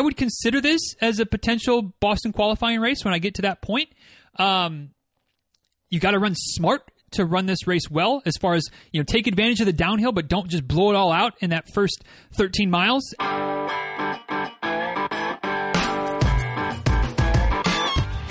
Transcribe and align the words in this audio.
I 0.00 0.02
would 0.02 0.16
consider 0.16 0.62
this 0.62 0.80
as 1.02 1.18
a 1.18 1.26
potential 1.26 1.92
Boston 2.00 2.32
qualifying 2.32 2.80
race 2.80 3.04
when 3.04 3.12
I 3.12 3.18
get 3.18 3.34
to 3.34 3.42
that 3.42 3.60
point. 3.60 3.90
Um, 4.36 4.92
you 5.90 6.00
got 6.00 6.12
to 6.12 6.18
run 6.18 6.34
smart 6.34 6.90
to 7.10 7.26
run 7.26 7.44
this 7.44 7.66
race 7.66 7.90
well 7.90 8.22
as 8.24 8.38
far 8.40 8.54
as 8.54 8.64
you 8.92 9.00
know 9.00 9.04
take 9.04 9.26
advantage 9.26 9.60
of 9.60 9.66
the 9.66 9.74
downhill 9.74 10.12
but 10.12 10.26
don't 10.26 10.48
just 10.48 10.66
blow 10.66 10.88
it 10.88 10.96
all 10.96 11.12
out 11.12 11.34
in 11.40 11.50
that 11.50 11.66
first 11.74 12.02
13 12.32 12.70
miles. 12.70 13.14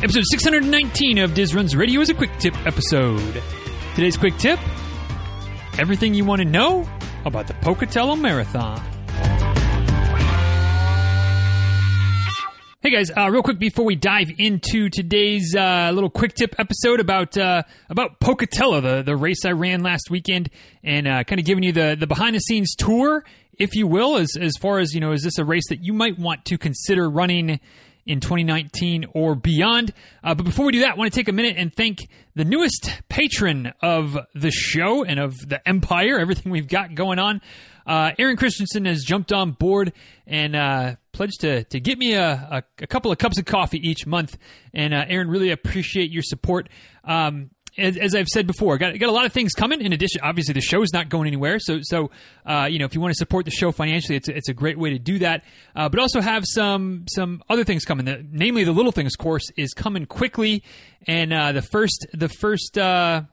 Episode 0.02 0.24
619 0.32 1.20
of 1.20 1.36
diz 1.36 1.54
runs 1.54 1.76
radio 1.76 2.02
is 2.02 2.10
a 2.10 2.16
quick 2.16 2.32
tip 2.40 2.58
episode. 2.66 3.44
Today's 3.94 4.18
quick 4.18 4.36
tip 4.40 4.60
everything 5.78 6.16
you 6.16 6.26
want 6.26 6.42
to 6.42 6.48
know 6.48 6.90
about 7.26 7.46
the 7.46 7.54
pocatello 7.54 8.16
marathon 8.16 8.82
Hey 12.82 12.92
guys, 12.92 13.12
uh, 13.12 13.30
real 13.30 13.44
quick 13.44 13.60
before 13.60 13.84
we 13.84 13.98
dive 13.98 14.30
into 14.38 14.88
today's 14.90 15.54
uh, 15.54 15.92
little 15.94 16.10
quick 16.10 16.34
tip 16.34 16.56
episode 16.58 17.02
about 17.02 17.38
uh, 17.38 17.64
about 17.90 18.22
Pocatello, 18.22 18.80
the 18.80 19.04
the 19.04 19.18
race 19.18 19.44
I 19.44 19.52
ran 19.52 19.84
last 19.84 20.10
weekend, 20.10 20.50
and 20.82 21.06
uh, 21.06 21.26
kind 21.26 21.40
of 21.40 21.46
giving 21.46 21.66
you 21.66 21.74
the 21.74 21.98
the 22.00 22.08
behind 22.08 22.38
the 22.38 22.40
scenes 22.40 22.76
tour, 22.78 23.26
if 23.52 23.76
you 23.76 23.86
will, 23.86 24.16
as 24.16 24.38
as 24.40 24.54
far 24.62 24.80
as 24.80 24.94
you 24.94 25.02
know, 25.02 25.12
is 25.12 25.24
this 25.24 25.38
a 25.38 25.44
race 25.44 25.68
that 25.68 25.84
you 25.84 25.92
might 25.92 26.18
want 26.18 26.46
to 26.46 26.58
consider 26.58 27.10
running 27.10 27.60
in 28.06 28.22
2019 28.22 29.08
or 29.14 29.36
beyond? 29.36 29.92
Uh, 30.24 30.34
but 30.34 30.46
before 30.46 30.66
we 30.66 30.72
do 30.72 30.80
that, 30.80 30.92
I 30.92 30.96
want 30.96 31.12
to 31.12 31.20
take 31.20 31.28
a 31.28 31.34
minute 31.34 31.58
and 31.58 31.76
thank 31.76 32.08
the 32.36 32.46
newest 32.46 32.94
patron 33.10 33.74
of 33.82 34.18
the 34.34 34.52
show 34.52 35.04
and 35.04 35.20
of 35.20 35.36
the 35.46 35.60
empire, 35.68 36.18
everything 36.18 36.50
we've 36.50 36.70
got 36.70 36.96
going 36.96 37.20
on. 37.20 37.42
Uh, 37.86 38.12
Aaron 38.18 38.38
Christensen 38.38 38.86
has 38.86 39.04
jumped 39.04 39.34
on 39.34 39.52
board 39.52 39.92
and 40.26 40.98
pledged 41.20 41.42
to, 41.42 41.66
to 41.66 41.82
get 41.82 41.98
me 41.98 42.14
a, 42.14 42.32
a, 42.32 42.64
a, 42.82 42.88
couple 42.88 43.12
of 43.12 43.18
cups 43.18 43.38
of 43.38 43.44
coffee 43.44 43.78
each 43.86 44.08
month. 44.08 44.38
And 44.74 44.94
uh, 44.94 45.04
Aaron, 45.06 45.28
really 45.28 45.52
appreciate 45.52 46.12
your 46.12 46.24
support. 46.24 46.70
Um, 47.04 47.50
as, 47.78 47.98
as, 47.98 48.16
I've 48.16 48.30
said 48.30 48.48
before, 48.48 48.78
got 48.78 48.98
got 48.98 49.10
a 49.10 49.12
lot 49.12 49.26
of 49.26 49.34
things 49.34 49.52
coming. 49.52 49.82
In 49.82 49.92
addition, 49.92 50.22
obviously 50.24 50.54
the 50.54 50.62
show 50.62 50.82
is 50.82 50.94
not 50.94 51.10
going 51.10 51.28
anywhere. 51.28 51.60
So 51.60 51.80
so 51.82 52.10
uh, 52.46 52.68
you 52.70 52.80
know 52.80 52.86
if 52.86 52.96
you 52.96 53.02
want 53.02 53.12
to 53.12 53.18
support 53.18 53.44
the 53.44 53.52
show 53.52 53.74
financially, 53.74 54.16
it's 54.16 54.30
a, 54.30 54.36
it's 54.36 54.48
a 54.48 54.54
great 54.54 54.80
way 54.80 54.92
to 54.92 55.00
do 55.00 55.20
that. 55.20 55.44
Uh, 55.76 55.90
but 55.90 56.00
also 56.00 56.22
have 56.22 56.44
some 56.46 57.04
some 57.10 57.44
other 57.50 57.66
things 57.66 57.84
coming. 57.84 58.06
The, 58.06 58.26
namely, 58.32 58.64
the 58.64 58.72
Little 58.72 58.94
Things 58.94 59.16
course 59.18 59.44
is 59.58 59.74
coming 59.74 60.06
quickly, 60.06 60.64
and 61.06 61.34
uh, 61.34 61.52
the 61.52 61.62
first 61.62 62.08
the 62.14 62.30
first 62.30 62.78
uh, 62.78 63.24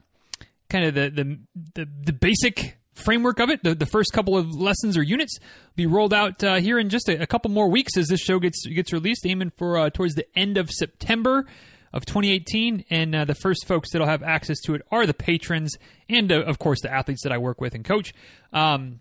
kind 0.69 0.85
of 0.85 0.95
the 0.95 1.11
the 1.11 1.39
the, 1.75 1.89
the 2.05 2.13
basic 2.13 2.79
framework 2.97 3.41
of 3.41 3.51
it. 3.51 3.63
The, 3.63 3.75
the 3.75 3.87
first 3.87 4.13
couple 4.13 4.37
of 4.37 4.55
lessons 4.55 4.97
or 4.97 5.03
units 5.03 5.39
be 5.75 5.87
rolled 5.87 6.13
out 6.13 6.43
uh, 6.43 6.57
here 6.57 6.79
in 6.79 6.89
just 6.89 7.09
a, 7.09 7.23
a, 7.23 7.27
couple 7.27 7.51
more 7.51 7.69
weeks 7.69 7.97
as 7.97 8.09
this 8.09 8.21
show 8.21 8.39
gets 8.39 8.67
gets 8.67 8.93
released, 8.93 9.27
aiming 9.27 9.53
for 9.57 9.79
uh, 9.79 9.91
towards 9.91 10.15
the 10.15 10.27
end 10.37 10.59
of 10.59 10.71
September 10.71 11.47
of 11.93 12.05
2018. 12.07 12.85
And 12.91 13.15
uh, 13.15 13.25
the 13.25 13.35
first 13.35 13.67
folks 13.67 13.93
that'll 13.93 14.07
have 14.07 14.23
access 14.23 14.61
to 14.63 14.75
it 14.75 14.83
are 14.91 15.07
the 15.07 15.15
patrons 15.15 15.77
and, 16.09 16.31
uh, 16.31 16.43
of 16.43 16.59
course, 16.59 16.81
the 16.83 16.93
athletes 16.93 17.23
that 17.23 17.33
I 17.33 17.39
work 17.39 17.61
with 17.61 17.75
and 17.75 17.85
coach. 17.85 18.13
Um, 18.53 19.01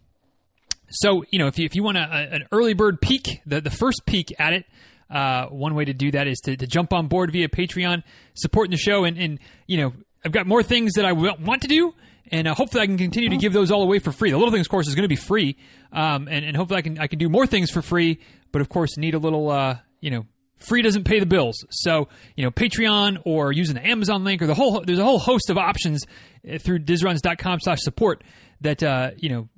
so, 0.90 1.24
you 1.32 1.40
know, 1.40 1.48
if 1.48 1.58
you, 1.58 1.66
if 1.66 1.76
you 1.76 1.84
want 1.84 1.98
a, 1.98 2.02
an 2.02 2.46
early 2.52 2.74
bird 2.74 3.02
peek, 3.02 3.42
the, 3.46 3.60
the 3.60 3.72
first 3.72 4.04
peek 4.06 4.34
at 4.40 4.54
it, 4.54 4.66
uh, 5.10 5.48
one 5.48 5.76
way 5.76 5.86
to 5.86 5.94
do 5.94 6.12
that 6.12 6.28
is 6.28 6.40
to, 6.42 6.56
to 6.56 6.68
jump 6.68 6.94
on 6.94 7.08
board 7.08 7.32
via 7.32 7.48
Patreon, 7.48 8.04
supporting 8.34 8.72
the 8.72 8.78
show, 8.78 9.04
and, 9.04 9.18
and 9.18 9.40
you 9.68 9.78
know, 9.78 9.94
I've 10.24 10.32
got 10.32 10.48
more 10.48 10.64
things 10.64 10.94
that 10.94 11.06
I 11.06 11.12
want 11.12 11.62
to 11.62 11.68
do 11.68 11.94
and 12.32 12.48
uh, 12.48 12.54
hopefully 12.56 12.84
I 12.84 12.86
can 12.86 12.98
continue 12.98 13.30
to 13.30 13.38
give 13.38 13.54
those 13.54 13.72
all 13.72 13.84
away 13.84 14.00
for 14.00 14.12
free. 14.12 14.32
The 14.32 14.38
Little 14.38 14.54
Things 14.54 14.68
course 14.68 14.88
is 14.88 14.96
going 14.96 15.04
to 15.04 15.10
be 15.10 15.16
free, 15.16 15.58
um, 15.92 16.28
and, 16.28 16.46
and 16.46 16.56
hopefully 16.56 16.80
I 16.80 16.82
can 16.82 17.00
I 17.00 17.08
can 17.08 17.20
do 17.20 17.30
more 17.30 17.48
things 17.48 17.72
for 17.72 17.82
free. 17.82 18.20
But 18.52 18.62
of 18.62 18.70
course, 18.70 18.98
need 18.98 19.16
a 19.16 19.20
little 19.20 19.50
uh, 19.50 19.78
you 20.02 20.12
know 20.12 20.26
free 20.58 20.82
doesn't 20.82 21.04
pay 21.04 21.20
the 21.20 21.26
bills. 21.26 21.66
So 21.70 22.08
you 22.36 22.44
know 22.44 22.52
Patreon 22.52 23.22
or 23.26 23.52
using 23.52 23.76
the 23.76 23.86
Amazon 23.86 24.24
link 24.24 24.42
or 24.42 24.48
the 24.48 24.56
whole 24.56 24.82
there's 24.82 25.00
a 25.00 25.04
whole 25.04 25.20
host 25.20 25.50
of 25.50 25.58
options 25.58 26.06
uh, 26.50 26.58
through 26.58 26.80
dizruns.com/support 26.80 28.24
that 28.62 28.84
uh, 28.84 29.12
you 29.18 29.30
know 29.30 29.50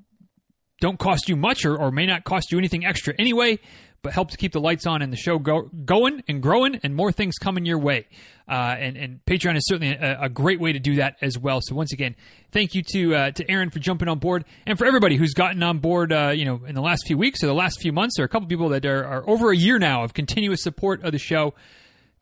don't 0.79 0.99
cost 0.99 1.29
you 1.29 1.35
much 1.35 1.65
or, 1.65 1.77
or 1.77 1.91
may 1.91 2.05
not 2.05 2.23
cost 2.23 2.51
you 2.51 2.57
anything 2.57 2.85
extra 2.85 3.13
anyway 3.17 3.59
but 4.01 4.13
help 4.13 4.31
to 4.31 4.37
keep 4.37 4.53
the 4.53 4.59
lights 4.61 4.85
on 4.85 5.01
and 5.01 5.11
the 5.11 5.17
show 5.17 5.39
go, 5.39 5.63
going 5.83 6.23
and 6.27 6.41
growing 6.41 6.79
and 6.83 6.95
more 6.95 7.11
things 7.11 7.35
coming 7.37 7.65
your 7.65 7.79
way. 7.79 8.07
Uh, 8.47 8.75
and, 8.79 8.95
and 8.95 9.25
Patreon 9.25 9.57
is 9.57 9.67
certainly 9.67 9.93
a, 9.93 10.21
a, 10.21 10.29
great 10.29 10.61
way 10.61 10.71
to 10.71 10.79
do 10.79 10.95
that 10.95 11.17
as 11.21 11.37
well. 11.37 11.59
So 11.61 11.75
once 11.75 11.91
again, 11.91 12.15
thank 12.51 12.73
you 12.73 12.83
to 12.93 13.15
uh, 13.15 13.31
to 13.31 13.51
Aaron 13.51 13.69
for 13.69 13.79
jumping 13.79 14.07
on 14.07 14.19
board 14.19 14.45
and 14.65 14.77
for 14.77 14.85
everybody 14.85 15.17
who's 15.17 15.33
gotten 15.33 15.61
on 15.61 15.79
board. 15.79 16.13
Uh, 16.13 16.31
you 16.33 16.45
know, 16.45 16.61
in 16.65 16.73
the 16.73 16.81
last 16.81 17.05
few 17.05 17.17
weeks 17.17 17.43
or 17.43 17.47
the 17.47 17.53
last 17.53 17.81
few 17.81 17.91
months, 17.91 18.15
there 18.15 18.23
are 18.23 18.27
a 18.27 18.29
couple 18.29 18.47
people 18.47 18.69
that 18.69 18.85
are, 18.85 19.03
are 19.03 19.29
over 19.29 19.51
a 19.51 19.57
year 19.57 19.79
now 19.79 20.03
of 20.03 20.13
continuous 20.13 20.63
support 20.63 21.03
of 21.03 21.11
the 21.11 21.19
show. 21.19 21.53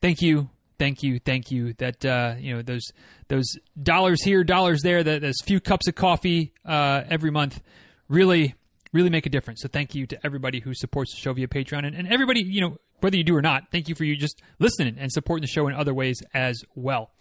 Thank 0.01 0.21
you, 0.21 0.49
thank 0.79 1.03
you, 1.03 1.19
thank 1.19 1.51
you. 1.51 1.73
That 1.73 2.03
uh, 2.03 2.35
you 2.39 2.55
know 2.55 2.63
those 2.63 2.91
those 3.27 3.45
dollars 3.81 4.23
here, 4.23 4.43
dollars 4.43 4.81
there, 4.81 5.03
that 5.03 5.21
those 5.21 5.37
few 5.43 5.59
cups 5.59 5.87
of 5.87 5.93
coffee 5.93 6.53
uh, 6.65 7.03
every 7.07 7.29
month 7.29 7.61
really 8.07 8.55
really 8.95 9.09
make 9.09 9.25
a 9.25 9.29
difference. 9.29 9.61
So 9.61 9.67
thank 9.67 9.93
you 9.93 10.07
to 10.07 10.25
everybody 10.25 10.61
who 10.61 10.73
supports 10.73 11.13
the 11.13 11.19
show 11.19 11.33
via 11.33 11.47
Patreon 11.47 11.85
and, 11.85 11.95
and 11.95 12.07
everybody, 12.07 12.41
you 12.41 12.61
know, 12.61 12.77
whether 13.01 13.17
you 13.17 13.25
do 13.25 13.35
or 13.35 13.41
not, 13.41 13.65
thank 13.71 13.89
you 13.89 13.95
for 13.95 14.05
you 14.05 14.15
just 14.15 14.41
listening 14.57 14.95
and 14.97 15.11
supporting 15.11 15.41
the 15.41 15.47
show 15.47 15.67
in 15.67 15.75
other 15.75 15.93
ways 15.93 16.23
as 16.33 16.63
well. 16.75 17.11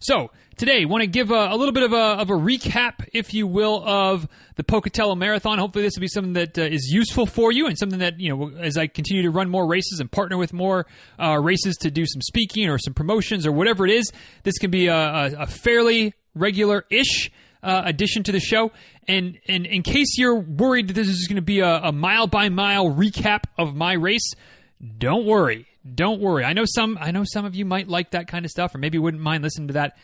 So 0.00 0.30
today, 0.56 0.86
want 0.86 1.02
to 1.02 1.06
give 1.06 1.30
a, 1.30 1.48
a, 1.50 1.56
little 1.56 1.72
bit 1.72 1.82
of 1.82 1.92
a, 1.92 1.96
of 1.96 2.30
a 2.30 2.34
recap, 2.34 3.06
if 3.12 3.34
you 3.34 3.46
will, 3.46 3.86
of 3.86 4.26
the 4.56 4.64
Pocatello 4.64 5.14
Marathon. 5.14 5.58
Hopefully, 5.58 5.84
this 5.84 5.94
will 5.94 6.00
be 6.00 6.08
something 6.08 6.32
that 6.32 6.58
uh, 6.58 6.62
is 6.62 6.90
useful 6.90 7.26
for 7.26 7.52
you 7.52 7.66
and 7.66 7.78
something 7.78 7.98
that 7.98 8.18
you 8.18 8.34
know, 8.34 8.50
as 8.58 8.78
I 8.78 8.86
continue 8.86 9.22
to 9.24 9.30
run 9.30 9.50
more 9.50 9.66
races 9.66 10.00
and 10.00 10.10
partner 10.10 10.38
with 10.38 10.54
more 10.54 10.86
uh, 11.22 11.38
races 11.38 11.76
to 11.82 11.90
do 11.90 12.06
some 12.06 12.22
speaking 12.22 12.70
or 12.70 12.78
some 12.78 12.94
promotions 12.94 13.46
or 13.46 13.52
whatever 13.52 13.86
it 13.86 13.92
is, 13.92 14.10
this 14.42 14.56
can 14.56 14.70
be 14.70 14.86
a, 14.86 14.96
a, 14.96 15.32
a 15.40 15.46
fairly 15.46 16.14
regular-ish 16.34 17.30
uh, 17.62 17.82
addition 17.84 18.22
to 18.24 18.32
the 18.32 18.40
show. 18.40 18.72
And, 19.08 19.38
and 19.48 19.66
in 19.66 19.82
case 19.82 20.16
you're 20.18 20.38
worried 20.38 20.88
that 20.88 20.94
this 20.94 21.08
is 21.08 21.26
going 21.26 21.36
to 21.36 21.42
be 21.42 21.60
a, 21.60 21.76
a 21.82 21.92
mile 21.92 22.26
by 22.26 22.48
mile 22.48 22.86
recap 22.86 23.44
of 23.58 23.74
my 23.74 23.92
race, 23.94 24.32
don't 24.98 25.26
worry. 25.26 25.66
Don't 25.94 26.20
worry. 26.20 26.44
I 26.44 26.52
know 26.52 26.64
some. 26.66 26.98
I 27.00 27.10
know 27.10 27.24
some 27.24 27.44
of 27.44 27.54
you 27.54 27.64
might 27.64 27.88
like 27.88 28.10
that 28.10 28.28
kind 28.28 28.44
of 28.44 28.50
stuff, 28.50 28.74
or 28.74 28.78
maybe 28.78 28.98
wouldn't 28.98 29.22
mind 29.22 29.42
listening 29.42 29.68
to 29.68 29.74
that. 29.74 29.96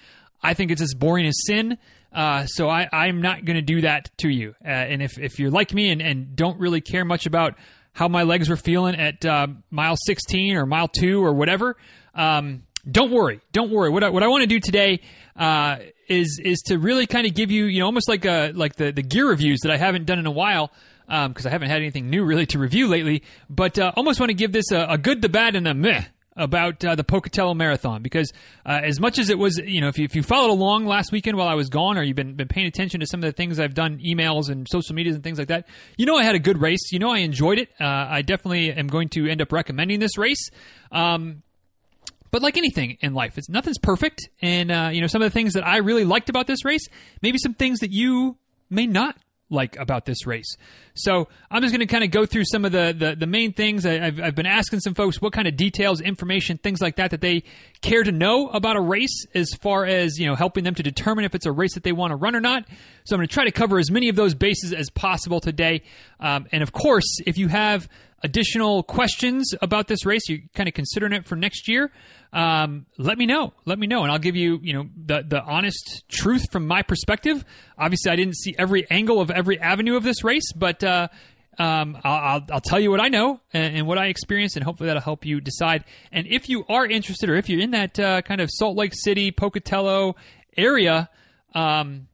I 0.43 0.55
think 0.55 0.71
it's 0.71 0.81
as 0.81 0.95
boring 0.95 1.27
as 1.27 1.35
sin. 1.47 1.79
Uh, 2.13 2.47
so 2.47 2.69
I, 2.69 2.89
I'm 2.93 3.21
not 3.21 3.45
going 3.45 3.57
to 3.57 3.63
do 3.63 3.83
that 3.83 4.11
to 4.19 4.29
you. 4.29 4.55
Uh, 4.65 4.69
and 4.69 5.03
if, 5.03 5.19
if 5.19 5.39
you're 5.39 5.51
like 5.51 5.75
me 5.75 5.91
and, 5.91 6.01
and 6.01 6.35
don't 6.35 6.59
really 6.59 6.81
care 6.81 7.05
much 7.05 7.27
about 7.27 7.57
how 7.93 8.09
my 8.09 8.23
legs 8.23 8.49
were 8.49 8.57
feeling 8.57 8.95
at 8.95 9.25
uh, 9.25 9.49
mile 9.71 9.97
16 10.07 10.57
or 10.57 10.65
mile 10.65 10.89
two 10.89 11.23
or 11.23 11.35
whatever, 11.35 11.77
um, 12.15 12.63
don't 12.91 13.11
worry. 13.11 13.41
Don't 13.53 13.71
worry. 13.71 13.91
What 13.91 14.03
I, 14.03 14.09
what 14.11 14.23
I 14.23 14.29
want 14.29 14.43
to 14.43 14.47
do 14.47 14.61
today 14.61 15.01
uh, 15.35 15.77
is 16.09 16.41
is 16.43 16.61
to 16.67 16.79
really 16.79 17.07
kind 17.07 17.27
of 17.27 17.35
give 17.35 17.51
you, 17.51 17.67
you 17.67 17.81
know, 17.81 17.87
almost 17.87 18.09
like 18.09 18.25
a, 18.25 18.53
like 18.55 18.77
the, 18.77 18.93
the 18.93 19.03
gear 19.03 19.29
reviews 19.29 19.61
that 19.63 19.73
I 19.73 19.77
haven't 19.77 20.07
done 20.07 20.19
in 20.19 20.27
a 20.27 20.31
while 20.31 20.73
because 21.07 21.47
um, 21.47 21.49
I 21.49 21.51
haven't 21.51 21.69
had 21.69 21.79
anything 21.79 22.11
new 22.11 22.25
really 22.25 22.47
to 22.47 22.59
review 22.59 22.89
lately. 22.89 23.23
But 23.49 23.79
uh, 23.79 23.93
almost 23.97 24.21
want 24.21 24.31
to 24.31 24.35
give 24.35 24.53
this 24.53 24.71
a, 24.73 24.87
a, 24.91 24.99
good, 24.99 25.23
the 25.23 25.29
bad, 25.29 25.55
and 25.57 25.67
a 25.69 25.75
meh 25.75 26.05
about 26.37 26.85
uh, 26.85 26.95
the 26.95 27.05
Pocatello 27.05 27.55
Marathon 27.55 28.03
because 28.03 28.31
uh, 28.67 28.81
as 28.83 29.01
much 29.01 29.19
as 29.19 29.31
it 29.31 29.39
was, 29.39 29.57
you 29.59 29.81
know, 29.81 29.89
if 29.89 29.99
you, 29.99 30.05
if 30.05 30.15
you 30.15 30.23
followed 30.23 30.51
along 30.51 30.85
last 30.85 31.11
weekend 31.11 31.39
while 31.39 31.49
I 31.49 31.55
was 31.55 31.71
gone, 31.71 31.97
or 31.97 32.03
you've 32.03 32.17
been 32.17 32.35
been 32.35 32.49
paying 32.49 32.67
attention 32.67 33.01
to 33.01 33.07
some 33.07 33.21
of 33.21 33.25
the 33.25 33.33
things 33.33 33.59
I've 33.59 33.75
done, 33.75 33.99
emails 33.99 34.51
and 34.51 34.69
social 34.69 34.95
medias 34.95 35.15
and 35.15 35.25
things 35.25 35.39
like 35.39 35.49
that, 35.49 35.67
you 35.97 36.07
know, 36.07 36.17
I 36.17 36.25
had 36.25 36.35
a 36.35 36.41
good 36.41 36.61
race. 36.61 36.93
You 36.93 36.99
know, 36.99 37.11
I 37.11 37.19
enjoyed 37.19 37.59
it. 37.59 37.69
Uh, 37.81 37.85
I 37.85 38.23
definitely 38.23 38.73
am 38.73 38.89
going 38.89 39.09
to 39.11 39.29
end 39.29 39.41
up 39.41 39.53
recommending 39.53 40.01
this 40.01 40.19
race. 40.19 40.51
Um, 40.93 41.43
but 42.37 42.43
like 42.43 42.59
anything 42.59 42.99
in 43.01 43.15
life, 43.15 43.39
it's 43.39 43.49
nothing's 43.49 43.79
perfect, 43.79 44.29
and 44.43 44.71
uh, 44.71 44.91
you 44.93 45.01
know 45.01 45.07
some 45.07 45.23
of 45.23 45.27
the 45.27 45.33
things 45.33 45.55
that 45.55 45.67
I 45.67 45.79
really 45.79 46.05
liked 46.05 46.29
about 46.29 46.47
this 46.47 46.67
race, 46.67 46.87
maybe 47.23 47.39
some 47.39 47.55
things 47.55 47.79
that 47.79 47.93
you 47.93 48.37
may 48.69 48.87
not 48.87 49.17
like 49.49 49.79
about 49.79 50.05
this 50.05 50.27
race. 50.27 50.59
So 50.93 51.29
I'm 51.51 51.63
just 51.63 51.73
going 51.73 51.87
to 51.87 51.91
kind 51.91 52.05
of 52.05 52.11
go 52.11 52.27
through 52.27 52.45
some 52.45 52.67
of 52.67 52.73
the 52.73 52.95
the, 52.95 53.17
the 53.17 53.27
main 53.27 53.55
things. 53.55 53.87
I, 53.87 53.93
have 53.93 54.21
I've 54.21 54.35
been 54.35 54.45
asking 54.45 54.81
some 54.81 54.93
folks 54.93 55.19
what 55.19 55.33
kind 55.33 55.49
of 55.49 55.57
details, 55.57 56.03
information, 56.03 56.59
things 56.59 56.83
like 56.83 56.97
that 56.97 57.13
that 57.13 57.23
they 57.23 57.43
care 57.81 58.03
to 58.03 58.13
know 58.13 58.49
about 58.49 58.77
a 58.77 58.83
race, 58.83 59.25
as 59.35 59.55
far 59.55 59.87
as 59.87 60.19
you 60.19 60.27
know, 60.27 60.35
helping 60.35 60.63
them 60.63 60.75
to 60.75 60.83
determine 60.83 61.25
if 61.25 61.35
it's 61.35 61.47
a 61.47 61.53
race 61.53 61.73
that 61.73 61.85
they 61.85 61.93
want 61.93 62.11
to 62.11 62.17
run 62.17 62.37
or 62.37 62.41
not. 62.43 62.67
So 63.07 63.17
I'm 63.17 63.21
going 63.21 63.29
to 63.29 63.33
try 63.33 63.45
to 63.45 63.51
cover 63.51 63.79
as 63.79 63.91
many 63.91 64.11
of 64.11 64.17
those 64.17 64.35
bases 64.35 64.75
as 64.75 64.91
possible 64.91 65.41
today. 65.41 65.85
Um, 66.21 66.49
and 66.53 66.63
of 66.63 66.73
course, 66.73 67.17
if 67.25 67.39
you 67.39 67.49
have 67.49 67.89
additional 68.23 68.83
questions 68.83 69.55
about 69.61 69.89
this 69.89 70.07
race, 70.07 70.29
you're 70.29 70.41
kind 70.55 70.69
of 70.69 70.75
considering 70.75 71.13
it 71.13 71.27
for 71.27 71.37
next 71.37 71.69
year, 71.69 71.91
um, 72.33 72.87
let 72.99 73.19
me 73.19 73.27
know. 73.27 73.53
Let 73.65 73.79
me 73.79 73.87
know, 73.87 74.03
and 74.03 74.13
I'll 74.13 74.19
give 74.19 74.37
you, 74.37 74.59
you 74.63 74.73
know, 74.73 74.89
the 74.97 75.25
the 75.27 75.43
honest 75.43 76.05
truth 76.09 76.51
from 76.51 76.67
my 76.67 76.83
perspective. 76.83 77.45
Obviously, 77.79 78.11
I 78.11 78.17
didn't 78.17 78.37
see 78.37 78.55
every 78.59 78.89
angle 78.91 79.21
of 79.21 79.31
every 79.31 79.59
avenue 79.61 79.97
of 79.97 80.03
this 80.03 80.25
race, 80.25 80.53
but 80.53 80.83
uh, 80.85 81.09
um, 81.59 81.97
I'll, 82.05 82.15
I'll, 82.15 82.47
I'll, 82.53 82.61
tell 82.61 82.79
you 82.79 82.91
what 82.91 83.01
I 83.01 83.09
know 83.09 83.41
and, 83.53 83.77
and, 83.77 83.87
what 83.87 83.97
I 83.97 84.07
experienced, 84.07 84.57
and 84.57 84.65
hopefully 84.65 84.89
that'll 84.89 85.03
help 85.03 85.25
you 85.25 85.41
decide. 85.41 85.85
And 86.13 86.27
if 86.27 86.49
you 86.51 86.67
are 86.69 86.85
interested, 86.85 87.31
or 87.31 87.37
if 87.37 87.49
you're 87.49 87.61
in 87.61 87.71
that 87.71 87.99
uh, 87.99 88.23
kind 88.23 88.41
of 88.41 88.51
Salt 88.53 88.77
Lake 88.77 88.93
City, 88.95 89.31
Pocatello 89.31 90.17
area, 90.57 91.09
um, 91.55 92.09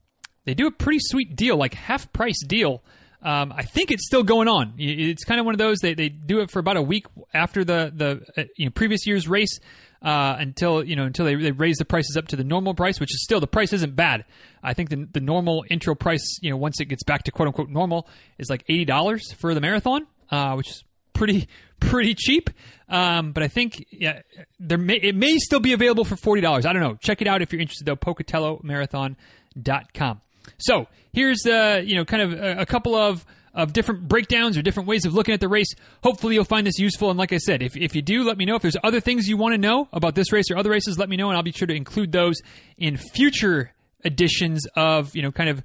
they 0.45 0.55
do 0.55 0.67
a 0.67 0.71
pretty 0.71 1.01
sweet 1.01 1.35
deal, 1.35 1.57
like 1.57 1.75
half 1.75 2.13
price 2.13 2.41
deal 2.47 2.83
Um, 3.23 3.53
I 3.57 3.63
think 3.63 3.93
it's 3.93 4.05
still 4.05 4.25
going 4.25 4.49
on. 4.49 4.75
It's 4.79 5.25
kind 5.25 5.39
of 5.39 5.47
one 5.47 5.55
of 5.55 5.59
those 5.59 5.79
they, 5.79 5.95
they 5.95 6.09
do 6.09 6.41
it 6.41 6.51
for 6.51 6.59
about 6.59 6.77
a 6.77 6.83
week 6.83 7.07
after 7.33 7.65
the 7.65 7.93
the 7.95 8.21
uh, 8.37 8.45
you 8.57 8.67
know, 8.67 8.73
previous 8.73 9.07
year's 9.07 9.29
race 9.29 9.61
uh, 10.03 10.37
until 10.39 10.85
you 10.85 10.97
know 10.97 11.05
until 11.05 11.25
they, 11.25 11.37
they 11.37 11.53
raise 11.53 11.77
the 11.77 11.85
prices 11.85 12.17
up 12.17 12.27
to 12.29 12.37
the 12.37 12.45
normal 12.45 12.75
price, 12.75 12.99
which 12.99 13.15
is 13.15 13.23
still 13.23 13.39
the 13.41 13.47
price 13.47 13.73
isn't 13.73 13.95
bad. 13.95 14.25
I 14.63 14.75
think 14.75 14.91
the 14.91 15.09
the 15.13 15.21
normal 15.21 15.65
intro 15.71 15.95
price 15.95 16.39
you 16.43 16.51
know 16.51 16.57
once 16.57 16.81
it 16.81 16.87
gets 16.87 17.05
back 17.05 17.23
to 17.25 17.31
quote 17.31 17.49
unquote 17.49 17.71
normal 17.71 18.09
is 18.39 18.51
like 18.51 18.65
eighty 18.69 18.85
dollars 18.85 19.33
for 19.33 19.55
the 19.55 19.61
marathon, 19.61 20.07
uh, 20.31 20.55
which 20.55 20.71
is 20.71 20.83
pretty 21.13 21.47
pretty 21.81 22.15
cheap. 22.15 22.51
Um, 22.89 23.31
but 23.33 23.45
I 23.45 23.49
think 23.49 23.87
yeah, 23.91 24.23
there 24.59 24.79
may 24.79 24.97
it 24.97 25.15
may 25.15 25.37
still 25.39 25.61
be 25.61 25.73
available 25.73 26.05
for 26.05 26.17
forty 26.17 26.41
dollars. 26.41 26.67
I 26.67 26.73
don't 26.73 26.83
know. 26.83 26.97
Check 27.01 27.23
it 27.23 27.29
out 27.29 27.43
if 27.43 27.53
you're 27.53 27.63
interested 27.63 27.87
though. 27.87 27.95
PocatelloMarathon.com. 27.97 30.21
So 30.59 30.87
here's 31.13 31.47
uh, 31.47 31.83
you 31.85 31.97
know 31.97 32.05
kind 32.05 32.23
of 32.23 32.33
a, 32.33 32.61
a 32.61 32.67
couple 32.67 32.95
of 32.95 33.25
of 33.55 33.73
different 33.73 34.09
breakdowns 34.09 34.57
or 34.57 34.63
different 34.63 34.89
ways 34.89 35.05
of 35.05 35.15
looking 35.15 35.35
at 35.35 35.41
the 35.41 35.49
race. 35.49 35.75
Hopefully, 36.03 36.35
you'll 36.35 36.45
find 36.45 36.67
this 36.67 36.79
useful. 36.79 37.11
And 37.11 37.19
like 37.19 37.33
I 37.33 37.39
said, 37.39 37.63
if, 37.63 37.77
if 37.77 37.95
you 37.95 38.03
do, 38.03 38.25
let 38.25 38.39
me 38.39 38.45
know. 38.45 38.57
If 38.57 38.63
there's 38.63 38.77
other 38.83 39.01
things 39.01 39.29
you 39.29 39.37
want 39.37 39.53
to 39.53 39.59
know 39.59 39.89
about 39.93 40.15
this 40.15 40.33
race 40.33 40.51
or 40.51 40.57
other 40.57 40.71
races, 40.71 40.99
let 40.99 41.09
me 41.09 41.17
know, 41.17 41.29
and 41.29 41.37
I'll 41.37 41.43
be 41.43 41.53
sure 41.53 41.69
to 41.69 41.75
include 41.75 42.13
those 42.13 42.37
in 42.79 42.97
future 42.97 43.73
editions 44.05 44.67
of 44.75 45.15
you 45.15 45.23
know 45.23 45.31
kind 45.31 45.51
of 45.51 45.63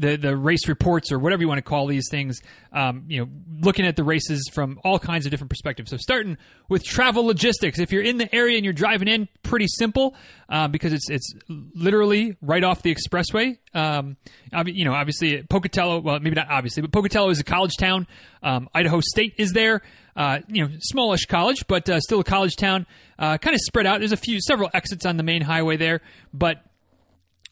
the 0.00 0.16
the 0.16 0.36
race 0.36 0.66
reports 0.68 1.12
or 1.12 1.18
whatever 1.18 1.42
you 1.42 1.48
want 1.48 1.58
to 1.58 1.62
call 1.62 1.86
these 1.86 2.08
things. 2.10 2.40
Um, 2.72 3.04
you 3.08 3.20
know, 3.20 3.28
looking 3.60 3.86
at 3.86 3.96
the 3.96 4.04
races 4.04 4.48
from 4.52 4.80
all 4.82 4.98
kinds 4.98 5.26
of 5.26 5.30
different 5.30 5.50
perspectives. 5.50 5.90
So 5.90 5.96
starting 5.98 6.38
with 6.68 6.84
travel 6.84 7.24
logistics. 7.24 7.78
If 7.78 7.92
you're 7.92 8.02
in 8.02 8.16
the 8.16 8.34
area 8.34 8.56
and 8.56 8.64
you're 8.64 8.72
driving 8.72 9.08
in, 9.08 9.28
pretty 9.42 9.66
simple 9.68 10.14
uh, 10.48 10.68
because 10.68 10.92
it's 10.92 11.10
it's 11.10 11.34
literally 11.48 12.36
right 12.40 12.64
off 12.64 12.82
the 12.82 12.94
expressway. 12.94 13.58
Um, 13.74 14.16
you 14.66 14.84
know, 14.84 14.94
obviously 14.94 15.42
Pocatello. 15.42 16.00
Well, 16.00 16.18
maybe 16.20 16.36
not 16.36 16.48
obviously, 16.50 16.80
but 16.82 16.92
Pocatello 16.92 17.30
is 17.30 17.38
a 17.40 17.44
college 17.44 17.76
town. 17.78 18.06
Um, 18.42 18.68
Idaho 18.74 19.00
State 19.00 19.34
is 19.36 19.52
there. 19.52 19.82
Uh, 20.16 20.40
you 20.48 20.66
know, 20.66 20.72
smallish 20.80 21.26
college, 21.26 21.66
but 21.68 21.88
uh, 21.88 22.00
still 22.00 22.20
a 22.20 22.24
college 22.24 22.56
town. 22.56 22.86
Uh, 23.18 23.38
kind 23.38 23.54
of 23.54 23.60
spread 23.60 23.86
out. 23.86 24.00
There's 24.00 24.12
a 24.12 24.16
few, 24.16 24.40
several 24.40 24.68
exits 24.74 25.06
on 25.06 25.16
the 25.16 25.22
main 25.22 25.40
highway 25.40 25.76
there, 25.76 26.00
but 26.34 26.62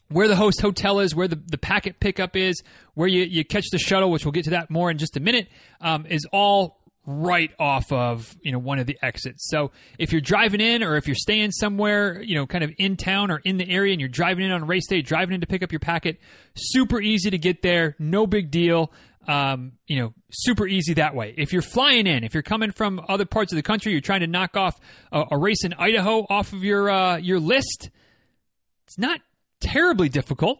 where 0.09 0.27
the 0.27 0.35
host 0.35 0.61
hotel 0.61 0.99
is, 0.99 1.15
where 1.15 1.27
the, 1.27 1.39
the 1.47 1.57
packet 1.57 1.99
pickup 1.99 2.35
is, 2.35 2.61
where 2.95 3.07
you, 3.07 3.23
you 3.23 3.45
catch 3.45 3.65
the 3.71 3.77
shuttle, 3.77 4.11
which 4.11 4.25
we'll 4.25 4.31
get 4.31 4.43
to 4.45 4.51
that 4.51 4.69
more 4.69 4.91
in 4.91 4.97
just 4.97 5.15
a 5.15 5.19
minute, 5.19 5.47
um, 5.81 6.05
is 6.07 6.25
all 6.31 6.79
right 7.05 7.51
off 7.57 7.91
of 7.91 8.37
you 8.41 8.51
know 8.51 8.59
one 8.59 8.77
of 8.77 8.85
the 8.85 8.97
exits. 9.01 9.49
So 9.49 9.71
if 9.97 10.11
you're 10.11 10.21
driving 10.21 10.61
in 10.61 10.83
or 10.83 10.95
if 10.95 11.07
you're 11.07 11.15
staying 11.15 11.51
somewhere, 11.51 12.21
you 12.21 12.35
know, 12.35 12.45
kind 12.45 12.63
of 12.63 12.71
in 12.77 12.97
town 12.97 13.31
or 13.31 13.39
in 13.43 13.57
the 13.57 13.69
area 13.69 13.93
and 13.93 13.99
you're 13.99 14.09
driving 14.09 14.45
in 14.45 14.51
on 14.51 14.65
race 14.67 14.87
day, 14.87 15.01
driving 15.01 15.35
in 15.35 15.41
to 15.41 15.47
pick 15.47 15.63
up 15.63 15.71
your 15.71 15.79
packet, 15.79 16.19
super 16.55 17.01
easy 17.01 17.29
to 17.31 17.37
get 17.37 17.61
there, 17.61 17.95
no 17.99 18.27
big 18.27 18.51
deal. 18.51 18.91
Um, 19.27 19.73
you 19.85 19.99
know, 19.99 20.13
super 20.31 20.65
easy 20.65 20.95
that 20.95 21.13
way. 21.13 21.35
If 21.37 21.53
you're 21.53 21.61
flying 21.61 22.07
in, 22.07 22.23
if 22.23 22.33
you're 22.33 22.41
coming 22.41 22.71
from 22.71 22.99
other 23.07 23.25
parts 23.25 23.51
of 23.51 23.57
the 23.57 23.63
country, 23.63 23.91
you're 23.91 24.01
trying 24.01 24.21
to 24.21 24.27
knock 24.27 24.57
off 24.57 24.79
a, 25.11 25.23
a 25.31 25.37
race 25.37 25.63
in 25.63 25.73
Idaho 25.73 26.25
off 26.29 26.51
of 26.51 26.63
your 26.63 26.89
uh, 26.89 27.17
your 27.17 27.39
list. 27.39 27.89
It's 28.87 28.97
not 28.97 29.19
terribly 29.59 30.09
difficult. 30.09 30.59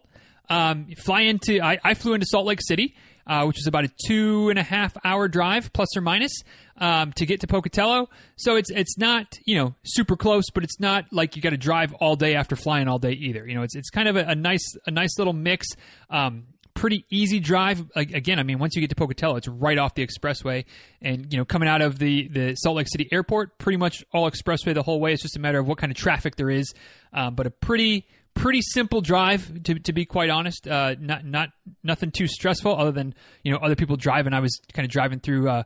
Um, 0.50 0.88
fly 0.98 1.22
into 1.22 1.62
I, 1.62 1.78
I, 1.84 1.94
flew 1.94 2.14
into 2.14 2.26
Salt 2.26 2.46
Lake 2.48 2.60
City, 2.62 2.96
uh, 3.28 3.46
which 3.46 3.60
is 3.60 3.68
about 3.68 3.86
a 3.86 3.92
two 4.08 4.50
and 4.50 4.58
a 4.58 4.64
half 4.64 4.98
hour 5.04 5.28
drive, 5.28 5.72
plus 5.74 5.96
or 5.96 6.02
minus, 6.02 6.32
um, 6.78 7.14
to 7.14 7.26
get 7.28 7.42
to 7.42 7.48
Pocatello. 7.48 8.10
So 8.36 8.56
it's 8.56 8.72
it's 8.72 8.98
not 8.98 9.38
you 9.46 9.56
know 9.56 9.76
super 9.86 10.16
close, 10.18 10.46
but 10.52 10.64
it's 10.64 10.80
not 10.80 11.06
like 11.12 11.36
you 11.36 11.42
got 11.44 11.52
to 11.52 11.58
drive 11.58 11.94
all 11.94 12.16
day 12.16 12.34
after 12.34 12.56
flying 12.56 12.88
all 12.88 12.98
day 12.98 13.12
either. 13.12 13.48
You 13.48 13.54
know, 13.54 13.62
it's 13.62 13.76
it's 13.76 13.92
kind 13.92 14.08
of 14.08 14.16
a, 14.16 14.26
a 14.26 14.36
nice 14.36 14.66
a 14.88 14.92
nice 14.92 15.20
little 15.20 15.34
mix. 15.34 15.68
Um, 16.10 16.46
pretty 16.80 17.06
easy 17.10 17.40
drive. 17.40 17.86
Again, 17.96 18.40
I 18.40 18.44
mean, 18.44 18.58
once 18.58 18.76
you 18.76 18.82
get 18.82 18.90
to 18.90 18.96
Pocatello, 18.96 19.36
it's 19.36 19.48
right 19.48 19.78
off 19.78 19.96
the 19.96 20.06
expressway, 20.06 20.66
and 21.02 21.32
you 21.32 21.38
know, 21.38 21.46
coming 21.46 21.68
out 21.70 21.82
of 21.82 22.00
the 22.00 22.28
the 22.30 22.56
Salt 22.56 22.78
Lake 22.78 22.88
City 22.90 23.08
airport, 23.12 23.60
pretty 23.60 23.78
much 23.78 24.04
all 24.14 24.30
expressway 24.30 24.74
the 24.74 24.84
whole 24.84 25.00
way. 25.00 25.14
It's 25.14 25.22
just 25.22 25.36
a 25.36 25.40
matter 25.40 25.60
of 25.60 25.68
what 25.68 25.78
kind 25.78 25.92
of 25.92 25.98
traffic 25.98 26.38
there 26.38 26.50
is, 26.50 26.74
um, 27.14 27.36
but 27.36 27.46
a 27.46 27.52
pretty 27.52 28.08
pretty 28.34 28.62
simple 28.62 29.02
drive 29.02 29.64
to, 29.64 29.76
to 29.80 29.94
be 29.94 30.06
quite 30.06 30.30
honest. 30.30 30.68
Uh, 30.68 30.96
not 31.00 31.26
not 31.26 31.50
nothing 31.84 32.12
too 32.12 32.28
stressful 32.28 32.76
other 32.76 32.92
than 32.92 33.14
you 33.44 33.52
know 33.52 33.58
other 33.60 33.76
people 33.76 33.96
driving. 33.96 34.34
I 34.34 34.40
was 34.40 34.60
kind 34.74 34.86
of 34.86 34.92
driving 34.92 35.20
through 35.20 35.50
uh, 35.50 35.64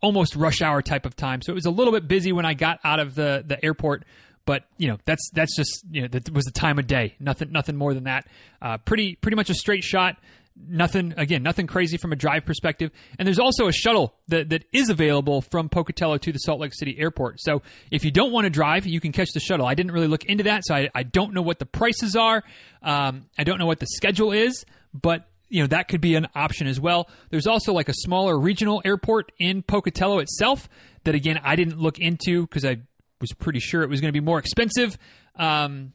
almost 0.00 0.36
rush 0.36 0.62
hour 0.62 0.82
type 0.82 1.06
of 1.06 1.16
time, 1.16 1.42
so 1.42 1.52
it 1.52 1.54
was 1.54 1.66
a 1.66 1.70
little 1.70 1.92
bit 1.92 2.08
busy 2.08 2.32
when 2.32 2.46
I 2.46 2.54
got 2.54 2.80
out 2.84 3.00
of 3.00 3.14
the 3.14 3.44
the 3.46 3.62
airport. 3.64 4.04
But 4.44 4.64
you 4.78 4.88
know 4.88 4.98
that's 5.04 5.30
that's 5.34 5.54
just 5.54 5.84
you 5.90 6.02
know 6.02 6.08
that 6.08 6.30
was 6.30 6.44
the 6.44 6.52
time 6.52 6.78
of 6.78 6.86
day. 6.86 7.14
Nothing 7.20 7.52
nothing 7.52 7.76
more 7.76 7.92
than 7.92 8.04
that. 8.04 8.26
Uh, 8.62 8.78
pretty 8.78 9.16
pretty 9.16 9.36
much 9.36 9.50
a 9.50 9.54
straight 9.54 9.84
shot 9.84 10.16
nothing 10.66 11.14
again 11.16 11.42
nothing 11.42 11.66
crazy 11.66 11.96
from 11.96 12.12
a 12.12 12.16
drive 12.16 12.44
perspective. 12.44 12.90
And 13.18 13.26
there's 13.26 13.38
also 13.38 13.68
a 13.68 13.72
shuttle 13.72 14.14
that, 14.28 14.50
that 14.50 14.64
is 14.72 14.90
available 14.90 15.40
from 15.40 15.68
pocatello 15.68 16.18
to 16.18 16.32
the 16.32 16.38
salt 16.38 16.60
lake 16.60 16.74
city 16.74 16.96
airport. 16.98 17.40
So 17.40 17.62
if 17.90 18.04
you 18.04 18.10
don't 18.10 18.32
want 18.32 18.44
to 18.44 18.50
drive 18.50 18.86
you 18.86 19.00
can 19.00 19.12
catch 19.12 19.30
the 19.32 19.40
shuttle. 19.40 19.66
I 19.66 19.74
didn't 19.74 19.92
really 19.92 20.08
look 20.08 20.24
into 20.24 20.44
that 20.44 20.62
so 20.64 20.74
i, 20.74 20.88
I 20.94 21.02
don't 21.02 21.34
know 21.34 21.42
what 21.42 21.58
the 21.58 21.66
prices 21.66 22.16
are. 22.16 22.42
Um, 22.82 23.26
i 23.38 23.44
don't 23.44 23.58
know 23.58 23.66
what 23.66 23.80
the 23.80 23.86
schedule 23.86 24.32
is 24.32 24.64
but 24.94 25.28
you 25.48 25.62
know 25.62 25.66
that 25.68 25.88
could 25.88 26.00
be 26.00 26.14
an 26.14 26.28
option 26.34 26.66
as 26.66 26.78
well. 26.78 27.08
There's 27.30 27.46
also 27.46 27.72
like 27.72 27.88
a 27.88 27.94
smaller 27.94 28.38
regional 28.38 28.82
airport 28.84 29.32
in 29.38 29.62
pocatello 29.62 30.18
itself 30.18 30.68
that 31.04 31.14
again 31.14 31.40
i 31.42 31.56
didn't 31.56 31.78
look 31.78 31.98
into 31.98 32.42
because 32.42 32.64
i 32.64 32.78
was 33.20 33.32
pretty 33.32 33.60
sure 33.60 33.82
it 33.82 33.88
was 33.88 34.00
going 34.00 34.12
to 34.12 34.20
be 34.20 34.24
more 34.24 34.38
expensive. 34.38 34.98
Um, 35.36 35.92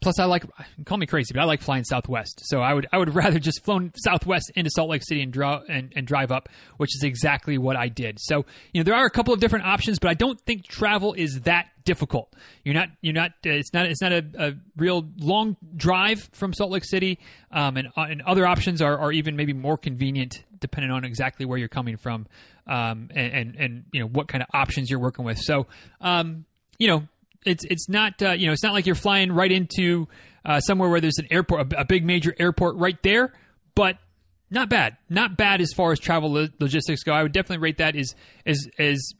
Plus, 0.00 0.18
I 0.18 0.24
like 0.24 0.44
call 0.84 0.98
me 0.98 1.06
crazy, 1.06 1.32
but 1.34 1.40
I 1.40 1.44
like 1.44 1.62
flying 1.62 1.84
Southwest. 1.84 2.40
So 2.44 2.60
I 2.60 2.74
would 2.74 2.86
I 2.92 2.98
would 2.98 3.14
rather 3.14 3.38
just 3.38 3.64
flown 3.64 3.92
Southwest 3.96 4.52
into 4.54 4.70
Salt 4.70 4.90
Lake 4.90 5.02
City 5.04 5.22
and 5.22 5.32
draw 5.32 5.60
and, 5.68 5.92
and 5.96 6.06
drive 6.06 6.32
up, 6.32 6.48
which 6.76 6.94
is 6.94 7.02
exactly 7.02 7.58
what 7.58 7.76
I 7.76 7.88
did. 7.88 8.18
So 8.20 8.44
you 8.72 8.80
know 8.80 8.84
there 8.84 8.94
are 8.94 9.06
a 9.06 9.10
couple 9.10 9.34
of 9.34 9.40
different 9.40 9.66
options, 9.66 9.98
but 9.98 10.08
I 10.08 10.14
don't 10.14 10.40
think 10.40 10.66
travel 10.66 11.14
is 11.14 11.40
that 11.42 11.68
difficult. 11.88 12.34
You're 12.64 12.74
not 12.74 12.90
you're 13.00 13.14
not 13.14 13.30
uh, 13.46 13.50
it's 13.50 13.72
not 13.72 13.86
it's 13.86 14.02
not 14.02 14.12
a, 14.12 14.24
a, 14.38 14.52
real 14.76 15.08
long 15.18 15.56
drive 15.74 16.28
from 16.32 16.52
Salt 16.52 16.70
Lake 16.70 16.84
City, 16.84 17.18
um, 17.50 17.78
and 17.78 17.88
uh, 17.96 18.02
and 18.02 18.20
other 18.22 18.46
options 18.46 18.82
are, 18.82 18.98
are 18.98 19.10
even 19.10 19.36
maybe 19.36 19.54
more 19.54 19.78
convenient 19.78 20.44
depending 20.60 20.90
on 20.90 21.04
exactly 21.04 21.46
where 21.46 21.56
you're 21.56 21.68
coming 21.68 21.96
from, 21.96 22.26
um, 22.66 23.08
and, 23.14 23.32
and, 23.32 23.56
and 23.56 23.84
you 23.92 24.00
know 24.00 24.06
what 24.06 24.28
kind 24.28 24.42
of 24.42 24.48
options 24.52 24.90
you're 24.90 24.98
working 24.98 25.24
with. 25.24 25.38
So 25.38 25.66
um, 26.02 26.44
you 26.78 26.88
know 26.88 27.08
it's 27.44 27.64
it's 27.64 27.88
not 27.88 28.22
uh, 28.22 28.30
you 28.30 28.46
know 28.46 28.52
it's 28.52 28.62
not 28.62 28.72
like 28.72 28.86
you're 28.86 28.94
flying 28.94 29.32
right 29.32 29.50
into 29.50 30.08
uh, 30.44 30.60
somewhere 30.60 30.88
where 30.88 31.00
there's 31.00 31.18
an 31.18 31.26
airport, 31.30 31.72
a, 31.72 31.80
a, 31.80 31.84
big 31.84 32.04
major 32.04 32.34
airport 32.38 32.76
right 32.76 33.00
there, 33.02 33.32
but 33.74 33.98
not 34.50 34.70
bad, 34.70 34.96
not 35.10 35.36
bad 35.36 35.60
as 35.60 35.72
far 35.72 35.92
as 35.92 35.98
travel 35.98 36.32
lo- 36.32 36.48
logistics 36.58 37.02
go. 37.02 37.12
I 37.12 37.22
would 37.22 37.32
definitely 37.32 37.58
rate 37.58 37.78
that 37.78 37.96
as 37.96 38.14
as 38.46 38.66
as 38.78 39.12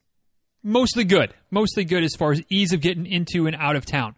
mostly 0.62 1.04
good, 1.04 1.34
mostly 1.50 1.84
good 1.84 2.02
as 2.02 2.14
far 2.16 2.32
as 2.32 2.42
ease 2.48 2.72
of 2.72 2.80
getting 2.80 3.06
into 3.06 3.46
and 3.46 3.56
out 3.56 3.76
of 3.76 3.84
town. 3.84 4.14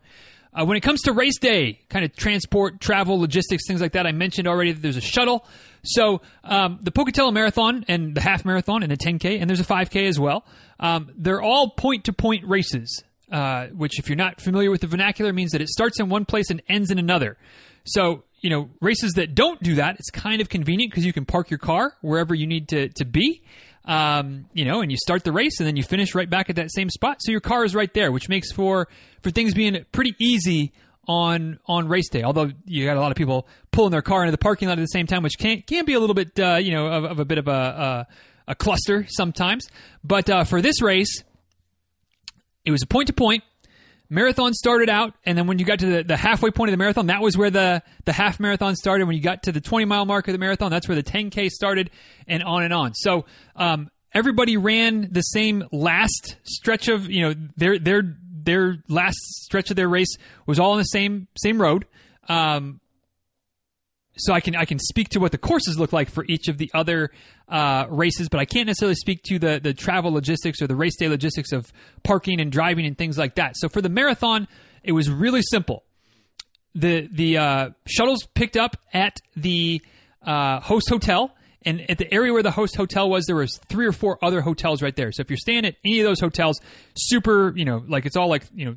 Uh, 0.53 0.65
when 0.65 0.77
it 0.77 0.81
comes 0.81 1.03
to 1.03 1.13
race 1.13 1.39
day, 1.39 1.79
kind 1.89 2.05
of 2.05 2.15
transport, 2.17 2.81
travel, 2.81 3.21
logistics, 3.21 3.67
things 3.69 3.81
like 3.81 3.93
that, 3.93 4.05
I 4.07 4.13
mentioned 4.13 4.49
already 4.49 4.73
that 4.73 4.83
there's 4.83 4.97
a 4.97 5.01
shuttle. 5.01 5.47
So 5.85 6.23
um, 6.43 6.81
the 6.83 6.91
Pocatello 6.91 7.31
Marathon 7.31 7.85
and 7.87 8.17
the 8.17 8.21
half 8.21 8.45
marathon 8.45 8.83
and 8.83 8.91
the 8.91 8.97
10K, 8.97 9.41
and 9.41 9.49
there's 9.49 9.61
a 9.61 9.65
5K 9.65 10.09
as 10.09 10.19
well. 10.19 10.45
Um, 10.81 11.13
they're 11.17 11.41
all 11.41 11.71
point 11.71 12.05
to 12.05 12.13
point 12.13 12.45
races 12.47 13.05
uh, 13.31 13.69
which, 13.69 13.99
if 13.99 14.09
you're 14.09 14.17
not 14.17 14.41
familiar 14.41 14.71
with 14.71 14.81
the 14.81 14.87
vernacular, 14.87 15.33
means 15.33 15.53
that 15.53 15.61
it 15.61 15.69
starts 15.69 16.01
in 16.01 16.09
one 16.09 16.25
place 16.25 16.51
and 16.51 16.63
ends 16.69 16.91
in 16.91 16.99
another. 16.99 17.37
So, 17.85 18.25
you 18.41 18.51
know, 18.51 18.71
races 18.81 19.13
that 19.13 19.35
don't 19.35 19.63
do 19.63 19.77
that, 19.77 19.97
it's 19.99 20.11
kind 20.11 20.41
of 20.41 20.49
convenient 20.49 20.93
because 20.93 21.05
you 21.05 21.13
can 21.13 21.25
park 21.25 21.51
your 21.51 21.59
car 21.59 21.95
wherever 22.01 22.35
you 22.35 22.47
need 22.47 22.69
to, 22.69 22.89
to 22.89 23.05
be. 23.05 23.43
Um, 23.85 24.47
you 24.53 24.65
know, 24.65 24.83
and 24.83 24.91
you 24.91 24.99
start 24.99 25.25
the 25.25 25.33
race 25.33 25.59
and 25.59 25.67
then 25.67 25.77
you 25.77 25.83
finish 25.83 26.15
right 26.15 26.29
back 26.29 26.51
at 26.51 26.57
that 26.57 26.71
same 26.71 26.91
spot. 26.91 27.17
So 27.21 27.33
your 27.33 27.41
car 27.41 27.65
is 27.65 27.75
right 27.75 27.93
there, 27.95 28.13
which 28.13 28.29
makes 28.29 28.53
for 28.53 28.89
for 29.23 29.31
things 29.31 29.55
being 29.55 29.85
pretty 29.91 30.15
easy 30.19 30.73
on 31.09 31.59
on 31.67 31.89
race 31.89 32.09
day. 32.09 32.23
Although 32.23 32.51
you 32.67 32.85
got 32.85 32.97
a 32.97 33.01
lot 33.01 33.11
of 33.11 33.17
people 33.17 33.49
pulling 33.73 33.91
their 33.91 34.03
car 34.03 34.23
into 34.23 34.33
the 34.33 34.39
parking 34.39 34.69
lot 34.69 34.79
at 34.79 34.83
the 34.83 34.87
same 34.87 35.07
time, 35.07 35.23
which 35.23 35.39
can 35.39 35.63
can 35.63 35.85
be 35.87 35.95
a 35.95 36.01
little 36.01 36.15
bit 36.15 36.39
uh, 36.39 36.57
you 36.57 36.73
know 36.73 36.87
of, 36.87 37.05
of, 37.05 37.19
a 37.21 37.25
bit 37.25 37.39
of 37.39 37.49
a, 37.49 38.07
a, 38.47 38.53
a 38.53 38.55
cluster 38.55 39.07
sometimes. 39.09 39.69
But 40.05 40.29
uh, 40.29 40.45
for 40.45 40.61
this 40.61 40.83
race, 40.83 41.25
it 42.65 42.71
was 42.71 42.83
a 42.83 42.87
point 42.87 43.09
to 43.09 43.13
point. 43.13 43.45
Marathon 44.13 44.53
started 44.55 44.91
out, 44.91 45.15
and 45.25 45.39
then 45.39 45.47
when 45.47 45.61
you 45.61 45.65
got 45.65 45.79
to 45.79 45.87
the, 45.87 46.03
the 46.03 46.17
halfway 46.17 46.51
point 46.51 46.69
of 46.69 46.73
the 46.73 46.79
marathon, 46.79 47.07
that 47.07 47.23
was 47.23 47.39
where 47.39 47.51
the, 47.51 47.81
the 48.07 48.13
half 48.13 48.41
marathon 48.41 48.75
started. 48.75 49.07
When 49.07 49.15
you 49.15 49.23
got 49.23 49.45
to 49.45 49.53
the 49.53 49.61
20 49.61 49.85
mile 49.85 50.05
mark 50.05 50.27
of 50.27 50.33
the 50.33 50.39
marathon, 50.39 50.69
that's 50.69 50.89
where 50.89 50.97
the 50.97 51.03
10K 51.05 51.49
started, 51.49 51.91
and 52.27 52.43
on 52.43 52.65
and 52.65 52.75
on. 52.75 52.95
So, 52.95 53.27
um, 53.55 53.89
everybody 54.13 54.57
ran 54.57 55.09
the 55.13 55.21
same 55.21 55.65
last 55.71 56.37
stretch 56.43 56.89
of, 56.89 57.09
you 57.09 57.23
know, 57.23 57.35
their, 57.57 57.79
their, 57.79 58.17
their 58.43 58.79
last 58.89 59.17
stretch 59.45 59.71
of 59.71 59.77
their 59.77 59.89
race 59.89 60.17
was 60.45 60.59
all 60.59 60.73
on 60.73 60.79
the 60.79 60.85
same, 60.85 61.29
same 61.37 61.63
road. 61.63 61.87
Um, 62.29 62.81
so 64.21 64.33
I 64.33 64.41
can 64.41 64.55
I 64.57 64.65
can 64.65 64.79
speak 64.79 65.09
to 65.11 65.21
what 65.21 65.33
the 65.33 65.39
courses 65.39 65.79
look 65.79 65.93
like 65.93 66.11
for 66.11 66.25
each 66.29 66.49
of 66.49 66.59
the 66.59 66.71
other 66.75 67.11
uh, 67.49 67.87
races, 67.89 68.29
but 68.29 68.41
I 68.41 68.45
can't 68.45 68.67
necessarily 68.67 68.95
speak 68.95 69.23
to 69.25 69.39
the 69.39 69.61
the 69.63 69.75
travel 69.75 70.13
logistics 70.13 70.63
or 70.63 70.67
the 70.67 70.77
race 70.77 70.97
day 70.99 71.09
logistics 71.09 71.53
of 71.53 71.73
parking 72.03 72.41
and 72.41 72.53
driving 72.53 72.87
and 72.87 72.97
things 72.97 73.19
like 73.19 73.35
that. 73.37 73.57
So 73.57 73.69
for 73.69 73.83
the 73.83 73.89
marathon, 73.89 74.47
it 74.83 74.93
was 74.93 75.11
really 75.11 75.43
simple. 75.43 75.85
the 76.75 77.09
The 77.11 77.39
uh, 77.39 77.71
shuttles 77.87 78.27
picked 78.35 78.57
up 78.57 78.77
at 78.93 79.17
the 79.37 79.83
uh, 80.23 80.61
host 80.61 80.89
hotel 80.89 81.35
And 81.63 81.91
at 81.91 81.99
the 81.99 82.13
area 82.13 82.33
where 82.33 82.43
the 82.43 82.51
host 82.51 82.75
hotel 82.75 83.11
was, 83.11 83.27
there 83.27 83.37
was 83.37 83.59
three 83.69 83.87
or 83.87 83.93
four 83.93 84.19
other 84.25 84.41
hotels 84.41 84.81
right 84.81 84.97
there. 84.97 85.13
So 85.13 85.21
if 85.21 85.29
you're 85.29 85.37
staying 85.37 85.67
at 85.67 85.77
any 85.85 86.01
of 86.01 86.07
those 86.07 86.21
hotels, 86.21 86.59
super, 86.95 87.53
you 87.55 87.67
know, 87.67 87.85
like 87.87 88.07
it's 88.07 88.17
all 88.17 88.29
like 88.31 88.45
you 88.55 88.65
know 88.65 88.77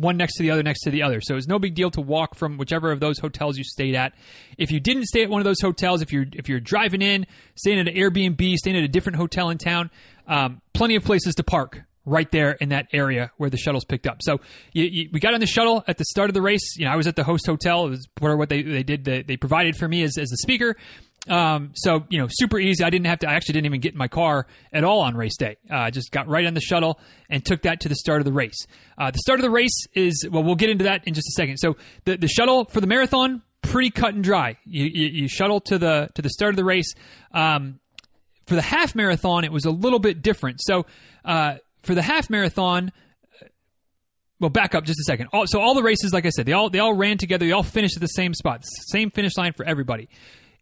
one 0.00 0.16
next 0.16 0.36
to 0.36 0.42
the 0.42 0.50
other 0.50 0.62
next 0.62 0.82
to 0.82 0.90
the 0.90 1.02
other. 1.02 1.20
So 1.20 1.36
it's 1.36 1.46
no 1.46 1.58
big 1.58 1.74
deal 1.74 1.90
to 1.92 2.00
walk 2.00 2.34
from 2.34 2.56
whichever 2.58 2.92
of 2.92 3.00
those 3.00 3.18
hotels 3.18 3.58
you 3.58 3.64
stayed 3.64 3.94
at. 3.94 4.14
If 4.56 4.70
you 4.70 4.80
didn't 4.80 5.06
stay 5.06 5.22
at 5.22 5.30
one 5.30 5.40
of 5.40 5.44
those 5.44 5.60
hotels, 5.60 6.02
if 6.02 6.12
you're 6.12 6.26
if 6.32 6.48
you're 6.48 6.60
driving 6.60 7.02
in, 7.02 7.26
staying 7.54 7.78
at 7.78 7.88
an 7.88 7.94
Airbnb, 7.94 8.54
staying 8.56 8.76
at 8.76 8.82
a 8.82 8.88
different 8.88 9.16
hotel 9.16 9.50
in 9.50 9.58
town, 9.58 9.90
um, 10.26 10.60
plenty 10.72 10.96
of 10.96 11.04
places 11.04 11.34
to 11.36 11.42
park 11.42 11.82
right 12.08 12.30
there 12.32 12.52
in 12.52 12.70
that 12.70 12.88
area 12.92 13.30
where 13.36 13.50
the 13.50 13.56
shuttles 13.56 13.84
picked 13.84 14.06
up. 14.06 14.22
So 14.22 14.40
you, 14.72 14.84
you, 14.84 15.10
we 15.12 15.20
got 15.20 15.34
on 15.34 15.40
the 15.40 15.46
shuttle 15.46 15.84
at 15.86 15.98
the 15.98 16.04
start 16.04 16.30
of 16.30 16.34
the 16.34 16.42
race. 16.42 16.76
You 16.76 16.86
know, 16.86 16.92
I 16.92 16.96
was 16.96 17.06
at 17.06 17.16
the 17.16 17.24
host 17.24 17.46
hotel. 17.46 17.86
It 17.86 17.90
was 17.90 18.08
what 18.18 18.48
they 18.48 18.62
they 18.62 18.82
did. 18.82 19.04
They, 19.04 19.22
they 19.22 19.36
provided 19.36 19.76
for 19.76 19.86
me 19.86 20.02
as 20.02 20.16
as 20.18 20.28
the 20.28 20.38
speaker. 20.38 20.76
Um, 21.28 21.72
so 21.74 22.04
you 22.08 22.18
know, 22.18 22.26
super 22.30 22.58
easy. 22.58 22.82
I 22.84 22.90
didn't 22.90 23.06
have 23.06 23.20
to. 23.20 23.28
I 23.28 23.34
actually 23.34 23.54
didn't 23.54 23.66
even 23.66 23.80
get 23.80 23.92
in 23.92 23.98
my 23.98 24.08
car 24.08 24.46
at 24.72 24.84
all 24.84 25.00
on 25.00 25.16
race 25.16 25.36
day. 25.36 25.56
Uh, 25.70 25.76
I 25.76 25.90
just 25.90 26.10
got 26.10 26.28
right 26.28 26.46
on 26.46 26.54
the 26.54 26.60
shuttle 26.60 26.98
and 27.28 27.44
took 27.44 27.62
that 27.62 27.80
to 27.80 27.88
the 27.88 27.94
start 27.94 28.20
of 28.20 28.24
the 28.24 28.32
race. 28.32 28.66
Uh, 28.96 29.10
the 29.10 29.18
start 29.18 29.38
of 29.38 29.42
the 29.42 29.50
race 29.50 29.86
is 29.94 30.26
well, 30.30 30.42
we'll 30.42 30.54
get 30.54 30.70
into 30.70 30.84
that 30.84 31.06
in 31.06 31.14
just 31.14 31.28
a 31.28 31.32
second. 31.32 31.58
So 31.58 31.76
the 32.04 32.16
the 32.16 32.28
shuttle 32.28 32.64
for 32.64 32.80
the 32.80 32.86
marathon 32.86 33.42
pretty 33.62 33.90
cut 33.90 34.14
and 34.14 34.24
dry. 34.24 34.56
You, 34.64 34.84
you, 34.84 35.08
you 35.22 35.28
shuttle 35.28 35.60
to 35.62 35.78
the 35.78 36.08
to 36.14 36.22
the 36.22 36.30
start 36.30 36.50
of 36.50 36.56
the 36.56 36.64
race. 36.64 36.94
Um, 37.32 37.80
for 38.46 38.54
the 38.54 38.62
half 38.62 38.94
marathon, 38.94 39.44
it 39.44 39.52
was 39.52 39.66
a 39.66 39.70
little 39.70 39.98
bit 39.98 40.22
different. 40.22 40.60
So 40.62 40.86
uh, 41.24 41.56
for 41.82 41.94
the 41.94 42.00
half 42.00 42.30
marathon, 42.30 42.92
well, 44.40 44.48
back 44.48 44.74
up 44.74 44.84
just 44.84 44.98
a 45.00 45.04
second. 45.04 45.28
All, 45.32 45.46
so 45.46 45.60
all 45.60 45.74
the 45.74 45.82
races, 45.82 46.12
like 46.14 46.24
I 46.24 46.30
said, 46.30 46.46
they 46.46 46.52
all 46.52 46.70
they 46.70 46.78
all 46.78 46.94
ran 46.94 47.18
together. 47.18 47.44
They 47.44 47.52
all 47.52 47.62
finished 47.62 47.96
at 47.96 48.00
the 48.00 48.06
same 48.06 48.32
spot, 48.34 48.64
same 48.86 49.10
finish 49.10 49.36
line 49.36 49.52
for 49.52 49.66
everybody 49.66 50.08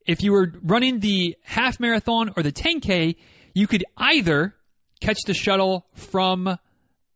if 0.06 0.22
you 0.22 0.32
were 0.32 0.52
running 0.62 1.00
the 1.00 1.36
half 1.42 1.80
marathon 1.80 2.32
or 2.36 2.42
the 2.42 2.52
10K, 2.52 3.16
you 3.54 3.66
could 3.66 3.84
either 3.96 4.54
catch 5.00 5.18
the 5.26 5.34
shuttle 5.34 5.86
from 5.94 6.58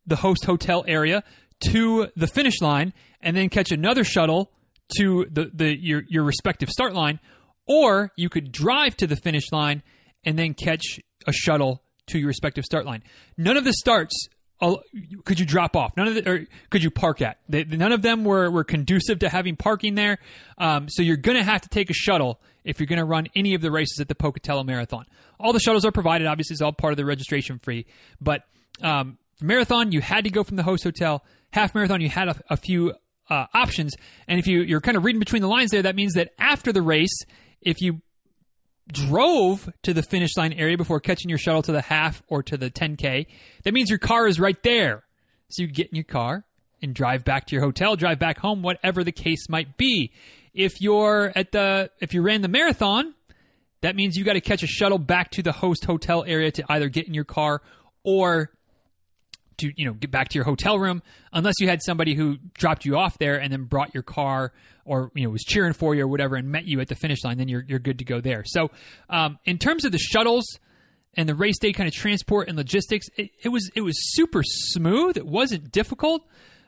the 0.07 0.17
host 0.17 0.45
hotel 0.45 0.85
area 0.87 1.23
to 1.61 2.09
the 2.17 2.27
finish 2.27 2.61
line 2.61 2.93
and 3.21 3.37
then 3.37 3.49
catch 3.49 3.71
another 3.71 4.05
shuttle 4.05 4.51
to 4.99 5.27
the, 5.31 5.51
the 5.53 5.77
your, 5.79 6.03
your 6.09 6.25
respective 6.25 6.69
start 6.69 6.95
line, 6.95 7.21
or 7.67 8.11
you 8.17 8.29
could 8.29 8.51
drive 8.51 8.97
to 8.97 9.07
the 9.07 9.17
finish 9.17 9.53
line 9.53 9.83
and 10.25 10.39
then 10.39 10.55
catch 10.55 10.99
a 11.27 11.33
shuttle 11.33 11.83
to 12.07 12.19
your 12.19 12.29
respective 12.29 12.65
start 12.65 12.85
line. 12.85 13.03
None 13.37 13.57
of 13.57 13.65
the 13.65 13.73
starts 13.73 14.29
could 15.25 15.41
you 15.41 15.47
drop 15.47 15.77
off? 15.77 15.97
None 15.97 16.09
of 16.09 16.15
the, 16.15 16.31
or 16.31 16.47
could 16.69 16.83
you 16.83 16.91
park 16.91 17.23
at? 17.23 17.39
They, 17.49 17.65
none 17.65 17.93
of 17.93 18.03
them 18.03 18.25
were, 18.25 18.51
were 18.51 18.65
conducive 18.65 19.21
to 19.21 19.29
having 19.29 19.57
parking 19.57 19.95
there. 19.95 20.19
Um, 20.59 20.89
so 20.89 21.03
you're 21.03 21.17
going 21.17 21.39
to 21.39 21.45
have 21.45 21.63
to 21.63 21.69
take 21.69 21.91
a 21.91 21.95
shuttle 21.95 22.41
if 22.65 22.79
you're 22.79 22.87
going 22.87 22.99
to 22.99 23.05
run 23.05 23.29
any 23.35 23.55
of 23.55 23.63
the 23.63 23.71
races 23.71 24.01
at 24.01 24.09
the 24.09 24.15
Pocatello 24.15 24.65
Marathon. 24.65 25.07
All 25.39 25.53
the 25.53 25.61
shuttles 25.61 25.85
are 25.85 25.93
provided. 25.93 26.27
Obviously, 26.27 26.55
it's 26.55 26.63
all 26.63 26.73
part 26.73 26.93
of 26.93 26.99
the 26.99 27.07
registration 27.07 27.59
fee. 27.59 27.87
But 28.21 28.43
um, 28.83 29.19
marathon, 29.41 29.93
you 29.93 30.01
had 30.01 30.25
to 30.25 30.31
go 30.31 30.45
from 30.45 30.57
the 30.57 30.63
host 30.63 30.85
hotel. 30.85 31.25
Half 31.53 31.75
marathon, 31.75 32.01
you 32.01 32.11
had 32.11 32.29
a, 32.29 32.41
a 32.51 32.57
few 32.57 32.95
uh, 33.31 33.47
options. 33.55 33.95
And 34.29 34.39
if 34.39 34.47
you, 34.47 34.63
you're 34.63 34.81
kind 34.81 34.97
of 34.97 35.05
reading 35.05 35.21
between 35.21 35.43
the 35.43 35.49
lines 35.49 35.71
there, 35.71 35.83
that 35.83 35.97
means 35.97 36.15
that 36.15 36.33
after 36.39 36.73
the 36.73 36.83
race, 36.83 37.23
if 37.63 37.81
you 37.81 38.03
drove 38.93 39.69
to 39.83 39.95
the 39.95 40.03
finish 40.03 40.37
line 40.37 40.53
area 40.53 40.77
before 40.77 41.01
catching 41.01 41.29
your 41.29 41.39
shuttle 41.39 41.63
to 41.63 41.73
the 41.73 41.83
half 41.83 42.23
or 42.29 42.43
to 42.45 42.57
the 42.57 42.71
10K, 42.71 43.27
that 43.65 43.75
means 43.75 43.91
your 43.91 43.99
car 43.99 44.27
is 44.27 44.39
right 44.41 44.61
there. 44.63 45.05
So 45.49 45.63
you 45.63 45.69
get 45.69 45.89
in 45.89 45.97
your 45.97 46.05
car 46.05 46.45
and 46.83 46.95
drive 46.95 47.25
back 47.25 47.47
to 47.47 47.57
your 47.57 47.65
hotel, 47.65 47.97
drive 47.97 48.19
back 48.19 48.39
home, 48.39 48.63
whatever 48.63 49.05
the 49.05 49.13
case 49.13 49.49
might 49.49 49.77
be. 49.77 50.13
If 50.55 50.81
you're 50.81 51.33
at 51.35 51.53
the 51.53 51.91
if 52.01 52.15
you 52.15 52.23
ran 52.23 52.43
the 52.43 52.49
marathon, 52.49 53.15
that 53.83 53.97
means 53.97 54.17
you 54.17 54.25
got 54.25 54.35
to 54.35 54.41
catch 54.41 54.63
a 54.63 54.67
shuttle 54.67 54.99
back 54.99 55.31
to 55.33 55.43
the 55.43 55.53
host 55.53 55.85
hotel 55.85 56.25
area 56.27 56.51
to 56.53 56.65
either 56.69 56.89
get 56.89 57.07
in 57.07 57.15
your 57.15 57.25
car 57.25 57.63
or 58.05 58.51
to 59.61 59.73
you 59.77 59.85
know 59.85 59.93
get 59.93 60.11
back 60.11 60.29
to 60.29 60.35
your 60.35 60.45
hotel 60.45 60.79
room 60.79 61.03
unless 61.33 61.55
you 61.61 61.69
had 61.69 61.81
somebody 61.83 62.15
who 62.15 62.37
dropped 62.55 62.85
you 62.85 62.97
off 62.97 63.19
there 63.19 63.41
and 63.41 63.53
then 63.53 63.65
brought 63.65 63.95
your 63.95 64.03
car 64.03 64.53
or 64.85 65.11
you 65.15 65.25
know 65.25 65.31
was 65.31 65.43
cheering 65.43 65.73
for 65.73 65.95
you 65.95 66.05
or 66.05 66.09
whatever 66.09 66.37
and 66.37 66.49
met 66.49 66.65
you 66.65 66.81
at 66.81 66.89
the 66.89 66.95
finish 66.95 67.23
line 67.25 67.39
then 67.39 67.49
you're 67.49 67.65
you're 67.69 67.79
good 67.79 67.99
to 67.99 68.05
go 68.05 68.21
there. 68.21 68.43
So 68.45 68.71
um, 69.09 69.39
in 69.45 69.59
terms 69.59 69.85
of 69.85 69.93
the 69.93 69.99
shuttles 69.99 70.45
and 71.15 71.29
the 71.29 71.35
race 71.35 71.59
day 71.59 71.73
kind 71.73 71.89
of 71.89 71.95
transport 71.95 72.49
and 72.49 72.57
logistics 72.57 73.07
it, 73.17 73.31
it 73.43 73.49
was 73.49 73.71
it 73.75 73.83
was 73.83 73.95
super 74.15 74.43
smooth. 74.45 75.17
It 75.17 75.27
wasn't 75.27 75.71
difficult 75.73 76.23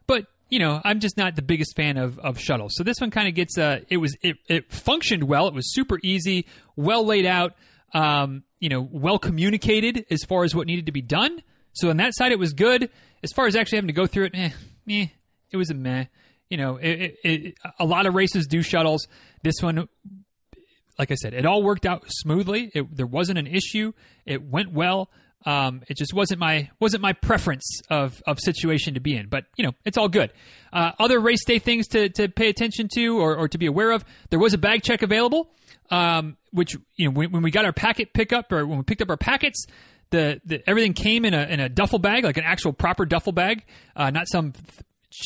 but 0.07 0.27
you 0.49 0.59
know 0.59 0.81
i'm 0.85 1.01
just 1.01 1.17
not 1.17 1.37
the 1.37 1.43
biggest 1.43 1.75
fan 1.77 1.97
of, 1.97 2.19
of 2.19 2.39
shuttles. 2.39 2.75
So 2.77 2.85
this 2.85 3.01
one 3.01 3.11
kind 3.11 3.29
of 3.29 3.35
gets 3.35 3.59
uh 3.59 3.81
it 3.89 3.97
was 3.97 4.17
it, 4.23 4.37
it 4.49 4.73
functioned 4.73 5.25
well. 5.25 5.49
It 5.49 5.55
was 5.55 5.73
super 5.73 5.99
easy 6.03 6.47
well 6.77 7.05
laid 7.05 7.27
out 7.27 7.55
um, 7.95 8.45
you 8.59 8.69
know 8.69 8.89
well 8.91 9.19
communicated 9.19 10.07
as 10.11 10.23
far 10.25 10.45
as 10.45 10.55
what 10.55 10.67
needed 10.67 10.87
to 10.87 10.93
be 10.93 11.03
done 11.03 11.43
so 11.73 11.91
on 11.91 11.97
that 11.99 12.14
side, 12.14 12.33
it 12.33 12.38
was 12.38 12.52
good. 12.52 12.91
As 13.23 13.31
far 13.33 13.47
as 13.47 13.57
actually 13.57 13.76
having 13.76 13.88
to 13.88 13.95
go 13.95 14.07
through 14.07 14.31
it, 14.33 14.35
eh, 14.88 15.07
it 15.50 15.57
was 15.57 15.71
a 15.71 15.75
meh. 15.75 16.07
You 16.49 16.57
know, 16.59 16.76
it, 16.76 16.88
it, 16.91 17.17
it, 17.25 17.55
a 17.79 17.85
lot 17.85 18.07
of 18.07 18.14
races 18.14 18.47
do 18.47 18.62
shuttles. 18.62 19.07
This 19.43 19.62
one, 19.62 19.88
like 20.99 21.11
I 21.11 21.14
said, 21.14 21.33
it 21.35 21.47
all 21.47 21.62
worked 21.62 21.87
out 21.87 22.05
smoothly. 22.09 22.71
there 22.75 23.07
wasn't 23.07 23.38
an 23.38 23.47
issue. 23.47 23.93
It 24.26 24.43
went 24.43 24.73
well. 24.73 25.11
Um, 25.45 25.83
it 25.88 25.97
just 25.97 26.14
wasn't 26.14 26.41
my 26.41 26.71
wasn't 26.79 27.02
my 27.02 27.12
preference 27.12 27.81
of, 27.91 28.23
of 28.26 28.38
situation 28.38 28.95
to 28.95 29.00
be 29.00 29.17
in, 29.17 29.29
but 29.29 29.47
you 29.57 29.64
know 29.64 29.73
it's 29.85 29.99
all 29.99 30.09
good. 30.09 30.33
Uh, 30.73 30.93
other 30.99 31.19
race 31.19 31.45
day 31.45 31.59
things 31.59 31.88
to, 31.88 32.09
to 32.11 32.29
pay 32.29 32.49
attention 32.49 32.88
to 32.95 33.19
or, 33.19 33.35
or 33.35 33.49
to 33.49 33.59
be 33.59 33.67
aware 33.67 33.91
of. 33.91 34.05
There 34.31 34.38
was 34.38 34.55
a 34.55 34.59
bag 34.59 34.83
check 34.83 35.02
available, 35.02 35.50
um, 35.91 36.37
which 36.52 36.76
you 36.97 37.07
know 37.07 37.11
when, 37.11 37.33
when 37.33 37.43
we 37.43 37.50
got 37.50 37.64
our 37.64 37.73
packet 37.73 38.12
pickup 38.12 38.52
or 38.52 38.67
when 38.67 38.79
we 38.79 38.85
picked 38.85 39.02
up 39.02 39.11
our 39.11 39.17
packets, 39.17 39.67
the, 40.12 40.40
the 40.45 40.69
everything 40.69 40.92
came 40.95 41.25
in 41.25 41.35
a 41.35 41.42
in 41.42 41.59
a 41.59 41.69
duffel 41.69 41.99
bag, 41.99 42.23
like 42.23 42.37
an 42.37 42.45
actual 42.45 42.73
proper 42.73 43.04
duffel 43.04 43.33
bag, 43.33 43.64
uh, 43.97 44.11
not 44.11 44.28
some 44.28 44.52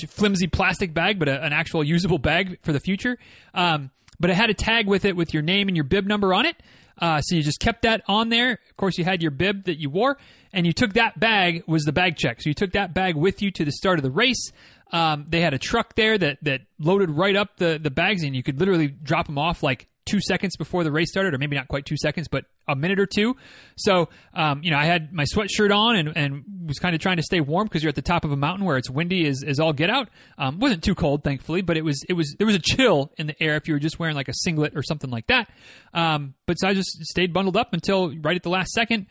flimsy 0.09 0.47
plastic 0.47 0.95
bag, 0.95 1.19
but 1.19 1.29
a, 1.29 1.45
an 1.45 1.53
actual 1.53 1.85
usable 1.85 2.19
bag 2.19 2.59
for 2.63 2.73
the 2.73 2.81
future. 2.81 3.19
Um, 3.53 3.91
but 4.19 4.31
it 4.31 4.35
had 4.35 4.49
a 4.49 4.55
tag 4.55 4.87
with 4.87 5.05
it 5.05 5.15
with 5.15 5.35
your 5.35 5.43
name 5.43 5.69
and 5.69 5.77
your 5.77 5.85
bib 5.85 6.07
number 6.07 6.33
on 6.33 6.47
it. 6.47 6.57
Uh, 6.99 7.21
so 7.21 7.37
you 7.37 7.43
just 7.43 7.61
kept 7.61 7.83
that 7.83 8.03
on 8.09 8.31
there. 8.31 8.53
Of 8.53 8.77
course, 8.79 8.97
you 8.97 9.05
had 9.05 9.21
your 9.21 9.31
bib 9.31 9.65
that 9.65 9.79
you 9.79 9.91
wore, 9.91 10.17
and 10.53 10.67
you 10.67 10.73
took 10.73 10.95
that 10.95 11.21
bag 11.21 11.63
was 11.67 11.85
the 11.85 11.93
bag 11.93 12.17
check. 12.17 12.41
So 12.41 12.49
you 12.49 12.55
took 12.55 12.73
that 12.73 12.95
bag 12.95 13.17
with 13.17 13.43
you 13.43 13.51
to 13.51 13.65
the 13.67 13.73
start 13.73 13.99
of 13.99 14.03
the 14.03 14.11
race. 14.11 14.51
Um, 14.93 15.27
they 15.29 15.43
had 15.43 15.53
a 15.53 15.59
truck 15.59 15.95
there 15.95 16.17
that 16.17 16.39
that 16.43 16.63
loaded 16.79 17.11
right 17.11 17.37
up 17.37 17.59
the 17.59 17.79
the 17.83 17.91
bags, 17.91 18.23
and 18.23 18.35
you 18.35 18.43
could 18.43 18.59
literally 18.59 18.89
drop 18.89 19.27
them 19.27 19.37
off 19.37 19.63
like 19.63 19.89
two 20.07 20.21
seconds 20.21 20.57
before 20.57 20.85
the 20.85 20.93
race 20.93 21.11
started, 21.11 21.35
or 21.35 21.39
maybe 21.39 21.57
not 21.57 21.69
quite 21.69 21.85
two 21.85 21.97
seconds, 21.97 22.29
but 22.29 22.45
a 22.69 22.75
minute 22.75 22.99
or 22.99 23.07
two. 23.07 23.37
So, 23.77 24.09
um, 24.33 24.63
you 24.63 24.71
know, 24.71 24.79
I 24.79 24.85
had 24.87 25.13
my 25.13 25.25
sweatshirt 25.25 25.77
on 25.77 25.97
and, 25.97 26.17
and 26.17 26.45
was 26.67 26.79
kind 26.79 26.95
of 26.95 27.01
trying 27.01 27.19
to 27.19 27.23
stay 27.23 27.41
warm 27.41 27.67
because 27.67 27.83
you're 27.83 27.91
at 27.91 27.97
the 27.97 28.03
top 28.03 28.25
of 28.25 28.33
a 28.33 28.37
mountain 28.37 28.65
where 28.65 28.77
it's 28.77 28.89
windy 28.89 29.27
as, 29.27 29.45
as 29.47 29.61
all 29.61 29.73
get 29.73 29.91
out. 29.91 30.09
Um, 30.39 30.59
wasn't 30.59 30.83
too 30.83 30.95
cold, 30.95 31.25
thankfully, 31.25 31.61
but 31.61 31.77
it 31.77 31.83
was 31.83 32.03
it 32.09 32.15
was 32.15 32.35
there 32.39 32.47
was 32.47 32.57
a 32.57 32.61
chill 32.61 33.13
in 33.19 33.27
the 33.27 33.43
air 33.43 33.57
if 33.57 33.69
you 33.69 33.75
were 33.75 33.81
just 33.81 33.99
wearing 33.99 34.17
like 34.17 34.29
a 34.29 34.35
singlet 34.35 34.77
or 34.77 34.83
something 34.83 35.11
like 35.11 35.27
that. 35.27 35.51
Um, 35.93 36.35
but 36.47 36.55
so 36.55 36.69
I 36.69 36.75
just 36.75 37.05
stayed 37.05 37.33
bundled 37.33 37.57
up 37.57 37.75
until 37.75 38.17
right 38.21 38.37
at 38.37 38.43
the 38.43 38.51
last 38.51 38.71
second. 38.73 39.07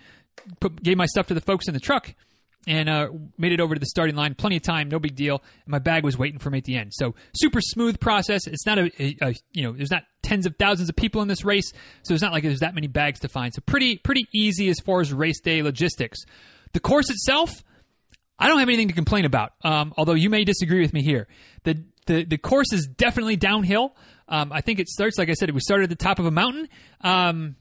Put, 0.60 0.84
gave 0.84 0.98
my 0.98 1.06
stuff 1.06 1.28
to 1.28 1.34
the 1.34 1.42
folks 1.42 1.68
in 1.68 1.74
the 1.74 1.80
truck 1.80 2.14
and 2.68 2.90
uh, 2.90 3.10
made 3.38 3.52
it 3.52 3.60
over 3.60 3.76
to 3.76 3.80
the 3.80 3.86
starting 3.86 4.16
line. 4.16 4.36
Plenty 4.36 4.58
of 4.58 4.64
time, 4.64 4.90
no 4.90 5.00
big 5.00 5.16
deal. 5.16 5.42
And 5.66 5.72
my 5.72 5.80
bag 5.80 6.04
was 6.04 6.18
waiting 6.18 6.40
for 6.40 6.50
me 6.50 6.60
at 6.60 6.64
the 6.64 6.76
end. 6.76 6.94
So 6.94 7.16
super 7.36 7.62
smooth 7.62 8.00
process. 8.00 8.48
It's 8.48 8.66
not 8.66 8.78
a, 8.80 8.92
a, 9.00 9.18
a, 9.22 9.36
you 9.52 9.64
know 9.64 9.72
there's 9.74 9.92
not 9.92 10.04
tens 10.22 10.46
of 10.46 10.56
thousands 10.58 10.90
of 10.90 10.96
people 10.96 11.22
in 11.22 11.28
this 11.28 11.46
race, 11.46 11.72
so 12.04 12.14
it's 12.14 12.24
not 12.24 12.32
like 12.32 12.44
there's 12.44 12.60
that 12.60 12.76
many 12.76 12.88
bags 12.88 13.20
to 13.22 13.28
find. 13.28 13.54
So 13.54 13.62
pretty 13.66 13.98
pretty 13.98 14.28
easy 14.34 14.70
as 14.70 14.80
far 14.80 15.02
as 15.02 15.14
race 15.14 15.40
day 15.40 15.62
logistics. 15.62 16.20
The 16.74 16.80
course 16.80 17.10
itself, 17.10 17.64
I 18.38 18.48
don't 18.48 18.60
have 18.60 18.68
anything 18.68 18.90
to 18.90 18.94
complain 18.94 19.26
about. 19.26 19.54
Um, 19.64 19.94
although 19.98 20.14
you 20.14 20.30
may 20.30 20.44
disagree 20.44 20.82
with 20.82 20.94
me 20.94 21.02
here. 21.04 21.28
The 21.64 21.84
the 22.06 22.24
the 22.24 22.38
course 22.38 22.72
is 22.74 22.88
definitely 22.88 23.36
downhill. 23.36 23.96
Um, 24.28 24.52
I 24.52 24.62
think 24.62 24.80
it 24.80 24.90
starts 24.90 25.18
like 25.18 25.30
I 25.30 25.34
said. 25.34 25.52
We 25.52 25.60
started 25.60 25.86
at 25.86 25.90
the 25.90 26.04
top 26.04 26.20
of 26.20 26.26
a 26.26 26.32
mountain. 26.32 26.68
Um, 27.02 27.56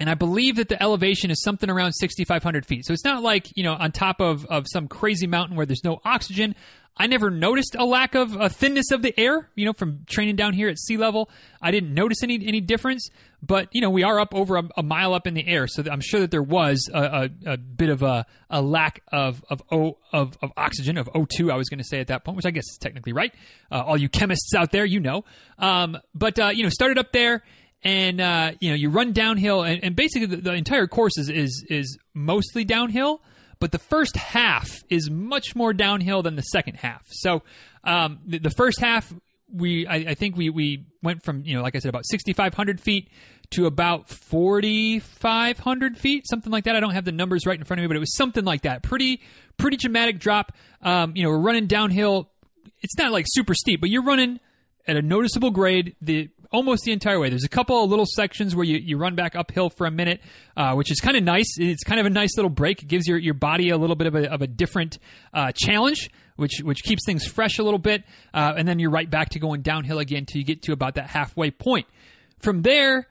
and 0.00 0.08
I 0.08 0.14
believe 0.14 0.56
that 0.56 0.68
the 0.68 0.80
elevation 0.82 1.30
is 1.30 1.42
something 1.42 1.68
around 1.68 1.92
6,500 1.92 2.66
feet. 2.66 2.86
So 2.86 2.92
it's 2.92 3.04
not 3.04 3.22
like, 3.22 3.46
you 3.56 3.64
know, 3.64 3.74
on 3.74 3.92
top 3.92 4.20
of, 4.20 4.44
of 4.46 4.66
some 4.68 4.88
crazy 4.88 5.26
mountain 5.26 5.56
where 5.56 5.66
there's 5.66 5.84
no 5.84 6.00
oxygen. 6.04 6.54
I 6.98 7.06
never 7.06 7.30
noticed 7.30 7.76
a 7.78 7.84
lack 7.84 8.14
of 8.16 8.34
a 8.34 8.48
thinness 8.48 8.90
of 8.90 9.02
the 9.02 9.18
air, 9.18 9.48
you 9.54 9.64
know, 9.64 9.72
from 9.72 10.04
training 10.08 10.36
down 10.36 10.52
here 10.52 10.68
at 10.68 10.78
sea 10.78 10.96
level. 10.96 11.30
I 11.62 11.70
didn't 11.70 11.94
notice 11.94 12.24
any 12.24 12.44
any 12.44 12.60
difference, 12.60 13.08
but 13.40 13.68
you 13.70 13.80
know, 13.80 13.90
we 13.90 14.02
are 14.02 14.18
up 14.18 14.34
over 14.34 14.56
a, 14.56 14.68
a 14.76 14.82
mile 14.82 15.14
up 15.14 15.26
in 15.26 15.34
the 15.34 15.46
air, 15.46 15.68
so 15.68 15.84
I'm 15.88 16.00
sure 16.00 16.18
that 16.20 16.32
there 16.32 16.42
was 16.42 16.90
a, 16.92 17.30
a, 17.46 17.52
a 17.52 17.56
bit 17.56 17.88
of 17.88 18.02
a, 18.02 18.26
a 18.50 18.60
lack 18.60 19.04
of 19.12 19.44
of 19.48 19.62
o, 19.70 19.98
of, 20.12 20.36
of 20.42 20.52
oxygen 20.56 20.98
of 20.98 21.06
O2. 21.12 21.52
I 21.52 21.56
was 21.56 21.68
going 21.68 21.78
to 21.78 21.84
say 21.84 22.00
at 22.00 22.08
that 22.08 22.24
point, 22.24 22.34
which 22.36 22.46
I 22.46 22.50
guess 22.50 22.64
is 22.64 22.78
technically 22.80 23.12
right. 23.12 23.32
Uh, 23.70 23.84
all 23.86 23.96
you 23.96 24.08
chemists 24.08 24.52
out 24.56 24.72
there, 24.72 24.84
you 24.84 24.98
know. 24.98 25.24
Um, 25.56 25.98
but 26.16 26.36
uh, 26.40 26.48
you 26.48 26.64
know, 26.64 26.68
started 26.68 26.98
up 26.98 27.12
there 27.12 27.44
and 27.82 28.20
uh, 28.20 28.52
you 28.60 28.70
know 28.70 28.74
you 28.74 28.90
run 28.90 29.12
downhill, 29.12 29.62
and, 29.62 29.82
and 29.82 29.96
basically 29.96 30.26
the, 30.26 30.36
the, 30.36 30.52
entire 30.52 30.86
course 30.86 31.16
is, 31.18 31.28
is 31.28 31.64
is 31.68 31.98
mostly 32.14 32.64
downhill. 32.64 33.20
But 33.60 33.72
the 33.72 33.78
first 33.78 34.16
half 34.16 34.70
is 34.88 35.10
much 35.10 35.56
more 35.56 35.72
downhill 35.72 36.22
than 36.22 36.36
the 36.36 36.42
second 36.42 36.76
half. 36.76 37.02
So 37.08 37.42
um, 37.82 38.20
the, 38.24 38.38
the, 38.38 38.50
first 38.50 38.78
half, 38.78 39.12
we 39.52 39.84
I, 39.84 39.96
I, 39.96 40.14
think 40.14 40.36
we 40.36 40.48
we 40.48 40.86
went 41.02 41.24
from 41.24 41.42
you 41.44 41.56
know 41.56 41.62
like 41.62 41.74
I 41.74 41.80
said 41.80 41.88
about 41.88 42.06
6,500 42.06 42.80
feet 42.80 43.08
to 43.50 43.66
about 43.66 44.08
4,500 44.10 45.98
feet, 45.98 46.28
something 46.28 46.52
like 46.52 46.64
that. 46.64 46.76
I 46.76 46.80
don't 46.80 46.92
have 46.92 47.04
the 47.04 47.12
numbers 47.12 47.46
right 47.46 47.58
in 47.58 47.64
front 47.64 47.80
of 47.80 47.82
me, 47.82 47.86
but 47.88 47.96
it 47.96 48.00
was 48.00 48.14
something 48.14 48.44
like 48.44 48.62
that. 48.62 48.82
Pretty, 48.82 49.22
pretty 49.56 49.78
dramatic 49.78 50.18
drop. 50.18 50.52
Um, 50.82 51.16
you 51.16 51.22
know, 51.22 51.30
we're 51.30 51.38
running 51.38 51.66
downhill. 51.66 52.30
It's 52.82 52.98
not 52.98 53.10
like 53.10 53.24
super 53.28 53.54
steep, 53.54 53.80
but 53.80 53.88
you're 53.88 54.04
running 54.04 54.38
at 54.86 54.96
a 54.96 55.02
noticeable 55.02 55.50
grade 55.50 55.96
the 56.00 56.28
almost 56.50 56.84
the 56.84 56.92
entire 56.92 57.18
way. 57.18 57.28
There's 57.28 57.44
a 57.44 57.48
couple 57.48 57.82
of 57.82 57.90
little 57.90 58.06
sections 58.06 58.54
where 58.54 58.64
you, 58.64 58.78
you 58.78 58.96
run 58.96 59.14
back 59.14 59.36
uphill 59.36 59.70
for 59.70 59.86
a 59.86 59.90
minute, 59.90 60.20
uh, 60.56 60.74
which 60.74 60.90
is 60.90 61.00
kind 61.00 61.16
of 61.16 61.22
nice. 61.22 61.58
It's 61.58 61.84
kind 61.84 62.00
of 62.00 62.06
a 62.06 62.10
nice 62.10 62.36
little 62.36 62.50
break. 62.50 62.82
It 62.82 62.88
gives 62.88 63.06
your, 63.06 63.18
your 63.18 63.34
body 63.34 63.70
a 63.70 63.76
little 63.76 63.96
bit 63.96 64.06
of 64.06 64.14
a, 64.14 64.32
of 64.32 64.42
a 64.42 64.46
different 64.46 64.98
uh, 65.34 65.52
challenge, 65.54 66.10
which 66.36 66.60
which 66.62 66.82
keeps 66.82 67.04
things 67.04 67.26
fresh 67.26 67.58
a 67.58 67.62
little 67.62 67.78
bit. 67.78 68.04
Uh, 68.32 68.54
and 68.56 68.66
then 68.66 68.78
you're 68.78 68.90
right 68.90 69.08
back 69.08 69.30
to 69.30 69.38
going 69.38 69.62
downhill 69.62 69.98
again 69.98 70.20
until 70.20 70.38
you 70.38 70.44
get 70.44 70.62
to 70.62 70.72
about 70.72 70.94
that 70.94 71.10
halfway 71.10 71.50
point. 71.50 71.86
From 72.40 72.62
there, 72.62 73.08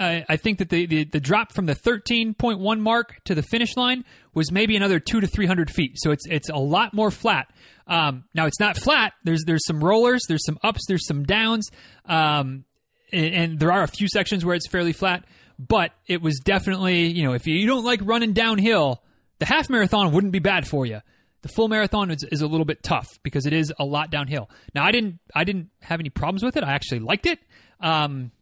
I 0.00 0.36
think 0.36 0.58
that 0.58 0.70
the, 0.70 0.86
the, 0.86 1.04
the 1.04 1.20
drop 1.20 1.52
from 1.52 1.66
the 1.66 1.74
13.1 1.74 2.80
mark 2.80 3.22
to 3.24 3.34
the 3.34 3.42
finish 3.42 3.76
line 3.76 4.04
was 4.32 4.50
maybe 4.50 4.74
another 4.74 4.98
two 4.98 5.20
to 5.20 5.26
300 5.26 5.70
feet. 5.70 5.92
So 5.96 6.10
it's 6.10 6.26
it's 6.26 6.48
a 6.48 6.56
lot 6.56 6.94
more 6.94 7.12
flat. 7.12 7.48
Um, 7.86 8.24
now 8.34 8.46
it's 8.46 8.58
not 8.58 8.76
flat. 8.76 9.12
There's 9.22 9.44
there's 9.46 9.64
some 9.66 9.82
rollers, 9.82 10.22
there's 10.28 10.44
some 10.44 10.58
ups, 10.64 10.80
there's 10.88 11.06
some 11.06 11.22
downs, 11.22 11.70
um, 12.06 12.64
and, 13.12 13.34
and, 13.34 13.58
there 13.58 13.72
are 13.72 13.82
a 13.82 13.88
few 13.88 14.08
sections 14.08 14.44
where 14.44 14.54
it's 14.54 14.68
fairly 14.68 14.92
flat. 14.92 15.24
But 15.58 15.92
it 16.06 16.20
was 16.20 16.40
definitely 16.40 17.06
you 17.06 17.22
know 17.22 17.32
if 17.32 17.46
you, 17.46 17.66
don't 17.66 17.84
like 17.84 18.00
running 18.02 18.32
downhill, 18.32 19.02
the 19.38 19.46
half 19.46 19.70
marathon 19.70 20.12
wouldn't 20.12 20.32
be 20.32 20.40
bad 20.40 20.66
for 20.66 20.84
you. 20.84 21.00
The 21.42 21.48
full 21.48 21.68
marathon 21.68 22.10
is, 22.10 22.24
is 22.32 22.40
a 22.40 22.46
little 22.46 22.64
bit 22.64 22.82
tough 22.82 23.08
because 23.22 23.46
it 23.46 23.52
is 23.52 23.72
a 23.78 23.84
lot 23.84 24.10
downhill. 24.10 24.50
Now 24.74 24.84
I 24.84 24.90
didn't 24.90 25.20
I 25.34 25.44
didn't 25.44 25.70
have 25.80 26.00
any 26.00 26.10
problems 26.10 26.42
with 26.42 26.56
it. 26.56 26.64
I 26.64 26.72
actually 26.72 27.00
liked 27.00 27.26
it. 27.26 27.38
Um, 27.80 28.32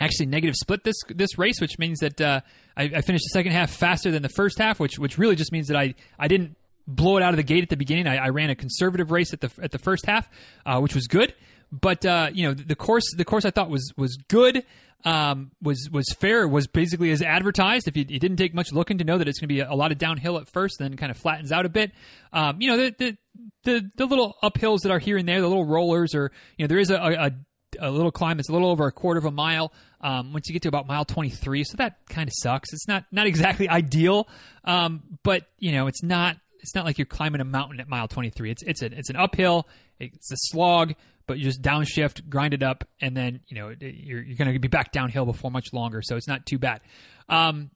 actually 0.00 0.26
negative 0.26 0.54
split 0.56 0.84
this 0.84 0.96
this 1.08 1.38
race, 1.38 1.60
which 1.60 1.78
means 1.78 2.00
that 2.00 2.20
uh, 2.20 2.40
I, 2.76 2.84
I, 2.84 3.00
finished 3.00 3.24
the 3.24 3.32
second 3.32 3.52
half 3.52 3.70
faster 3.70 4.10
than 4.10 4.22
the 4.22 4.28
first 4.28 4.58
half, 4.58 4.80
which 4.80 4.98
which 4.98 5.18
really 5.18 5.36
just 5.36 5.52
means 5.52 5.68
that 5.68 5.76
I 5.76 5.94
I 6.18 6.28
didn't 6.28 6.56
blow 6.86 7.16
it 7.16 7.22
out 7.22 7.30
of 7.30 7.36
the 7.36 7.42
gate 7.42 7.62
at 7.62 7.68
the 7.68 7.76
beginning. 7.76 8.06
I, 8.06 8.16
I 8.16 8.28
ran 8.28 8.50
a 8.50 8.54
conservative 8.54 9.10
race 9.10 9.32
at 9.32 9.40
the 9.40 9.50
at 9.62 9.70
the 9.70 9.78
first 9.78 10.06
half, 10.06 10.28
uh, 10.64 10.80
which 10.80 10.94
was 10.94 11.06
good. 11.06 11.34
But 11.72 12.04
uh, 12.04 12.30
you 12.32 12.46
know 12.46 12.54
the, 12.54 12.76
course 12.76 13.04
the 13.16 13.24
course 13.24 13.44
I 13.44 13.50
thought 13.50 13.70
was 13.70 13.92
was 13.96 14.16
good. 14.28 14.64
Um, 15.04 15.52
was 15.62 15.88
was 15.92 16.06
fair. 16.18 16.48
Was 16.48 16.66
basically 16.66 17.10
as 17.10 17.22
advertised. 17.22 17.86
If 17.86 17.96
you, 17.96 18.04
didn't 18.04 18.38
take 18.38 18.54
much 18.54 18.72
looking 18.72 18.98
to 18.98 19.04
know 19.04 19.18
that 19.18 19.28
it's 19.28 19.38
going 19.38 19.48
to 19.48 19.54
be 19.54 19.60
a, 19.60 19.74
lot 19.74 19.92
of 19.92 19.98
downhill 19.98 20.38
at 20.38 20.48
first, 20.48 20.76
then 20.78 20.96
kind 20.96 21.10
of 21.10 21.16
flattens 21.16 21.52
out 21.52 21.66
a 21.66 21.68
bit. 21.68 21.92
Um, 22.32 22.60
you 22.60 22.70
know 22.70 22.76
the, 22.76 22.94
the, 22.98 23.16
the 23.64 23.90
the 23.96 24.06
little 24.06 24.36
uphills 24.42 24.80
that 24.82 24.90
are 24.90 24.98
here 24.98 25.16
and 25.16 25.28
there, 25.28 25.40
the 25.40 25.48
little 25.48 25.66
rollers, 25.66 26.14
or 26.14 26.32
you 26.56 26.64
know 26.64 26.68
there 26.68 26.78
is 26.78 26.90
a, 26.90 26.96
a, 26.96 27.32
a 27.78 27.90
little 27.90 28.10
climb. 28.10 28.38
It's 28.38 28.48
a 28.48 28.52
little 28.52 28.70
over 28.70 28.86
a 28.86 28.92
quarter 28.92 29.18
of 29.18 29.26
a 29.26 29.30
mile 29.30 29.72
um, 30.00 30.32
once 30.32 30.48
you 30.48 30.52
get 30.52 30.62
to 30.62 30.68
about 30.68 30.86
mile 30.86 31.04
23. 31.04 31.64
So 31.64 31.76
that 31.76 31.98
kind 32.08 32.28
of 32.28 32.34
sucks. 32.36 32.72
It's 32.72 32.88
not 32.88 33.04
not 33.12 33.26
exactly 33.26 33.68
ideal, 33.68 34.28
um, 34.64 35.02
but 35.22 35.46
you 35.58 35.72
know 35.72 35.86
it's 35.86 36.02
not 36.02 36.36
it's 36.60 36.74
not 36.74 36.84
like 36.84 36.98
you're 36.98 37.06
climbing 37.06 37.40
a 37.40 37.44
mountain 37.44 37.80
at 37.80 37.88
mile 37.88 38.08
23. 38.08 38.50
It's 38.50 38.62
it's 38.62 38.82
a, 38.82 38.86
it's 38.86 39.10
an 39.10 39.16
uphill. 39.16 39.68
It's 39.98 40.30
a 40.30 40.36
slog, 40.36 40.94
but 41.26 41.38
you 41.38 41.44
just 41.44 41.62
downshift, 41.62 42.28
grind 42.28 42.54
it 42.54 42.62
up, 42.62 42.84
and 43.00 43.16
then 43.16 43.40
you 43.48 43.56
know 43.56 43.74
you're 43.80 44.22
you're 44.22 44.36
going 44.36 44.52
to 44.52 44.58
be 44.58 44.68
back 44.68 44.92
downhill 44.92 45.26
before 45.26 45.50
much 45.50 45.72
longer. 45.72 46.02
So 46.02 46.16
it's 46.16 46.28
not 46.28 46.46
too 46.46 46.58
bad. 46.58 46.80
Um, 47.28 47.70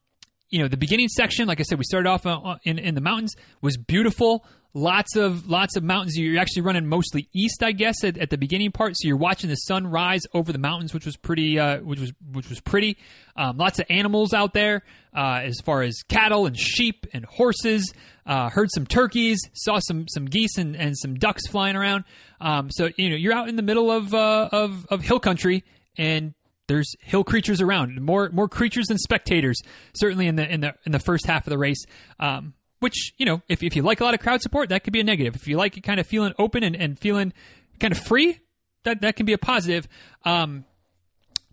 you 0.49 0.59
know 0.59 0.67
the 0.67 0.77
beginning 0.77 1.07
section, 1.07 1.47
like 1.47 1.59
I 1.59 1.63
said, 1.63 1.77
we 1.77 1.83
started 1.83 2.09
off 2.09 2.25
uh, 2.25 2.57
in 2.63 2.79
in 2.79 2.95
the 2.95 3.01
mountains 3.01 3.35
was 3.61 3.77
beautiful 3.77 4.45
lots 4.73 5.15
of 5.15 5.47
lots 5.47 5.75
of 5.75 5.83
mountains. 5.83 6.17
You're 6.17 6.39
actually 6.39 6.63
running 6.63 6.85
mostly 6.85 7.29
east, 7.33 7.63
I 7.63 7.71
guess, 7.71 8.03
at, 8.03 8.17
at 8.17 8.29
the 8.29 8.37
beginning 8.37 8.71
part. 8.71 8.95
So 8.95 9.07
you're 9.07 9.17
watching 9.17 9.49
the 9.49 9.55
sun 9.55 9.87
rise 9.87 10.21
over 10.33 10.51
the 10.51 10.59
mountains, 10.59 10.93
which 10.93 11.05
was 11.05 11.17
pretty, 11.17 11.59
uh, 11.59 11.79
which 11.81 11.99
was 11.99 12.13
which 12.31 12.49
was 12.49 12.59
pretty. 12.59 12.97
Um, 13.35 13.57
lots 13.57 13.79
of 13.79 13.85
animals 13.89 14.33
out 14.33 14.53
there, 14.53 14.83
uh, 15.15 15.41
as 15.43 15.59
far 15.63 15.81
as 15.81 16.01
cattle 16.07 16.45
and 16.45 16.57
sheep 16.57 17.05
and 17.13 17.25
horses. 17.25 17.93
Uh, 18.25 18.49
heard 18.49 18.69
some 18.71 18.85
turkeys, 18.85 19.39
saw 19.53 19.79
some 19.79 20.07
some 20.07 20.25
geese 20.25 20.57
and, 20.57 20.75
and 20.75 20.97
some 20.97 21.15
ducks 21.15 21.47
flying 21.47 21.75
around. 21.75 22.03
Um, 22.41 22.69
so 22.71 22.89
you 22.97 23.09
know 23.09 23.15
you're 23.15 23.33
out 23.33 23.47
in 23.47 23.55
the 23.55 23.61
middle 23.61 23.91
of 23.91 24.13
uh, 24.13 24.49
of 24.51 24.85
of 24.89 25.01
hill 25.01 25.19
country 25.19 25.63
and 25.97 26.33
there's 26.67 26.95
hill 27.01 27.23
creatures 27.23 27.61
around 27.61 28.01
more 28.01 28.29
more 28.31 28.49
creatures 28.49 28.87
than 28.87 28.97
spectators 28.97 29.61
certainly 29.93 30.27
in 30.27 30.35
the 30.35 30.51
in 30.51 30.61
the 30.61 30.73
in 30.85 30.91
the 30.91 30.99
first 30.99 31.25
half 31.25 31.45
of 31.45 31.51
the 31.51 31.57
race. 31.57 31.85
Um, 32.19 32.53
which 32.79 33.13
you 33.17 33.25
know 33.25 33.41
if, 33.47 33.61
if 33.61 33.75
you 33.75 33.83
like 33.83 34.01
a 34.01 34.03
lot 34.03 34.15
of 34.15 34.19
crowd 34.19 34.41
support 34.41 34.69
that 34.69 34.83
could 34.83 34.93
be 34.93 34.99
a 34.99 35.03
negative. 35.03 35.35
If 35.35 35.47
you 35.47 35.55
like 35.55 35.77
it 35.77 35.81
kind 35.81 35.99
of 35.99 36.07
feeling 36.07 36.33
open 36.39 36.63
and, 36.63 36.75
and 36.75 36.97
feeling 36.99 37.31
kind 37.79 37.91
of 37.91 37.99
free 37.99 38.39
that 38.83 39.01
that 39.01 39.15
can 39.15 39.25
be 39.25 39.33
a 39.33 39.37
positive. 39.37 39.87
Um, 40.25 40.65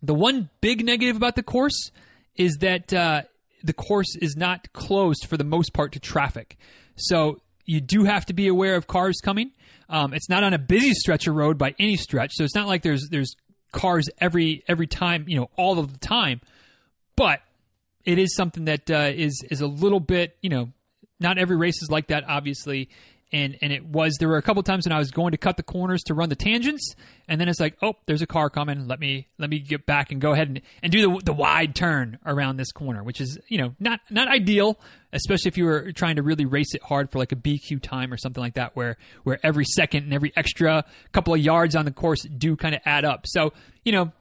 the 0.03 0.15
one 0.15 0.49
big 0.61 0.85
negative 0.85 1.17
about 1.17 1.37
the 1.37 1.43
course 1.43 1.91
is 2.37 2.57
that 2.61 2.93
uh, 2.93 3.23
the 3.63 3.73
course 3.73 4.17
is 4.17 4.37
not 4.37 4.73
closed 4.73 5.27
for 5.27 5.37
the 5.37 5.45
most 5.45 5.73
part 5.73 5.93
to 5.93 6.01
traffic. 6.01 6.57
So 6.97 7.41
you 7.69 7.81
do 7.81 8.05
have 8.05 8.27
to 8.27 8.33
be 8.33 8.49
aware 8.49 8.75
of 8.75 8.87
cars 8.87 9.21
coming 9.23 9.53
um, 9.89 10.13
it's 10.13 10.29
not 10.29 10.43
on 10.43 10.53
a 10.53 10.59
busy 10.59 10.93
stretch 10.93 11.27
of 11.27 11.35
road 11.35 11.57
by 11.59 11.75
any 11.79 11.97
stretch 11.97 12.33
so 12.35 12.45
it's 12.45 12.55
not 12.55 12.67
like 12.67 12.83
there's 12.83 13.09
there's 13.11 13.35
cars 13.73 14.09
every 14.19 14.65
every 14.67 14.87
time 14.87 15.25
you 15.29 15.39
know 15.39 15.49
all 15.57 15.79
of 15.79 15.93
the 15.93 15.99
time 15.99 16.41
but 17.15 17.41
it 18.05 18.19
is 18.19 18.35
something 18.35 18.65
that 18.65 18.91
uh, 18.91 19.11
is 19.15 19.45
is 19.51 19.61
a 19.61 19.67
little 19.67 20.01
bit 20.01 20.37
you 20.41 20.51
know 20.51 20.71
not 21.21 21.39
every 21.39 21.57
race 21.57 21.83
is 21.83 21.91
like 21.91 22.09
that, 22.09 22.25
obviously. 22.29 22.89
And 23.31 23.59
and 23.61 23.73
it 23.73 23.85
was 23.85 24.17
there 24.19 24.29
were 24.29 24.39
a 24.39 24.43
couple 24.43 24.63
times 24.63 24.87
when 24.87 24.93
I 24.93 24.99
was 24.99 25.11
going 25.11 25.33
to 25.33 25.37
cut 25.37 25.59
the 25.59 25.63
corners 25.63 26.03
to 26.05 26.15
run 26.15 26.31
the 26.31 26.37
tangents, 26.37 26.95
and 27.29 27.39
then 27.39 27.47
it's 27.49 27.61
like, 27.61 27.77
oh, 27.83 27.95
there's 28.07 28.23
a 28.23 28.27
car 28.27 28.49
coming. 28.49 28.89
Let 28.89 29.01
me 29.01 29.29
let 29.39 29.51
me 29.51 29.59
get 29.59 29.85
back 29.85 30.13
and 30.13 30.21
go 30.21 30.33
ahead 30.33 30.49
and, 30.49 30.63
and 30.83 30.91
do 30.91 31.03
the 31.03 31.25
the 31.27 31.33
wide 31.35 31.75
turn 31.75 32.19
around 32.25 32.57
this 32.57 32.73
corner, 32.73 33.03
which 33.03 33.21
is 33.21 33.39
you 33.49 33.59
know 33.59 33.75
not 33.79 34.01
not 34.09 34.29
ideal, 34.29 34.81
especially 35.13 35.49
if 35.49 35.59
you 35.59 35.67
were 35.67 35.93
trying 35.93 36.17
to 36.17 36.23
really 36.23 36.47
race 36.47 36.75
it 36.75 36.83
hard 36.83 37.11
for 37.11 37.19
like 37.19 37.33
a 37.33 37.37
BQ 37.37 37.83
time 37.83 38.13
or 38.13 38.17
something 38.17 38.43
like 38.43 38.55
that, 38.55 38.75
where 38.75 38.97
where 39.25 39.39
every 39.43 39.67
second 39.67 40.05
and 40.05 40.15
every 40.15 40.33
extra 40.35 40.85
couple 41.13 41.35
of 41.35 41.41
yards 41.41 41.77
on 41.77 41.85
the 41.85 41.93
course 41.93 42.23
do 42.23 42.57
kind 42.57 42.75
of 42.75 42.81
add 42.87 43.05
up. 43.05 43.27
So 43.27 43.53
you 43.85 43.93
know, 43.93 44.13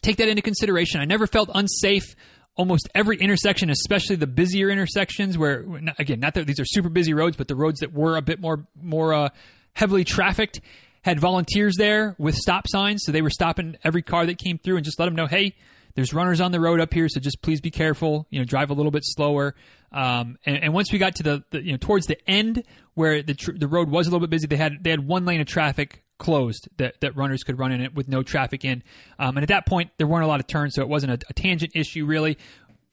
take 0.00 0.16
that 0.16 0.28
into 0.28 0.42
consideration. 0.42 1.00
I 1.00 1.04
never 1.04 1.26
felt 1.26 1.50
unsafe 1.54 2.16
almost 2.56 2.88
every 2.94 3.16
intersection, 3.18 3.70
especially 3.70 4.16
the 4.16 4.26
busier 4.26 4.70
intersections, 4.70 5.38
where 5.38 5.64
again, 5.98 6.20
not 6.20 6.34
that 6.34 6.46
these 6.46 6.60
are 6.60 6.64
super 6.64 6.88
busy 6.88 7.14
roads, 7.14 7.36
but 7.36 7.48
the 7.48 7.54
roads 7.54 7.80
that 7.80 7.92
were 7.92 8.16
a 8.16 8.22
bit 8.22 8.40
more 8.40 8.66
more 8.80 9.14
uh, 9.14 9.28
heavily 9.74 10.04
trafficked 10.04 10.60
had 11.02 11.20
volunteers 11.20 11.76
there 11.76 12.16
with 12.18 12.34
stop 12.34 12.66
signs, 12.66 13.02
so 13.04 13.12
they 13.12 13.22
were 13.22 13.30
stopping 13.30 13.76
every 13.84 14.02
car 14.02 14.26
that 14.26 14.38
came 14.38 14.58
through 14.58 14.76
and 14.76 14.84
just 14.84 14.98
let 14.98 15.04
them 15.06 15.14
know, 15.14 15.26
hey, 15.26 15.54
there's 15.94 16.12
runners 16.12 16.40
on 16.40 16.50
the 16.52 16.60
road 16.60 16.80
up 16.80 16.92
here, 16.92 17.08
so 17.08 17.20
just 17.20 17.40
please 17.42 17.60
be 17.60 17.70
careful. 17.70 18.26
You 18.30 18.40
know, 18.40 18.44
drive 18.44 18.70
a 18.70 18.74
little 18.74 18.90
bit 18.90 19.02
slower. 19.04 19.54
Um, 19.92 20.36
and, 20.44 20.56
and, 20.56 20.74
once 20.74 20.92
we 20.92 20.98
got 20.98 21.14
to 21.16 21.22
the, 21.22 21.44
the, 21.50 21.62
you 21.62 21.70
know 21.72 21.78
towards 21.78 22.06
the 22.06 22.18
end 22.28 22.64
where 22.94 23.22
the 23.22 23.34
tr- 23.34 23.52
the 23.56 23.68
road 23.68 23.88
was 23.88 24.06
a 24.06 24.10
little 24.10 24.26
bit 24.26 24.30
busy, 24.30 24.46
they 24.46 24.56
had 24.56 24.82
they 24.82 24.90
had 24.90 25.06
one 25.06 25.24
lane 25.24 25.40
of 25.40 25.46
traffic 25.46 26.02
closed 26.18 26.68
that, 26.78 27.00
that 27.00 27.16
runners 27.16 27.42
could 27.42 27.58
run 27.58 27.72
in 27.72 27.80
it 27.80 27.94
with 27.94 28.08
no 28.08 28.22
traffic 28.22 28.64
in. 28.64 28.82
Um, 29.18 29.36
and 29.36 29.44
at 29.44 29.48
that 29.48 29.66
point, 29.66 29.90
there 29.98 30.06
weren't 30.06 30.24
a 30.24 30.28
lot 30.28 30.40
of 30.40 30.46
turns, 30.46 30.74
so 30.74 30.82
it 30.82 30.88
wasn't 30.88 31.12
a, 31.12 31.26
a 31.28 31.32
tangent 31.32 31.72
issue 31.74 32.06
really. 32.06 32.38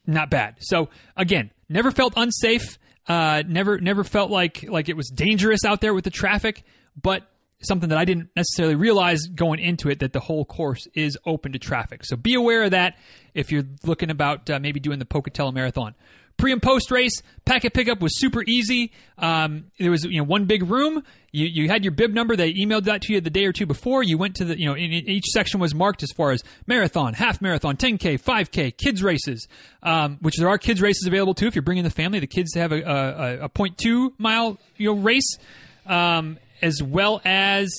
Not 0.06 0.30
bad. 0.30 0.56
So 0.60 0.90
again, 1.16 1.52
never 1.70 1.92
felt 1.92 2.14
unsafe. 2.18 2.78
Uh, 3.08 3.44
never 3.48 3.80
never 3.80 4.04
felt 4.04 4.32
like 4.32 4.64
like 4.64 4.90
it 4.90 4.96
was 4.96 5.10
dangerous 5.10 5.66
out 5.66 5.82
there 5.82 5.94
with 5.94 6.04
the 6.04 6.10
traffic, 6.10 6.64
but 7.02 7.24
something 7.62 7.90
that 7.90 7.98
I 7.98 8.06
didn't 8.06 8.30
necessarily 8.36 8.76
realize 8.76 9.22
going 9.28 9.60
into 9.60 9.90
it 9.90 10.00
that 10.00 10.14
the 10.14 10.20
whole 10.20 10.46
course 10.46 10.88
is 10.94 11.18
open 11.26 11.54
to 11.54 11.60
traffic. 11.60 12.04
So 12.06 12.16
be 12.16 12.34
aware 12.34 12.64
of 12.64 12.72
that 12.72 12.98
if 13.34 13.52
you're 13.52 13.64
looking 13.84 14.10
about 14.10 14.50
uh, 14.50 14.60
maybe 14.60 14.80
doing 14.80 15.00
the 15.00 15.06
Pocatello 15.06 15.52
Marathon. 15.52 15.96
Pre 16.38 16.52
and 16.52 16.62
post 16.62 16.92
race 16.92 17.22
packet 17.46 17.74
pickup 17.74 18.02
was 18.02 18.20
super 18.20 18.44
easy. 18.44 18.92
Um, 19.18 19.66
there 19.80 19.92
was 19.92 20.04
you 20.04 20.18
know 20.18 20.24
one 20.24 20.46
big 20.46 20.64
room. 20.70 21.04
You 21.32 21.46
you 21.46 21.70
had 21.70 21.84
your 21.84 21.92
bib 21.92 22.14
number. 22.14 22.36
They 22.36 22.54
emailed 22.54 22.84
that 22.86 23.02
to 23.04 23.14
you 23.14 23.22
the 23.22 23.30
day 23.30 23.46
or 23.46 23.54
two 23.54 23.66
before. 23.66 24.04
You 24.04 24.18
went 24.18 24.36
to 24.38 24.46
the 24.46 24.60
you 24.60 24.66
know 24.66 24.74
in, 24.74 24.92
each 24.92 25.26
section 25.28 25.60
was 25.60 25.74
marked 25.74 26.04
as 26.04 26.12
far 26.12 26.32
as 26.32 26.42
marathon, 26.68 27.14
half 27.14 27.42
marathon, 27.42 27.78
10k, 27.78 28.22
5k, 28.22 28.78
kids 28.78 29.04
races, 29.04 29.48
um, 29.84 30.18
which 30.22 30.36
there 30.38 30.50
are 30.50 30.58
kids 30.58 30.82
races 30.82 31.08
available 31.08 31.34
too 31.34 31.48
if 31.48 31.56
you're 31.56 31.62
bringing 31.62 31.84
the 31.84 31.90
family. 31.90 32.20
The 32.20 32.28
kids 32.28 32.54
have 32.56 32.72
a 32.72 32.82
a, 32.82 33.46
a 33.46 33.50
0.2 33.50 34.14
mile 34.18 34.60
you 34.78 34.94
know 34.94 35.02
race, 35.02 35.38
um, 35.86 36.38
as 36.62 36.82
well 36.82 37.22
as 37.24 37.70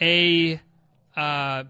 a 0.00 0.60
uh, 1.16 1.64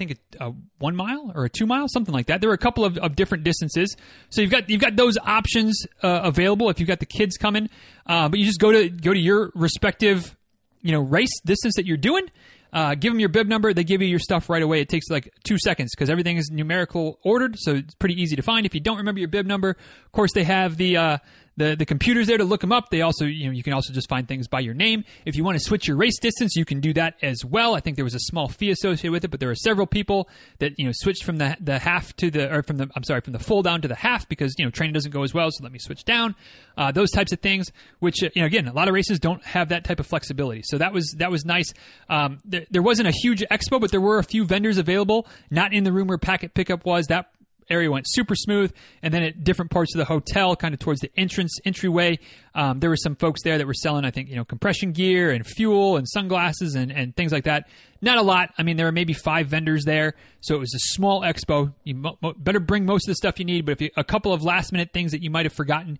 think 0.00 0.18
a, 0.38 0.48
a, 0.48 0.52
one 0.78 0.96
mile 0.96 1.30
or 1.34 1.44
a 1.44 1.48
two 1.48 1.66
mile, 1.66 1.86
something 1.88 2.14
like 2.14 2.26
that. 2.26 2.40
There 2.40 2.50
are 2.50 2.54
a 2.54 2.58
couple 2.58 2.84
of, 2.84 2.98
of 2.98 3.14
different 3.14 3.44
distances, 3.44 3.96
so 4.30 4.40
you've 4.40 4.50
got 4.50 4.68
you've 4.68 4.80
got 4.80 4.96
those 4.96 5.16
options 5.18 5.86
uh, 6.02 6.20
available 6.24 6.70
if 6.70 6.80
you've 6.80 6.88
got 6.88 7.00
the 7.00 7.06
kids 7.06 7.36
coming. 7.36 7.68
Uh, 8.06 8.28
but 8.28 8.38
you 8.38 8.46
just 8.46 8.60
go 8.60 8.72
to 8.72 8.88
go 8.88 9.12
to 9.12 9.20
your 9.20 9.52
respective 9.54 10.36
you 10.82 10.92
know 10.92 11.00
race 11.00 11.40
distance 11.44 11.74
that 11.76 11.86
you're 11.86 11.96
doing. 11.96 12.24
Uh, 12.72 12.94
give 12.94 13.12
them 13.12 13.18
your 13.18 13.28
bib 13.28 13.48
number. 13.48 13.74
They 13.74 13.82
give 13.82 14.00
you 14.00 14.06
your 14.06 14.20
stuff 14.20 14.48
right 14.48 14.62
away. 14.62 14.80
It 14.80 14.88
takes 14.88 15.10
like 15.10 15.32
two 15.42 15.58
seconds 15.58 15.90
because 15.94 16.08
everything 16.08 16.36
is 16.36 16.50
numerical 16.52 17.18
ordered, 17.24 17.56
so 17.58 17.74
it's 17.74 17.94
pretty 17.96 18.20
easy 18.20 18.36
to 18.36 18.42
find. 18.42 18.64
If 18.64 18.74
you 18.74 18.80
don't 18.80 18.98
remember 18.98 19.18
your 19.18 19.28
bib 19.28 19.46
number, 19.46 19.70
of 19.70 20.12
course 20.12 20.32
they 20.32 20.44
have 20.44 20.76
the 20.76 20.96
uh, 20.96 21.18
the 21.56 21.76
the 21.76 21.86
computers 21.86 22.26
there 22.26 22.38
to 22.38 22.44
look 22.44 22.60
them 22.60 22.72
up. 22.72 22.90
They 22.90 23.02
also 23.02 23.24
you 23.24 23.46
know 23.46 23.52
you 23.52 23.62
can 23.62 23.72
also 23.72 23.92
just 23.92 24.08
find 24.08 24.26
things 24.26 24.48
by 24.48 24.60
your 24.60 24.74
name. 24.74 25.04
If 25.24 25.36
you 25.36 25.44
want 25.44 25.58
to 25.58 25.64
switch 25.64 25.86
your 25.86 25.96
race 25.96 26.18
distance, 26.18 26.56
you 26.56 26.64
can 26.64 26.80
do 26.80 26.92
that 26.94 27.16
as 27.22 27.44
well. 27.44 27.74
I 27.74 27.80
think 27.80 27.96
there 27.96 28.04
was 28.04 28.14
a 28.14 28.20
small 28.20 28.48
fee 28.48 28.70
associated 28.70 29.12
with 29.12 29.24
it, 29.24 29.28
but 29.30 29.40
there 29.40 29.48
were 29.48 29.54
several 29.54 29.86
people 29.86 30.28
that 30.58 30.78
you 30.78 30.86
know 30.86 30.92
switched 30.94 31.24
from 31.24 31.36
the 31.38 31.56
the 31.60 31.78
half 31.78 32.14
to 32.16 32.30
the 32.30 32.52
or 32.52 32.62
from 32.62 32.76
the 32.76 32.88
I'm 32.94 33.04
sorry 33.04 33.20
from 33.20 33.32
the 33.32 33.38
full 33.38 33.62
down 33.62 33.82
to 33.82 33.88
the 33.88 33.94
half 33.94 34.28
because 34.28 34.54
you 34.58 34.64
know 34.64 34.70
training 34.70 34.94
doesn't 34.94 35.10
go 35.10 35.22
as 35.22 35.34
well. 35.34 35.50
So 35.50 35.62
let 35.62 35.72
me 35.72 35.78
switch 35.78 36.04
down. 36.04 36.34
Uh, 36.76 36.92
those 36.92 37.10
types 37.10 37.32
of 37.32 37.40
things, 37.40 37.70
which 37.98 38.22
you 38.22 38.30
know 38.36 38.46
again 38.46 38.66
a 38.68 38.72
lot 38.72 38.88
of 38.88 38.94
races 38.94 39.18
don't 39.18 39.44
have 39.44 39.68
that 39.70 39.84
type 39.84 40.00
of 40.00 40.06
flexibility. 40.06 40.62
So 40.64 40.78
that 40.78 40.92
was 40.92 41.14
that 41.18 41.30
was 41.30 41.44
nice. 41.44 41.72
Um, 42.08 42.38
there, 42.44 42.66
there 42.70 42.82
wasn't 42.82 43.08
a 43.08 43.12
huge 43.12 43.42
expo, 43.50 43.80
but 43.80 43.90
there 43.90 44.00
were 44.00 44.18
a 44.18 44.24
few 44.24 44.44
vendors 44.44 44.78
available, 44.78 45.26
not 45.50 45.72
in 45.72 45.84
the 45.84 45.92
room 45.92 46.08
where 46.08 46.18
packet 46.18 46.54
pickup 46.54 46.84
was. 46.84 47.06
That 47.06 47.30
area 47.70 47.90
went 47.90 48.06
super 48.08 48.34
smooth. 48.34 48.72
And 49.02 49.14
then 49.14 49.22
at 49.22 49.44
different 49.44 49.70
parts 49.70 49.94
of 49.94 49.98
the 49.98 50.04
hotel, 50.04 50.56
kind 50.56 50.74
of 50.74 50.80
towards 50.80 51.00
the 51.00 51.10
entrance 51.16 51.58
entryway, 51.64 52.18
um, 52.54 52.80
there 52.80 52.90
were 52.90 52.96
some 52.96 53.16
folks 53.16 53.42
there 53.42 53.58
that 53.58 53.66
were 53.66 53.74
selling, 53.74 54.04
I 54.04 54.10
think, 54.10 54.28
you 54.28 54.36
know, 54.36 54.44
compression 54.44 54.92
gear 54.92 55.30
and 55.30 55.46
fuel 55.46 55.96
and 55.96 56.08
sunglasses 56.08 56.74
and, 56.74 56.90
and 56.90 57.14
things 57.14 57.32
like 57.32 57.44
that. 57.44 57.68
Not 58.02 58.18
a 58.18 58.22
lot. 58.22 58.50
I 58.58 58.62
mean, 58.62 58.76
there 58.76 58.86
were 58.86 58.92
maybe 58.92 59.12
five 59.12 59.48
vendors 59.48 59.84
there, 59.84 60.14
so 60.40 60.54
it 60.54 60.58
was 60.58 60.74
a 60.74 60.94
small 60.94 61.22
expo. 61.22 61.72
You 61.84 61.94
mo- 61.94 62.18
mo- 62.22 62.34
better 62.36 62.60
bring 62.60 62.86
most 62.86 63.06
of 63.06 63.12
the 63.12 63.16
stuff 63.16 63.38
you 63.38 63.44
need, 63.44 63.66
but 63.66 63.72
if 63.72 63.80
you, 63.82 63.90
a 63.96 64.04
couple 64.04 64.32
of 64.32 64.42
last 64.42 64.72
minute 64.72 64.90
things 64.92 65.12
that 65.12 65.22
you 65.22 65.30
might 65.30 65.44
have 65.44 65.52
forgotten, 65.52 65.98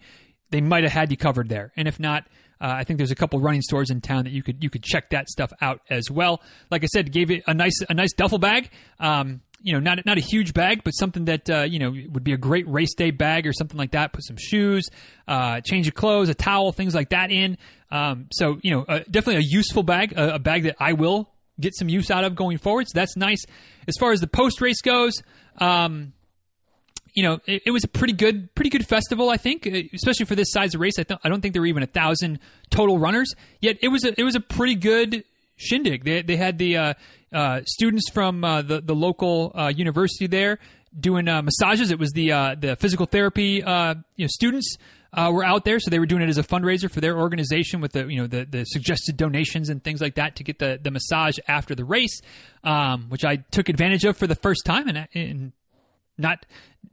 they 0.51 0.61
might 0.61 0.83
have 0.83 0.93
had 0.93 1.11
you 1.11 1.17
covered 1.17 1.49
there. 1.49 1.73
And 1.77 1.87
if 1.87 2.01
not, 2.01 2.25
uh, 2.61 2.75
I 2.77 2.85
think 2.85 2.99
there's 2.99 3.11
a 3.11 3.17
couple 3.17 3.41
running 3.41 3.63
stores 3.63 3.91
in 3.91 4.01
town 4.01 4.25
that 4.25 4.33
you 4.33 4.43
could 4.43 4.63
you 4.63 4.69
could 4.69 4.83
check 4.83 5.11
that 5.11 5.29
stuff 5.29 5.51
out 5.63 5.81
as 5.89 6.11
well. 6.11 6.43
Like 6.71 6.83
I 6.83 6.87
said, 6.87 7.11
gave 7.11 7.31
it 7.31 7.43
a 7.47 7.55
nice 7.55 7.81
a 7.89 7.95
nice 7.95 8.13
duffel 8.13 8.39
bag. 8.39 8.71
Um, 8.99 9.41
you 9.63 9.73
know, 9.73 9.81
not 9.81 10.05
not 10.07 10.19
a 10.19 10.21
huge 10.21 10.55
bag, 10.55 10.83
but 10.85 10.93
something 10.93 11.27
that 11.27 11.49
uh, 11.51 11.63
you 11.63 11.79
know 11.79 11.91
would 12.11 12.25
be 12.25 12.33
a 12.33 12.37
great 12.39 12.69
race 12.69 12.95
day 12.95 13.11
bag 13.11 13.47
or 13.47 13.53
something 13.53 13.77
like 13.77 13.93
that. 13.93 14.13
Put 14.13 14.25
some 14.25 14.37
shoes, 14.39 14.89
uh, 15.29 15.61
change 15.61 15.89
of 15.89 15.95
clothes, 15.95 16.29
a 16.29 16.35
towel, 16.35 16.73
things 16.73 16.95
like 16.95 17.11
that 17.11 17.31
in. 17.31 17.59
Um, 17.91 18.27
so 18.33 18.59
you 18.63 18.71
know, 18.71 18.83
uh, 18.83 19.01
definitely 19.11 19.37
a 19.37 19.47
useful 19.47 19.83
bag, 19.83 20.13
a, 20.13 20.35
a, 20.35 20.39
bag 20.39 20.65
that 20.65 20.77
I 20.79 20.93
will 20.93 21.31
get 21.59 21.75
some 21.75 21.89
use 21.89 22.11
out 22.11 22.25
of 22.25 22.35
going 22.35 22.59
forward. 22.59 22.87
So 22.89 22.93
that's 22.95 23.17
nice. 23.17 23.45
As 23.87 23.95
far 23.99 24.13
as 24.13 24.21
the 24.21 24.29
post 24.29 24.61
race 24.61 24.81
goes. 24.81 25.15
Um, 25.59 26.15
you 27.13 27.25
know, 27.25 27.41
it, 27.45 27.63
it, 27.67 27.71
was 27.73 27.83
a 27.83 27.89
pretty 27.89 28.13
good, 28.13 28.55
pretty 28.55 28.71
good 28.71 28.87
festival. 28.87 29.31
I 29.31 29.37
think, 29.37 29.67
uh, 29.67 29.83
especially 29.93 30.27
for 30.27 30.37
this 30.37 30.53
size 30.53 30.75
of 30.77 30.81
race. 30.81 30.97
I, 30.97 31.03
th- 31.03 31.19
I 31.25 31.29
don't 31.29 31.41
think 31.41 31.55
there 31.55 31.61
were 31.61 31.67
even 31.67 31.83
a 31.83 31.89
thousand 31.89 32.39
total 32.71 32.99
runners. 32.99 33.35
Yet 33.61 33.79
it 33.83 33.89
was 33.89 34.05
a, 34.05 34.19
it 34.19 34.23
was 34.23 34.37
a 34.37 34.41
pretty 34.41 34.77
good 34.77 35.25
shindig. 35.61 36.05
They, 36.05 36.23
they 36.23 36.37
had 36.37 36.59
the 36.59 36.77
uh, 36.77 36.95
uh, 37.33 37.61
students 37.65 38.11
from 38.11 38.43
uh, 38.43 38.63
the 38.63 38.81
the 38.81 38.95
local 38.95 39.53
uh, 39.55 39.73
university 39.75 40.27
there 40.27 40.59
doing 40.99 41.29
uh, 41.29 41.43
massages. 41.43 41.91
It 41.91 41.99
was 41.99 42.11
the 42.13 42.33
uh, 42.33 42.57
the 42.59 42.77
physical 42.77 43.07
therapy 43.07 43.63
you 43.63 43.65
know 43.65 44.27
students. 44.27 44.77
were 45.17 45.45
out 45.45 45.65
there, 45.65 45.79
so 45.79 45.91
they 45.91 45.99
were 45.99 46.07
doing 46.07 46.23
it 46.23 46.29
as 46.29 46.39
a 46.39 46.43
fundraiser 46.43 46.91
for 46.91 47.01
their 47.01 47.19
organization 47.19 47.81
with 47.81 47.93
the 47.93 48.07
you 48.07 48.21
know 48.21 48.27
the, 48.27 48.45
the 48.45 48.65
suggested 48.65 49.17
donations 49.17 49.69
and 49.69 49.85
things 49.85 50.01
like 50.01 50.17
that 50.17 50.37
to 50.37 50.45
get 50.45 50.59
the, 50.59 50.81
the 50.83 50.91
massage 50.91 51.39
after 51.47 51.75
the 51.75 51.85
race, 51.85 52.21
um, 52.65 53.07
which 53.09 53.25
I 53.25 53.37
took 53.37 53.69
advantage 53.69 54.05
of 54.05 54.17
for 54.17 54.27
the 54.27 54.35
first 54.37 54.65
time 54.65 54.89
and, 54.89 55.09
and 55.15 55.53
not 56.19 56.47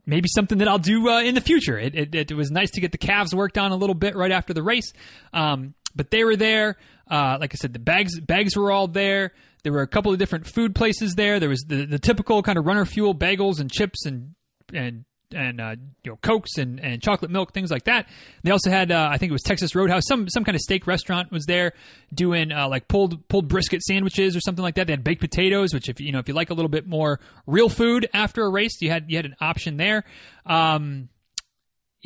maybe 0.05 0.29
something 0.33 0.59
that 0.59 0.67
I'll 0.67 0.79
do 0.79 1.09
uh, 1.09 1.21
in 1.21 1.35
the 1.35 1.41
future. 1.41 1.77
It, 1.77 1.95
it, 1.95 2.15
it, 2.15 2.33
was 2.33 2.49
nice 2.49 2.71
to 2.71 2.81
get 2.81 2.91
the 2.91 2.97
calves 2.97 3.35
worked 3.35 3.57
on 3.57 3.71
a 3.71 3.75
little 3.75 3.93
bit 3.93 4.15
right 4.15 4.31
after 4.31 4.53
the 4.53 4.63
race, 4.63 4.93
um, 5.33 5.73
but 5.97 6.11
they 6.11 6.23
were 6.23 6.35
there. 6.35 6.77
Uh, 7.09 7.37
like 7.39 7.53
I 7.53 7.55
said, 7.55 7.73
the 7.73 7.79
bags 7.79 8.19
bags 8.19 8.55
were 8.55 8.71
all 8.71 8.87
there. 8.87 9.33
There 9.63 9.73
were 9.73 9.81
a 9.81 9.87
couple 9.87 10.13
of 10.13 10.19
different 10.19 10.47
food 10.47 10.75
places 10.75 11.15
there. 11.15 11.39
There 11.39 11.49
was 11.49 11.65
the, 11.67 11.85
the 11.85 11.99
typical 11.99 12.41
kind 12.43 12.57
of 12.57 12.65
runner 12.65 12.85
fuel 12.85 13.13
bagels 13.13 13.59
and 13.59 13.71
chips 13.71 14.05
and 14.05 14.35
and 14.73 15.05
and 15.33 15.59
uh, 15.59 15.75
you 16.03 16.11
know 16.11 16.17
cokes 16.21 16.57
and, 16.57 16.79
and 16.79 17.01
chocolate 17.01 17.31
milk 17.31 17.53
things 17.53 17.71
like 17.71 17.85
that. 17.85 18.07
They 18.43 18.51
also 18.51 18.69
had 18.69 18.91
uh, 18.91 19.09
I 19.11 19.17
think 19.17 19.29
it 19.29 19.33
was 19.33 19.43
Texas 19.43 19.75
Roadhouse 19.75 20.03
some 20.07 20.29
some 20.29 20.43
kind 20.43 20.55
of 20.55 20.61
steak 20.61 20.87
restaurant 20.87 21.31
was 21.31 21.45
there 21.45 21.73
doing 22.13 22.51
uh, 22.51 22.69
like 22.69 22.87
pulled 22.87 23.27
pulled 23.27 23.47
brisket 23.47 23.81
sandwiches 23.83 24.35
or 24.35 24.39
something 24.39 24.63
like 24.63 24.75
that. 24.75 24.87
They 24.87 24.93
had 24.93 25.03
baked 25.03 25.21
potatoes, 25.21 25.73
which 25.73 25.89
if 25.89 25.99
you 25.99 26.11
know 26.11 26.19
if 26.19 26.27
you 26.27 26.33
like 26.33 26.49
a 26.49 26.53
little 26.53 26.69
bit 26.69 26.87
more 26.87 27.19
real 27.45 27.69
food 27.69 28.07
after 28.13 28.45
a 28.45 28.49
race, 28.49 28.81
you 28.81 28.89
had 28.89 29.09
you 29.09 29.17
had 29.17 29.25
an 29.25 29.35
option 29.41 29.77
there. 29.77 30.03
Um, 30.45 31.09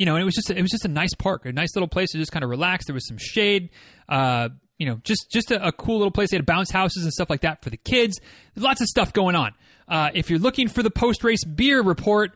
you 0.02 0.06
know, 0.06 0.16
and 0.16 0.22
it 0.22 0.24
was 0.24 0.34
just 0.34 0.50
it 0.50 0.60
was 0.60 0.72
just 0.72 0.84
a 0.84 0.88
nice 0.88 1.14
park, 1.14 1.46
a 1.46 1.52
nice 1.52 1.76
little 1.76 1.86
place 1.86 2.10
to 2.10 2.18
just 2.18 2.32
kind 2.32 2.42
of 2.42 2.50
relax. 2.50 2.86
There 2.86 2.94
was 2.94 3.06
some 3.06 3.18
shade. 3.18 3.70
Uh, 4.08 4.48
you 4.76 4.86
know, 4.86 5.00
just 5.04 5.30
just 5.30 5.52
a, 5.52 5.64
a, 5.64 5.70
cool 5.70 5.98
little 5.98 6.10
place. 6.10 6.32
They 6.32 6.38
had 6.38 6.44
bounce 6.44 6.72
houses 6.72 7.04
and 7.04 7.12
stuff 7.12 7.30
like 7.30 7.42
that 7.42 7.62
for 7.62 7.70
the 7.70 7.76
kids. 7.76 8.18
Lots 8.56 8.80
of 8.80 8.88
stuff 8.88 9.12
going 9.12 9.36
on. 9.36 9.54
Uh, 9.86 10.10
if 10.12 10.28
you're 10.28 10.40
looking 10.40 10.66
for 10.66 10.82
the 10.82 10.90
post 10.90 11.22
race 11.22 11.44
beer 11.44 11.80
report, 11.82 12.32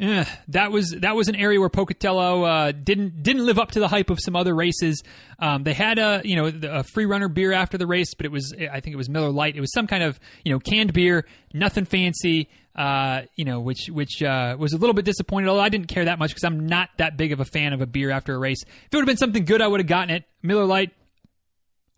eh, 0.00 0.24
that 0.48 0.72
was 0.72 0.92
that 0.92 1.14
was 1.14 1.28
an 1.28 1.36
area 1.36 1.60
where 1.60 1.68
Pocatello 1.68 2.44
uh, 2.44 2.72
didn't 2.72 3.22
didn't 3.22 3.44
live 3.44 3.58
up 3.58 3.72
to 3.72 3.80
the 3.80 3.88
hype 3.88 4.08
of 4.08 4.18
some 4.18 4.34
other 4.34 4.54
races. 4.54 5.02
Um, 5.38 5.62
they 5.62 5.74
had 5.74 5.98
a 5.98 6.22
you 6.24 6.36
know 6.36 6.50
a 6.70 6.84
free 6.84 7.04
runner 7.04 7.28
beer 7.28 7.52
after 7.52 7.76
the 7.76 7.86
race, 7.86 8.14
but 8.14 8.24
it 8.24 8.32
was 8.32 8.54
I 8.58 8.80
think 8.80 8.94
it 8.94 8.96
was 8.96 9.10
Miller 9.10 9.30
Lite. 9.30 9.56
It 9.56 9.60
was 9.60 9.74
some 9.74 9.86
kind 9.86 10.04
of 10.04 10.18
you 10.42 10.52
know 10.54 10.58
canned 10.58 10.94
beer, 10.94 11.26
nothing 11.52 11.84
fancy. 11.84 12.48
Uh, 12.74 13.22
you 13.36 13.44
know, 13.44 13.60
which 13.60 13.88
which 13.90 14.22
uh, 14.22 14.56
was 14.58 14.72
a 14.72 14.76
little 14.76 14.94
bit 14.94 15.04
disappointed. 15.04 15.48
Although 15.48 15.62
I 15.62 15.68
didn't 15.68 15.88
care 15.88 16.04
that 16.04 16.18
much 16.18 16.30
because 16.30 16.44
I'm 16.44 16.66
not 16.66 16.88
that 16.98 17.16
big 17.16 17.32
of 17.32 17.40
a 17.40 17.44
fan 17.44 17.72
of 17.72 17.80
a 17.80 17.86
beer 17.86 18.10
after 18.10 18.34
a 18.34 18.38
race. 18.38 18.62
If 18.62 18.68
it 18.68 18.96
would 18.96 19.00
have 19.00 19.06
been 19.06 19.16
something 19.16 19.44
good, 19.44 19.60
I 19.60 19.66
would 19.66 19.80
have 19.80 19.88
gotten 19.88 20.14
it. 20.14 20.24
Miller 20.42 20.64
Lite, 20.64 20.92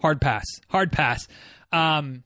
hard 0.00 0.20
pass, 0.20 0.44
hard 0.68 0.90
pass. 0.90 1.28
Um, 1.72 2.24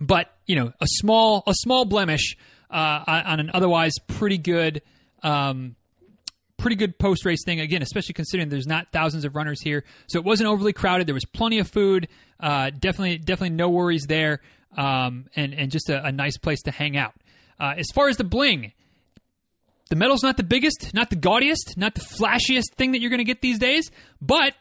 but 0.00 0.32
you 0.46 0.56
know, 0.56 0.72
a 0.80 0.86
small 0.86 1.44
a 1.46 1.54
small 1.54 1.84
blemish 1.84 2.36
uh, 2.70 3.22
on 3.26 3.40
an 3.40 3.50
otherwise 3.54 3.92
pretty 4.08 4.38
good. 4.38 4.82
Um, 5.22 5.76
pretty 6.58 6.76
good 6.76 6.98
post 6.98 7.24
race 7.24 7.44
thing 7.44 7.60
again, 7.60 7.82
especially 7.82 8.14
considering 8.14 8.48
there's 8.48 8.66
not 8.66 8.88
thousands 8.92 9.24
of 9.24 9.36
runners 9.36 9.60
here, 9.60 9.84
so 10.06 10.18
it 10.18 10.24
wasn't 10.24 10.48
overly 10.48 10.72
crowded. 10.72 11.06
There 11.06 11.14
was 11.14 11.24
plenty 11.24 11.58
of 11.58 11.68
food. 11.68 12.08
Uh, 12.40 12.70
definitely, 12.70 13.18
definitely 13.18 13.56
no 13.56 13.68
worries 13.70 14.06
there, 14.06 14.40
um, 14.76 15.26
and 15.36 15.54
and 15.54 15.70
just 15.70 15.88
a, 15.88 16.04
a, 16.04 16.12
nice 16.12 16.36
place 16.36 16.62
to 16.62 16.70
hang 16.70 16.96
out. 16.96 17.14
Uh, 17.58 17.74
as 17.76 17.86
far 17.94 18.08
as 18.08 18.16
the 18.16 18.24
bling, 18.24 18.72
the 19.90 19.96
medal's 19.96 20.22
not 20.22 20.36
the 20.36 20.42
biggest, 20.42 20.92
not 20.94 21.10
the 21.10 21.16
gaudiest, 21.16 21.76
not 21.76 21.94
the 21.94 22.00
flashiest 22.00 22.74
thing 22.76 22.92
that 22.92 23.00
you're 23.00 23.10
going 23.10 23.18
to 23.18 23.24
get 23.24 23.40
these 23.40 23.58
days, 23.58 23.90
but 24.20 24.54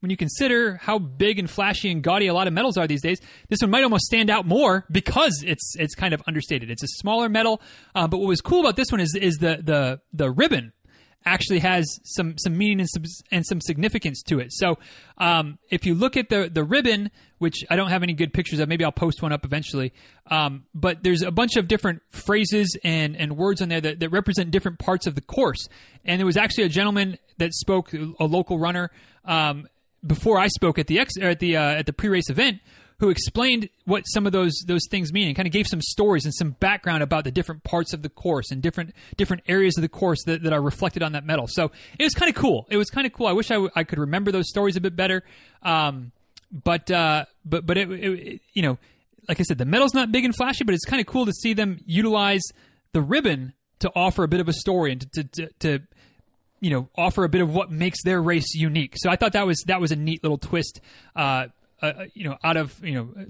when 0.00 0.10
you 0.10 0.16
consider 0.16 0.76
how 0.76 0.98
big 0.98 1.38
and 1.38 1.48
flashy 1.48 1.90
and 1.90 2.02
gaudy 2.02 2.26
a 2.26 2.34
lot 2.34 2.46
of 2.46 2.52
medals 2.54 2.78
are 2.78 2.86
these 2.86 3.02
days, 3.02 3.20
this 3.48 3.58
one 3.60 3.70
might 3.70 3.84
almost 3.84 4.04
stand 4.04 4.30
out 4.30 4.46
more 4.46 4.86
because 4.90 5.44
it's 5.46 5.74
it's 5.78 5.94
kind 5.94 6.14
of 6.14 6.22
understated. 6.26 6.70
It's 6.70 6.82
a 6.82 6.88
smaller 6.88 7.28
medal, 7.28 7.60
uh, 7.94 8.08
but 8.08 8.18
what 8.18 8.28
was 8.28 8.40
cool 8.40 8.60
about 8.60 8.76
this 8.76 8.90
one 8.90 9.00
is 9.00 9.14
is 9.14 9.36
the 9.36 9.60
the 9.62 10.00
the 10.12 10.30
ribbon 10.30 10.72
actually 11.26 11.58
has 11.58 12.00
some 12.04 12.38
some 12.38 12.56
meaning 12.56 12.80
and 12.80 12.88
some, 12.88 13.02
and 13.30 13.46
some 13.46 13.60
significance 13.60 14.22
to 14.22 14.40
it. 14.40 14.52
So 14.52 14.78
um, 15.18 15.58
if 15.70 15.84
you 15.84 15.94
look 15.94 16.16
at 16.16 16.30
the 16.30 16.50
the 16.52 16.64
ribbon, 16.64 17.10
which 17.40 17.64
I 17.70 17.76
don't 17.76 17.88
have 17.88 18.02
any 18.02 18.12
good 18.12 18.32
pictures 18.34 18.60
of, 18.60 18.68
maybe 18.68 18.84
I'll 18.84 18.92
post 18.92 19.22
one 19.22 19.32
up 19.32 19.46
eventually. 19.46 19.92
Um, 20.30 20.64
but 20.74 21.02
there's 21.02 21.22
a 21.22 21.30
bunch 21.30 21.56
of 21.56 21.66
different 21.68 22.02
phrases 22.10 22.76
and 22.84 23.16
and 23.16 23.36
words 23.36 23.60
on 23.62 23.70
there 23.70 23.80
that, 23.80 23.98
that 23.98 24.10
represent 24.10 24.50
different 24.50 24.78
parts 24.78 25.06
of 25.06 25.14
the 25.14 25.22
course. 25.22 25.66
And 26.04 26.20
there 26.20 26.26
was 26.26 26.36
actually 26.36 26.64
a 26.64 26.68
gentleman 26.68 27.18
that 27.38 27.52
spoke, 27.54 27.92
a 27.92 28.24
local 28.24 28.58
runner. 28.58 28.90
Um, 29.24 29.68
before 30.06 30.38
I 30.38 30.48
spoke 30.48 30.78
at 30.78 30.86
the 30.86 30.98
ex 30.98 31.14
at 31.20 31.40
the 31.40 31.56
uh, 31.56 31.62
at 31.62 31.86
the 31.86 31.92
pre-race 31.92 32.30
event 32.30 32.60
who 32.98 33.08
explained 33.08 33.68
what 33.86 34.02
some 34.04 34.26
of 34.26 34.32
those 34.32 34.52
those 34.66 34.86
things 34.90 35.12
mean 35.12 35.26
and 35.26 35.36
kind 35.36 35.46
of 35.46 35.52
gave 35.52 35.66
some 35.66 35.80
stories 35.80 36.24
and 36.24 36.34
some 36.34 36.50
background 36.52 37.02
about 37.02 37.24
the 37.24 37.30
different 37.30 37.64
parts 37.64 37.92
of 37.94 38.02
the 38.02 38.08
course 38.08 38.50
and 38.50 38.62
different 38.62 38.92
different 39.16 39.42
areas 39.48 39.76
of 39.76 39.82
the 39.82 39.88
course 39.88 40.22
that, 40.26 40.42
that 40.42 40.52
are 40.52 40.62
reflected 40.62 41.02
on 41.02 41.12
that 41.12 41.24
medal. 41.24 41.46
So 41.48 41.72
it 41.98 42.04
was 42.04 42.14
kind 42.14 42.28
of 42.28 42.36
cool. 42.36 42.66
It 42.70 42.76
was 42.76 42.90
kind 42.90 43.06
of 43.06 43.12
cool. 43.12 43.26
I 43.26 43.32
wish 43.32 43.50
I, 43.50 43.54
w- 43.54 43.70
I 43.74 43.84
could 43.84 43.98
remember 43.98 44.30
those 44.30 44.48
stories 44.48 44.76
a 44.76 44.80
bit 44.80 44.96
better. 44.96 45.22
Um, 45.62 46.12
but 46.50 46.90
uh, 46.90 47.26
but 47.44 47.66
but 47.66 47.78
it, 47.78 47.90
it, 47.90 48.40
you 48.52 48.62
know, 48.62 48.78
like 49.28 49.40
I 49.40 49.42
said, 49.42 49.58
the 49.58 49.64
medal's 49.64 49.94
not 49.94 50.12
big 50.12 50.24
and 50.24 50.34
flashy, 50.34 50.64
but 50.64 50.74
it's 50.74 50.84
kind 50.84 51.00
of 51.00 51.06
cool 51.06 51.26
to 51.26 51.32
see 51.32 51.54
them 51.54 51.80
utilize 51.86 52.42
the 52.92 53.00
ribbon 53.02 53.54
to 53.80 53.90
offer 53.94 54.24
a 54.24 54.28
bit 54.28 54.40
of 54.40 54.48
a 54.48 54.52
story 54.52 54.92
and 54.92 55.00
to, 55.00 55.24
to, 55.24 55.24
to, 55.24 55.48
to 55.60 55.78
you 56.60 56.70
know 56.70 56.88
offer 56.96 57.24
a 57.24 57.28
bit 57.28 57.40
of 57.40 57.54
what 57.54 57.70
makes 57.70 58.02
their 58.04 58.20
race 58.22 58.54
unique. 58.54 58.94
So 58.96 59.10
I 59.10 59.16
thought 59.16 59.32
that 59.32 59.46
was 59.46 59.62
that 59.66 59.80
was 59.80 59.92
a 59.92 59.96
neat 59.96 60.22
little 60.22 60.38
twist. 60.38 60.80
Uh, 61.14 61.46
uh, 61.82 62.04
you 62.12 62.28
know, 62.28 62.36
out 62.44 62.56
of 62.56 62.84
you 62.84 62.94
know 62.94 63.26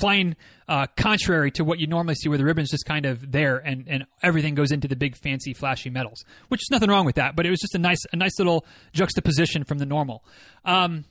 fine 0.00 0.36
uh, 0.68 0.86
contrary 0.96 1.50
to 1.50 1.64
what 1.64 1.80
you 1.80 1.86
normally 1.86 2.14
see 2.14 2.28
where 2.28 2.38
the 2.38 2.44
ribbon's 2.44 2.70
just 2.70 2.84
kind 2.86 3.06
of 3.06 3.32
there 3.32 3.56
and, 3.56 3.86
and 3.88 4.06
everything 4.22 4.54
goes 4.54 4.70
into 4.70 4.86
the 4.86 4.94
big 4.94 5.16
fancy 5.16 5.52
flashy 5.52 5.90
medals 5.90 6.24
which 6.48 6.60
is 6.62 6.68
nothing 6.70 6.88
wrong 6.88 7.04
with 7.04 7.16
that 7.16 7.34
but 7.34 7.44
it 7.44 7.50
was 7.50 7.58
just 7.58 7.74
a 7.74 7.78
nice 7.78 7.98
a 8.12 8.16
nice 8.16 8.38
little 8.38 8.64
juxtaposition 8.92 9.64
from 9.64 9.78
the 9.78 9.86
normal 9.86 10.22
um, 10.64 11.04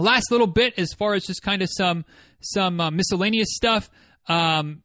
last 0.00 0.30
little 0.30 0.46
bit 0.46 0.74
as 0.78 0.92
far 0.92 1.14
as 1.14 1.24
just 1.24 1.42
kind 1.42 1.62
of 1.62 1.68
some 1.70 2.04
some 2.40 2.80
uh, 2.80 2.90
miscellaneous 2.90 3.48
stuff 3.50 3.90
um, 4.28 4.82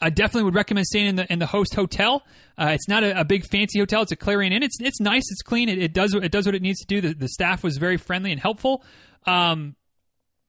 I 0.00 0.10
definitely 0.10 0.44
would 0.44 0.54
recommend 0.54 0.86
staying 0.86 1.06
in 1.06 1.16
the 1.16 1.32
in 1.32 1.38
the 1.38 1.46
host 1.46 1.74
hotel. 1.74 2.22
Uh, 2.56 2.70
it's 2.72 2.88
not 2.88 3.02
a, 3.02 3.20
a, 3.20 3.24
big 3.24 3.44
fancy 3.44 3.78
hotel; 3.78 4.02
it's 4.02 4.12
a 4.12 4.16
Clarion 4.16 4.52
Inn. 4.52 4.62
It's 4.62 4.80
it's 4.80 5.00
nice, 5.00 5.24
it's 5.30 5.42
clean, 5.42 5.68
it, 5.68 5.78
it, 5.78 5.92
does 5.92 6.14
it 6.14 6.30
does 6.30 6.46
what 6.46 6.54
it 6.54 6.62
needs 6.62 6.80
to 6.80 6.86
do. 6.86 7.00
The, 7.00 7.14
the 7.14 7.28
staff 7.28 7.64
was 7.64 7.78
very 7.78 7.96
friendly 7.96 8.30
and 8.30 8.40
helpful. 8.40 8.84
Um, 9.26 9.74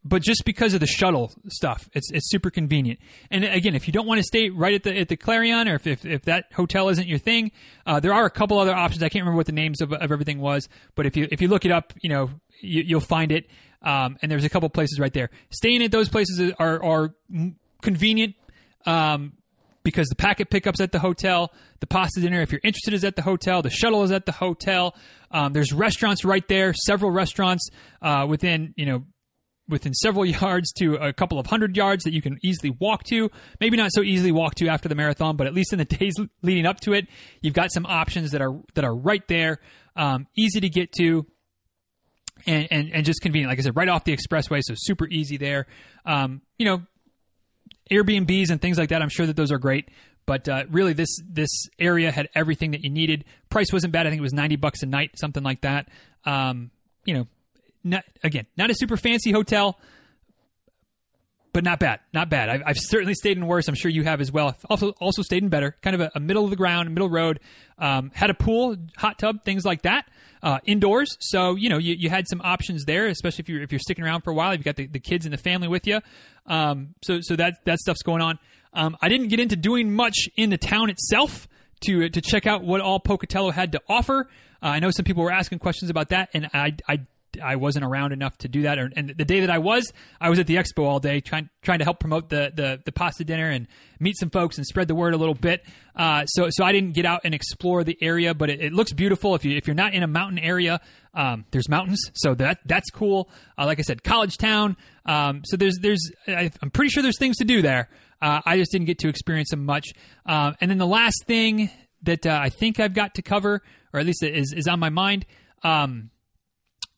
but 0.03 0.21
just 0.21 0.45
because 0.45 0.73
of 0.73 0.79
the 0.79 0.87
shuttle 0.87 1.33
stuff, 1.49 1.89
it's 1.93 2.11
it's 2.11 2.29
super 2.29 2.49
convenient. 2.49 2.99
And 3.31 3.43
again, 3.43 3.75
if 3.75 3.87
you 3.87 3.93
don't 3.93 4.05
want 4.05 4.19
to 4.19 4.23
stay 4.23 4.49
right 4.49 4.73
at 4.73 4.83
the 4.83 4.97
at 4.97 5.09
the 5.09 5.17
Clarion, 5.17 5.67
or 5.67 5.75
if 5.75 5.87
if, 5.87 6.05
if 6.05 6.23
that 6.23 6.45
hotel 6.53 6.89
isn't 6.89 7.07
your 7.07 7.19
thing, 7.19 7.51
uh, 7.85 7.99
there 7.99 8.13
are 8.13 8.25
a 8.25 8.31
couple 8.31 8.59
other 8.59 8.75
options. 8.75 9.01
I 9.01 9.09
can't 9.09 9.23
remember 9.23 9.37
what 9.37 9.47
the 9.47 9.51
names 9.51 9.81
of, 9.81 9.91
of 9.91 10.11
everything 10.11 10.39
was, 10.39 10.69
but 10.95 11.05
if 11.05 11.17
you 11.17 11.27
if 11.31 11.41
you 11.41 11.47
look 11.47 11.65
it 11.65 11.71
up, 11.71 11.93
you 12.01 12.09
know 12.09 12.29
you, 12.61 12.95
will 12.95 13.01
find 13.01 13.31
it. 13.31 13.47
Um, 13.81 14.17
and 14.21 14.31
there's 14.31 14.43
a 14.43 14.49
couple 14.49 14.69
places 14.69 14.99
right 14.99 15.13
there. 15.13 15.29
Staying 15.51 15.83
at 15.83 15.91
those 15.91 16.09
places 16.09 16.53
are 16.59 16.83
are 16.83 17.15
convenient. 17.81 18.35
Um, 18.85 19.33
because 19.83 20.07
the 20.07 20.15
packet 20.15 20.49
pickups 20.49 20.81
at 20.81 20.91
the 20.91 20.99
hotel, 20.99 21.51
the 21.79 21.87
pasta 21.87 22.19
dinner, 22.19 22.41
if 22.41 22.51
you're 22.51 22.61
interested, 22.63 22.93
is 22.93 23.03
at 23.03 23.15
the 23.15 23.21
hotel. 23.21 23.61
The 23.61 23.69
shuttle 23.69 24.03
is 24.03 24.11
at 24.11 24.25
the 24.25 24.31
hotel. 24.31 24.95
Um, 25.31 25.53
there's 25.53 25.71
restaurants 25.71 26.25
right 26.25 26.47
there, 26.47 26.73
several 26.73 27.11
restaurants 27.11 27.69
uh, 28.01 28.25
within 28.27 28.73
you 28.75 28.85
know 28.85 29.05
within 29.67 29.93
several 29.93 30.25
yards 30.41 30.71
to 30.73 30.95
a 30.95 31.13
couple 31.13 31.39
of 31.39 31.47
hundred 31.47 31.77
yards 31.77 32.03
that 32.03 32.13
you 32.13 32.21
can 32.21 32.39
easily 32.43 32.71
walk 32.71 33.03
to. 33.05 33.29
Maybe 33.59 33.77
not 33.77 33.91
so 33.93 34.01
easily 34.01 34.31
walk 34.31 34.55
to 34.55 34.67
after 34.67 34.89
the 34.89 34.95
marathon, 34.95 35.37
but 35.37 35.47
at 35.47 35.53
least 35.53 35.71
in 35.71 35.79
the 35.79 35.85
days 35.97 36.13
leading 36.41 36.65
up 36.65 36.79
to 36.81 36.93
it, 36.93 37.07
you've 37.41 37.53
got 37.53 37.71
some 37.71 37.85
options 37.85 38.31
that 38.31 38.41
are 38.41 38.59
that 38.75 38.83
are 38.83 38.95
right 38.95 39.25
there, 39.27 39.59
um, 39.95 40.27
easy 40.35 40.59
to 40.59 40.69
get 40.69 40.91
to. 40.93 41.25
And, 42.45 42.67
and, 42.71 42.91
and 42.93 43.05
just 43.05 43.21
convenient, 43.21 43.49
like 43.49 43.59
I 43.59 43.63
said, 43.63 43.75
right 43.75 43.89
off 43.89 44.03
the 44.05 44.15
expressway, 44.15 44.61
so 44.63 44.73
super 44.77 45.07
easy 45.07 45.37
there. 45.37 45.67
Um, 46.05 46.41
you 46.57 46.65
know, 46.65 46.81
Airbnbs 47.91 48.49
and 48.49 48.61
things 48.61 48.77
like 48.77 48.89
that. 48.89 49.01
I'm 49.01 49.09
sure 49.09 49.25
that 49.25 49.35
those 49.35 49.51
are 49.51 49.57
great. 49.57 49.89
But 50.25 50.47
uh, 50.47 50.65
really, 50.69 50.93
this 50.93 51.09
this 51.27 51.49
area 51.79 52.11
had 52.11 52.29
everything 52.35 52.71
that 52.71 52.83
you 52.83 52.91
needed. 52.91 53.25
Price 53.49 53.73
wasn't 53.73 53.93
bad. 53.93 54.05
I 54.05 54.11
think 54.11 54.19
it 54.19 54.23
was 54.23 54.33
90 54.33 54.57
bucks 54.57 54.83
a 54.83 54.85
night, 54.85 55.11
something 55.17 55.41
like 55.41 55.61
that. 55.61 55.87
Um, 56.23 56.69
you 57.03 57.15
know, 57.15 57.27
not, 57.83 58.03
again, 58.23 58.45
not 58.55 58.69
a 58.69 58.75
super 58.75 58.95
fancy 58.95 59.31
hotel, 59.31 59.79
but 61.51 61.63
not 61.63 61.79
bad. 61.79 62.01
Not 62.13 62.29
bad. 62.29 62.49
I've, 62.49 62.61
I've, 62.65 62.77
certainly 62.77 63.15
stayed 63.15 63.37
in 63.37 63.47
worse. 63.47 63.67
I'm 63.67 63.75
sure 63.75 63.89
you 63.89 64.03
have 64.03 64.21
as 64.21 64.31
well. 64.31 64.55
Also, 64.69 64.91
also 65.01 65.23
stayed 65.23 65.41
in 65.41 65.49
better. 65.49 65.75
Kind 65.81 65.95
of 65.95 66.01
a, 66.01 66.11
a 66.13 66.19
middle 66.19 66.43
of 66.43 66.51
the 66.51 66.55
ground, 66.55 66.89
middle 66.93 67.09
road. 67.09 67.39
Um, 67.79 68.11
had 68.13 68.29
a 68.29 68.35
pool, 68.35 68.75
hot 68.97 69.17
tub, 69.17 69.43
things 69.43 69.65
like 69.65 69.81
that. 69.81 70.05
Uh, 70.41 70.59
indoors, 70.63 71.17
so 71.19 71.55
you 71.55 71.67
know 71.67 71.77
you, 71.77 71.95
you 71.95 72.09
had 72.09 72.25
some 72.27 72.39
options 72.41 72.85
there, 72.85 73.07
especially 73.07 73.41
if 73.41 73.49
you're 73.49 73.61
if 73.61 73.71
you're 73.73 73.79
sticking 73.79 74.05
around 74.05 74.21
for 74.21 74.31
a 74.31 74.33
while. 74.33 74.53
You've 74.53 74.63
got 74.63 74.77
the, 74.77 74.87
the 74.87 74.99
kids 74.99 75.25
and 75.25 75.33
the 75.33 75.37
family 75.37 75.67
with 75.67 75.85
you. 75.85 75.99
Um, 76.45 76.95
so 77.03 77.19
so 77.21 77.35
that 77.35 77.65
that 77.65 77.79
stuff's 77.79 78.03
going 78.03 78.21
on. 78.21 78.39
Um, 78.73 78.95
I 79.01 79.09
didn't 79.09 79.27
get 79.27 79.39
into 79.39 79.55
doing 79.55 79.93
much 79.93 80.29
in 80.37 80.49
the 80.49 80.57
town 80.57 80.89
itself 80.89 81.47
to 81.81 82.09
to 82.09 82.21
check 82.21 82.47
out 82.47 82.63
what 82.63 82.79
all 82.81 82.99
Pocatello 82.99 83.51
had 83.51 83.73
to 83.73 83.81
offer. 83.89 84.29
Uh, 84.61 84.67
I 84.67 84.79
know 84.79 84.91
some 84.91 85.05
people 85.05 85.23
were 85.23 85.31
asking 85.31 85.59
questions 85.59 85.89
about 85.89 86.09
that, 86.09 86.29
and 86.33 86.49
I 86.53 86.75
I 86.87 87.01
I 87.39 87.55
wasn't 87.55 87.85
around 87.85 88.11
enough 88.11 88.37
to 88.39 88.47
do 88.47 88.63
that. 88.63 88.77
And 88.77 89.09
the 89.17 89.25
day 89.25 89.41
that 89.41 89.49
I 89.49 89.57
was, 89.57 89.91
I 90.19 90.29
was 90.29 90.39
at 90.39 90.47
the 90.47 90.55
expo 90.55 90.83
all 90.83 90.99
day 90.99 91.21
trying 91.21 91.49
trying 91.61 91.79
to 91.79 91.85
help 91.85 91.99
promote 91.99 92.29
the 92.29 92.51
the, 92.53 92.81
the 92.85 92.91
pasta 92.91 93.23
dinner 93.23 93.49
and 93.49 93.67
meet 93.99 94.17
some 94.17 94.29
folks 94.29 94.57
and 94.57 94.65
spread 94.65 94.87
the 94.87 94.95
word 94.95 95.13
a 95.13 95.17
little 95.17 95.35
bit. 95.35 95.65
Uh, 95.95 96.25
so 96.25 96.47
so 96.49 96.63
I 96.63 96.71
didn't 96.71 96.93
get 96.93 97.05
out 97.05 97.21
and 97.23 97.33
explore 97.33 97.83
the 97.83 97.97
area, 98.01 98.33
but 98.33 98.49
it, 98.49 98.61
it, 98.61 98.73
looks 98.73 98.93
beautiful. 98.93 99.35
If 99.35 99.45
you 99.45 99.57
if 99.57 99.67
you're 99.67 99.75
not 99.75 99.93
in 99.93 100.03
a 100.03 100.07
mountain 100.07 100.39
area, 100.39 100.79
um, 101.13 101.45
there's 101.51 101.69
mountains, 101.69 102.11
so 102.13 102.35
that 102.35 102.59
that's 102.65 102.89
cool. 102.89 103.29
Uh, 103.57 103.65
like 103.65 103.79
I 103.79 103.83
said, 103.83 104.03
college 104.03 104.37
town. 104.37 104.77
Um, 105.05 105.41
so 105.45 105.57
there's 105.57 105.77
there's 105.81 106.11
I'm 106.27 106.71
pretty 106.71 106.89
sure 106.89 107.03
there's 107.03 107.19
things 107.19 107.37
to 107.37 107.45
do 107.45 107.61
there. 107.61 107.89
Uh, 108.21 108.41
I 108.45 108.57
just 108.57 108.71
didn't 108.71 108.87
get 108.87 108.99
to 108.99 109.09
experience 109.09 109.49
them 109.49 109.65
much. 109.65 109.93
Um, 110.25 110.55
and 110.59 110.69
then 110.69 110.77
the 110.77 110.87
last 110.87 111.23
thing 111.25 111.69
that 112.03 112.25
uh, 112.25 112.39
I 112.41 112.49
think 112.49 112.79
I've 112.79 112.93
got 112.93 113.15
to 113.15 113.21
cover, 113.21 113.61
or 113.93 113.99
at 113.99 114.05
least 114.05 114.23
is 114.23 114.53
is 114.53 114.67
on 114.67 114.79
my 114.79 114.89
mind. 114.89 115.25
Um, 115.63 116.11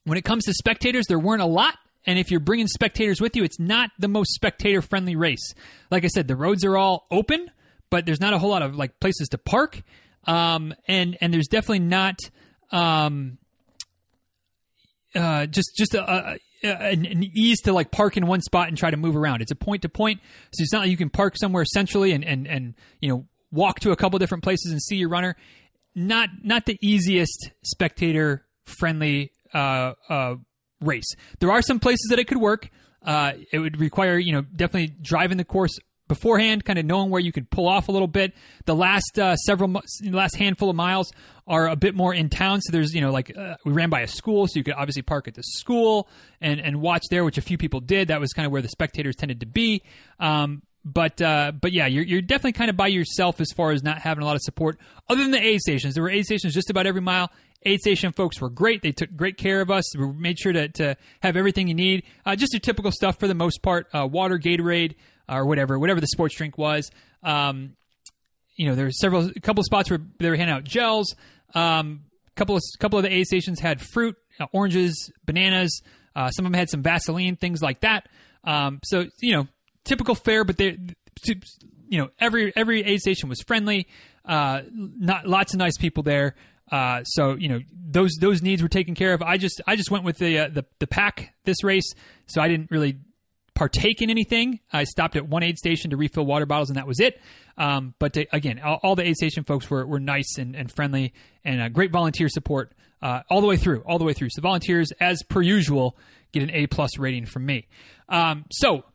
when 0.04 0.18
it 0.18 0.24
comes 0.24 0.46
to 0.46 0.54
spectators, 0.54 1.06
there 1.08 1.20
weren't 1.20 1.42
a 1.42 1.48
lot. 1.48 1.78
And 2.06 2.18
if 2.18 2.32
you're 2.32 2.40
bringing 2.40 2.68
spectators 2.68 3.22
with 3.22 3.36
you, 3.36 3.44
it's 3.44 3.60
not 3.60 3.92
the 4.00 4.08
most 4.08 4.34
spectator 4.34 4.82
friendly 4.82 5.16
race. 5.16 5.54
Like 5.92 6.04
I 6.04 6.08
said, 6.08 6.28
the 6.28 6.36
roads 6.36 6.66
are 6.66 6.78
all 6.78 7.06
open, 7.12 7.52
but 7.90 8.06
there's 8.06 8.20
not 8.20 8.34
a 8.34 8.40
whole 8.40 8.50
lot 8.50 8.64
of 8.64 8.76
like 8.76 9.00
places 9.00 9.28
to 9.30 9.38
park. 9.38 9.84
Um, 10.26 10.74
and, 10.88 11.18
and 11.22 11.34
there's 11.34 11.48
definitely 11.48 11.80
not, 11.80 12.20
um, 12.72 13.38
uh, 15.14 15.46
just, 15.46 15.76
just 15.78 15.94
a, 15.94 16.34
a 16.34 16.38
an, 16.64 17.06
an, 17.06 17.24
ease 17.24 17.62
to 17.62 17.74
like 17.74 17.92
park 17.92 18.18
in 18.18 18.28
one 18.28 18.42
spot 18.42 18.68
and 18.68 18.78
try 18.78 18.92
to 18.92 18.98
move 18.98 19.16
around. 19.16 19.42
It's 19.42 19.52
a 19.52 19.56
point 19.56 19.82
to 19.84 19.90
point, 19.90 20.20
so 20.54 20.62
it's 20.62 20.72
not 20.72 20.82
like 20.82 20.92
you 20.92 20.98
can 20.98 21.10
park 21.10 21.36
somewhere 21.38 21.66
centrally 21.66 22.12
and 22.12 22.24
and 22.24 22.48
and 22.48 22.76
you 23.00 23.10
know 23.10 23.26
walk 23.52 23.80
to 23.82 23.92
a 23.92 23.96
couple 23.96 24.20
different 24.20 24.44
places 24.44 24.72
and 24.72 24.82
see 24.82 24.98
your 24.98 25.10
runner. 25.10 25.36
Not 25.96 26.30
not 26.44 26.66
the 26.66 26.78
easiest 26.82 27.52
spectator 27.64 28.46
friendly 28.66 29.32
uh, 29.54 29.94
uh, 30.10 30.36
race. 30.80 31.16
There 31.40 31.52
are 31.52 31.62
some 31.62 31.80
places 31.80 32.08
that 32.10 32.20
it 32.20 32.28
could 32.28 32.38
work. 32.38 32.70
Uh, 33.04 33.34
it 33.52 33.60
would 33.60 33.80
require, 33.80 34.18
you 34.18 34.32
know, 34.32 34.42
definitely 34.42 34.96
driving 35.02 35.38
the 35.38 35.46
course 35.46 35.78
beforehand, 36.08 36.66
kind 36.66 36.78
of 36.78 36.86
knowing 36.86 37.10
where 37.10 37.22
you 37.22 37.32
could 37.32 37.50
pull 37.50 37.68
off 37.68 37.88
a 37.88 37.92
little 37.92 38.08
bit. 38.08 38.34
The 38.66 38.76
last 38.76 39.18
uh, 39.18 39.36
several, 39.38 39.70
the 39.70 40.12
last 40.12 40.36
handful 40.36 40.70
of 40.70 40.76
miles 40.76 41.12
are 41.48 41.68
a 41.70 41.76
bit 41.76 41.96
more 41.96 42.14
in 42.14 42.30
town. 42.30 42.60
So 42.62 42.72
there's, 42.74 42.94
you 42.94 43.00
know, 43.00 43.12
like 43.12 43.36
uh, 43.36 43.56
we 43.66 43.72
ran 43.72 43.90
by 43.90 44.02
a 44.02 44.08
school, 44.08 44.46
so 44.48 44.54
you 44.56 44.64
could 44.64 44.74
obviously 44.74 45.04
park 45.04 45.28
at 45.30 45.36
the 45.36 45.44
school 45.44 46.10
and 46.42 46.60
and 46.60 46.82
watch 46.82 47.04
there, 47.10 47.24
which 47.24 47.38
a 47.38 47.42
few 47.42 47.58
people 47.58 47.80
did. 47.80 48.10
That 48.10 48.20
was 48.20 48.34
kind 48.34 48.46
of 48.46 48.52
where 48.52 48.62
the 48.62 48.68
spectators 48.68 49.16
tended 49.16 49.40
to 49.40 49.46
be. 49.46 49.84
Um, 50.20 50.64
but 50.84 51.22
uh, 51.22 51.54
but 51.54 51.72
yeah, 51.72 51.88
you're, 51.88 52.04
you're 52.04 52.22
definitely 52.22 52.54
kind 52.54 52.70
of 52.70 52.76
by 52.76 52.88
yourself 52.88 53.40
as 53.40 53.52
far 53.56 53.72
as 53.72 53.82
not 53.82 54.00
having 54.00 54.22
a 54.22 54.26
lot 54.26 54.36
of 54.36 54.42
support. 54.42 54.80
Other 55.10 55.22
than 55.22 55.32
the 55.32 55.42
aid 55.42 55.62
stations, 55.62 55.94
there 55.94 56.04
were 56.04 56.10
aid 56.10 56.26
stations 56.26 56.54
just 56.54 56.70
about 56.70 56.88
every 56.88 57.02
mile, 57.02 57.32
Aid 57.64 57.80
station 57.80 58.12
folks 58.12 58.42
were 58.42 58.50
great. 58.50 58.82
They 58.82 58.92
took 58.92 59.16
great 59.16 59.38
care 59.38 59.62
of 59.62 59.70
us. 59.70 59.96
We 59.96 60.08
made 60.14 60.40
sure 60.40 60.54
to, 60.54 60.68
to 60.70 60.98
have 61.22 61.38
everything 61.38 61.68
you 61.68 61.76
need. 61.76 62.04
Uh, 62.26 62.36
just 62.36 62.54
your 62.54 62.60
typical 62.60 62.92
stuff 62.92 63.20
for 63.20 63.28
the 63.28 63.36
most 63.36 63.62
part. 63.62 63.88
Uh, 63.94 64.08
water, 64.08 64.40
Gatorade, 64.40 64.96
uh, 65.30 65.36
or 65.36 65.46
whatever, 65.46 65.78
whatever 65.78 66.02
the 66.02 66.08
sports 66.08 66.36
drink 66.36 66.58
was. 66.58 66.90
Um, 67.24 67.76
you 68.56 68.68
know, 68.68 68.76
there 68.76 68.86
were 68.86 68.92
several, 68.92 69.30
a 69.30 69.40
couple 69.40 69.62
of 69.62 69.66
spots 69.66 69.90
where 69.90 70.00
they 70.20 70.30
were 70.30 70.36
handing 70.36 70.56
out 70.56 70.64
gels. 70.64 71.16
Um, 71.54 72.02
a 72.28 72.36
couple 72.36 72.56
of 72.56 72.62
couple 72.80 72.98
of 72.98 73.04
the 73.04 73.14
aid 73.14 73.26
stations 73.26 73.60
had 73.60 73.82
fruit, 73.82 74.16
uh, 74.40 74.48
oranges, 74.52 75.12
bananas. 75.26 75.82
Uh, 76.16 76.30
some 76.32 76.46
of 76.46 76.52
them 76.52 76.60
had 76.60 76.70
some 76.70 76.82
Vaseline, 76.82 77.36
things 77.36 77.62
like 77.62 77.82
that. 77.82 78.08
Um, 78.44 78.80
so 78.84 79.06
you 79.22 79.34
know, 79.34 79.48
typical 79.84 80.16
fare, 80.16 80.44
but 80.44 80.58
they, 80.58 80.78
you 81.88 81.98
know, 82.00 82.10
every 82.20 82.54
every 82.56 82.84
aid 82.84 83.00
station 83.00 83.30
was 83.30 83.42
friendly. 83.42 83.88
Uh, 84.26 84.62
not 84.72 85.28
lots 85.28 85.54
of 85.54 85.60
nice 85.60 85.78
people 85.78 86.04
there. 86.04 86.36
Uh, 86.72 87.04
so 87.04 87.36
you 87.36 87.50
know 87.50 87.60
those 87.74 88.12
those 88.20 88.42
needs 88.42 88.64
were 88.64 88.70
taken 88.70 88.96
care 88.96 89.14
of. 89.14 89.22
I 89.22 89.38
just 89.38 89.62
I 89.68 89.76
just 89.76 89.92
went 89.92 90.06
with 90.06 90.18
the 90.18 90.40
uh, 90.40 90.48
the 90.48 90.66
the 90.80 90.88
pack 90.88 91.34
this 91.44 91.64
race, 91.64 91.94
so 92.28 92.42
I 92.42 92.48
didn't 92.48 92.72
really 92.72 92.98
partake 93.54 94.02
in 94.02 94.10
anything. 94.10 94.60
I 94.72 94.86
stopped 94.86 95.16
at 95.16 95.28
one 95.28 95.44
aid 95.44 95.58
station 95.58 95.92
to 95.92 95.98
refill 95.98 96.26
water 96.26 96.46
bottles, 96.46 96.70
and 96.70 96.78
that 96.78 96.88
was 96.88 97.00
it. 97.00 97.20
Um, 97.58 97.94
but 98.00 98.14
to, 98.14 98.26
again, 98.34 98.60
all, 98.60 98.80
all, 98.82 98.96
the 98.96 99.06
aid 99.06 99.16
station 99.16 99.44
folks 99.44 99.70
were, 99.70 99.86
were 99.86 100.00
nice 100.00 100.38
and, 100.38 100.56
and 100.56 100.72
friendly, 100.72 101.14
and 101.44 101.62
uh, 101.62 101.70
great 101.70 101.92
volunteer 101.92 102.30
support 102.30 102.72
uh, 103.02 103.22
all 103.30 103.42
the 103.42 103.48
way 103.48 103.58
through, 103.58 103.82
all 103.82 104.00
the 104.00 104.06
way 104.06 104.14
through. 104.14 104.30
So 104.32 104.42
volunteers, 104.42 104.92
as 105.00 105.22
per 105.24 105.42
usual, 105.42 105.98
get 106.32 106.44
an 106.44 106.50
A 106.52 106.68
plus 106.68 106.98
rating 106.98 107.26
from 107.26 107.46
me. 107.46 107.68
Um, 108.10 108.46
so 108.52 108.86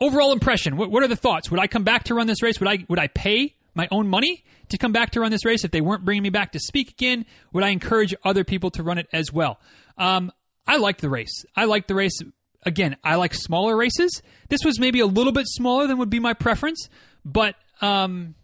overall 0.00 0.32
impression, 0.32 0.76
what, 0.76 0.90
what 0.90 1.02
are 1.02 1.08
the 1.08 1.16
thoughts? 1.16 1.50
Would 1.50 1.60
I 1.60 1.66
come 1.66 1.84
back 1.84 2.04
to 2.04 2.14
run 2.14 2.26
this 2.26 2.42
race? 2.42 2.60
Would 2.60 2.68
I 2.68 2.84
would 2.88 2.98
I 2.98 3.06
pay 3.06 3.54
my 3.76 3.86
own 3.90 4.08
money 4.08 4.44
to 4.70 4.78
come 4.78 4.92
back 4.92 5.10
to 5.10 5.20
run 5.20 5.30
this 5.30 5.44
race. 5.44 5.64
If 5.64 5.70
they 5.70 5.80
weren't 5.80 6.04
bringing 6.04 6.22
me 6.22 6.30
back 6.30 6.52
to 6.52 6.58
speak 6.58 6.90
again, 6.90 7.26
would 7.52 7.62
I 7.62 7.68
encourage 7.68 8.14
other 8.24 8.42
people 8.42 8.70
to 8.72 8.82
run 8.82 8.98
it 8.98 9.06
as 9.12 9.32
well? 9.32 9.60
Um, 9.98 10.32
I 10.66 10.78
liked 10.78 11.00
the 11.00 11.10
race. 11.10 11.44
I 11.54 11.66
liked 11.66 11.88
the 11.88 11.94
race. 11.94 12.18
Again, 12.64 12.96
I 13.04 13.14
like 13.16 13.34
smaller 13.34 13.76
races. 13.76 14.22
This 14.48 14.60
was 14.64 14.80
maybe 14.80 15.00
a 15.00 15.06
little 15.06 15.32
bit 15.32 15.46
smaller 15.46 15.86
than 15.86 15.98
would 15.98 16.10
be 16.10 16.18
my 16.18 16.32
preference, 16.32 16.88
but 17.24 17.54
um, 17.80 18.34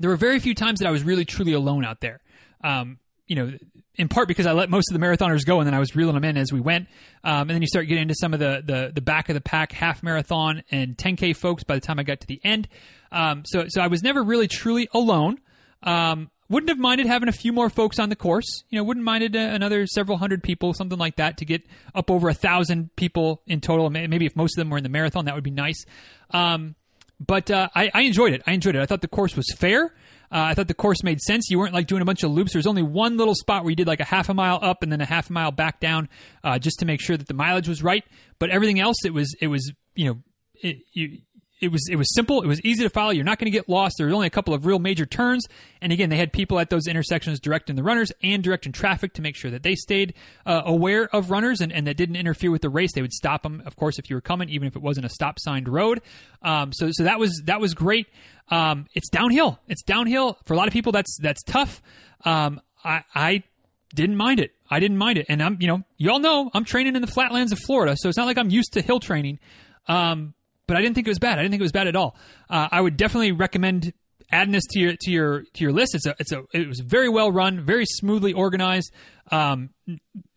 there 0.00 0.10
were 0.10 0.16
very 0.16 0.40
few 0.40 0.54
times 0.54 0.80
that 0.80 0.88
I 0.88 0.90
was 0.90 1.04
really 1.04 1.24
truly 1.24 1.52
alone 1.52 1.84
out 1.84 2.00
there. 2.00 2.20
Um, 2.64 2.98
you 3.30 3.36
know, 3.36 3.52
in 3.94 4.08
part 4.08 4.26
because 4.26 4.44
I 4.44 4.52
let 4.52 4.68
most 4.70 4.90
of 4.90 4.98
the 4.98 5.06
marathoners 5.06 5.46
go 5.46 5.60
and 5.60 5.66
then 5.66 5.72
I 5.72 5.78
was 5.78 5.94
reeling 5.94 6.14
them 6.14 6.24
in 6.24 6.36
as 6.36 6.52
we 6.52 6.58
went. 6.58 6.88
Um, 7.22 7.42
and 7.42 7.50
then 7.50 7.62
you 7.62 7.68
start 7.68 7.86
getting 7.86 8.02
into 8.02 8.16
some 8.16 8.34
of 8.34 8.40
the, 8.40 8.60
the, 8.64 8.90
the 8.92 9.00
back 9.00 9.28
of 9.28 9.34
the 9.34 9.40
pack 9.40 9.70
half 9.70 10.02
marathon 10.02 10.64
and 10.72 10.96
10K 10.96 11.36
folks 11.36 11.62
by 11.62 11.76
the 11.76 11.80
time 11.80 12.00
I 12.00 12.02
got 12.02 12.20
to 12.22 12.26
the 12.26 12.40
end. 12.42 12.66
Um, 13.12 13.44
so, 13.46 13.66
so 13.68 13.80
I 13.80 13.86
was 13.86 14.02
never 14.02 14.20
really 14.20 14.48
truly 14.48 14.88
alone. 14.92 15.38
Um, 15.84 16.28
wouldn't 16.48 16.70
have 16.70 16.78
minded 16.80 17.06
having 17.06 17.28
a 17.28 17.32
few 17.32 17.52
more 17.52 17.70
folks 17.70 18.00
on 18.00 18.08
the 18.08 18.16
course. 18.16 18.64
You 18.68 18.80
know, 18.80 18.84
wouldn't 18.84 19.04
minded 19.04 19.36
uh, 19.36 19.38
another 19.38 19.86
several 19.86 20.18
hundred 20.18 20.42
people, 20.42 20.74
something 20.74 20.98
like 20.98 21.14
that, 21.16 21.36
to 21.36 21.44
get 21.44 21.62
up 21.94 22.10
over 22.10 22.28
a 22.28 22.34
thousand 22.34 22.94
people 22.96 23.42
in 23.46 23.60
total. 23.60 23.88
Maybe 23.90 24.26
if 24.26 24.34
most 24.34 24.58
of 24.58 24.60
them 24.60 24.70
were 24.70 24.78
in 24.78 24.82
the 24.82 24.90
marathon, 24.90 25.26
that 25.26 25.36
would 25.36 25.44
be 25.44 25.52
nice. 25.52 25.84
Um, 26.30 26.74
but 27.24 27.50
uh, 27.50 27.68
I, 27.74 27.90
I, 27.94 28.02
enjoyed 28.02 28.32
it. 28.32 28.42
I 28.46 28.52
enjoyed 28.52 28.74
it. 28.74 28.80
I 28.80 28.86
thought 28.86 29.02
the 29.02 29.08
course 29.08 29.36
was 29.36 29.46
fair. 29.56 29.94
Uh, 30.32 30.50
I 30.50 30.54
thought 30.54 30.68
the 30.68 30.74
course 30.74 31.02
made 31.02 31.20
sense. 31.20 31.50
You 31.50 31.58
weren't 31.58 31.74
like 31.74 31.86
doing 31.86 32.02
a 32.02 32.04
bunch 32.04 32.22
of 32.22 32.30
loops. 32.30 32.52
There's 32.52 32.66
only 32.66 32.82
one 32.82 33.16
little 33.16 33.34
spot 33.34 33.64
where 33.64 33.70
you 33.70 33.76
did 33.76 33.86
like 33.86 34.00
a 34.00 34.04
half 34.04 34.28
a 34.28 34.34
mile 34.34 34.58
up 34.62 34.82
and 34.82 34.92
then 34.92 35.00
a 35.00 35.06
half 35.06 35.28
a 35.28 35.32
mile 35.32 35.50
back 35.50 35.80
down, 35.80 36.08
uh, 36.44 36.58
just 36.58 36.78
to 36.80 36.86
make 36.86 37.00
sure 37.00 37.16
that 37.16 37.26
the 37.26 37.34
mileage 37.34 37.68
was 37.68 37.82
right. 37.82 38.04
But 38.38 38.50
everything 38.50 38.78
else, 38.78 38.96
it 39.04 39.12
was 39.12 39.34
it 39.40 39.48
was 39.48 39.72
you 39.94 40.06
know 40.06 40.22
it, 40.62 40.78
you 40.92 41.18
it 41.60 41.70
was 41.70 41.86
it 41.90 41.96
was 41.96 42.12
simple. 42.14 42.42
It 42.42 42.46
was 42.46 42.60
easy 42.62 42.82
to 42.82 42.90
follow. 42.90 43.10
You're 43.10 43.24
not 43.24 43.38
going 43.38 43.50
to 43.50 43.56
get 43.56 43.68
lost. 43.68 43.96
There 43.98 44.06
were 44.06 44.12
only 44.14 44.26
a 44.26 44.30
couple 44.30 44.54
of 44.54 44.64
real 44.66 44.78
major 44.78 45.06
turns, 45.06 45.46
and 45.80 45.92
again, 45.92 46.08
they 46.08 46.16
had 46.16 46.32
people 46.32 46.58
at 46.58 46.70
those 46.70 46.86
intersections 46.86 47.38
directing 47.40 47.76
the 47.76 47.82
runners 47.82 48.12
and 48.22 48.42
directing 48.42 48.72
traffic 48.72 49.12
to 49.14 49.22
make 49.22 49.36
sure 49.36 49.50
that 49.50 49.62
they 49.62 49.74
stayed 49.74 50.14
uh, 50.46 50.62
aware 50.64 51.14
of 51.14 51.30
runners 51.30 51.60
and, 51.60 51.72
and 51.72 51.86
that 51.86 51.96
didn't 51.96 52.16
interfere 52.16 52.50
with 52.50 52.62
the 52.62 52.70
race. 52.70 52.92
They 52.94 53.02
would 53.02 53.12
stop 53.12 53.42
them, 53.42 53.62
of 53.66 53.76
course, 53.76 53.98
if 53.98 54.08
you 54.08 54.16
were 54.16 54.22
coming, 54.22 54.48
even 54.48 54.66
if 54.68 54.76
it 54.76 54.82
wasn't 54.82 55.06
a 55.06 55.10
stop 55.10 55.38
signed 55.38 55.68
road. 55.68 56.00
Um, 56.42 56.72
so 56.72 56.90
so 56.92 57.04
that 57.04 57.18
was 57.18 57.42
that 57.44 57.60
was 57.60 57.74
great. 57.74 58.06
Um, 58.48 58.86
it's 58.94 59.08
downhill. 59.08 59.58
It's 59.68 59.82
downhill 59.82 60.38
for 60.44 60.54
a 60.54 60.56
lot 60.56 60.66
of 60.66 60.72
people. 60.72 60.92
That's 60.92 61.18
that's 61.20 61.42
tough. 61.42 61.82
Um, 62.24 62.60
I 62.84 63.04
I 63.14 63.42
didn't 63.94 64.16
mind 64.16 64.40
it. 64.40 64.52
I 64.70 64.80
didn't 64.80 64.98
mind 64.98 65.18
it, 65.18 65.26
and 65.28 65.42
I'm 65.42 65.58
you 65.60 65.66
know 65.66 65.82
you 65.98 66.10
all 66.10 66.20
know 66.20 66.50
I'm 66.54 66.64
training 66.64 66.96
in 66.96 67.02
the 67.02 67.08
flatlands 67.08 67.52
of 67.52 67.58
Florida, 67.58 67.96
so 67.98 68.08
it's 68.08 68.18
not 68.18 68.26
like 68.26 68.38
I'm 68.38 68.50
used 68.50 68.72
to 68.74 68.82
hill 68.82 69.00
training. 69.00 69.38
Um, 69.88 70.34
but 70.70 70.76
I 70.76 70.82
didn't 70.82 70.94
think 70.94 71.08
it 71.08 71.10
was 71.10 71.18
bad. 71.18 71.40
I 71.40 71.42
didn't 71.42 71.50
think 71.50 71.60
it 71.62 71.64
was 71.64 71.72
bad 71.72 71.88
at 71.88 71.96
all. 71.96 72.16
Uh, 72.48 72.68
I 72.70 72.80
would 72.80 72.96
definitely 72.96 73.32
recommend 73.32 73.92
adding 74.30 74.52
this 74.52 74.64
to 74.70 74.78
your 74.78 74.94
to 75.00 75.10
your 75.10 75.42
to 75.42 75.64
your 75.64 75.72
list. 75.72 75.96
It's 75.96 76.06
a 76.06 76.14
it's 76.20 76.30
a 76.30 76.44
it 76.52 76.68
was 76.68 76.78
very 76.78 77.08
well 77.08 77.32
run, 77.32 77.60
very 77.60 77.84
smoothly 77.84 78.32
organized. 78.32 78.92
Um, 79.32 79.70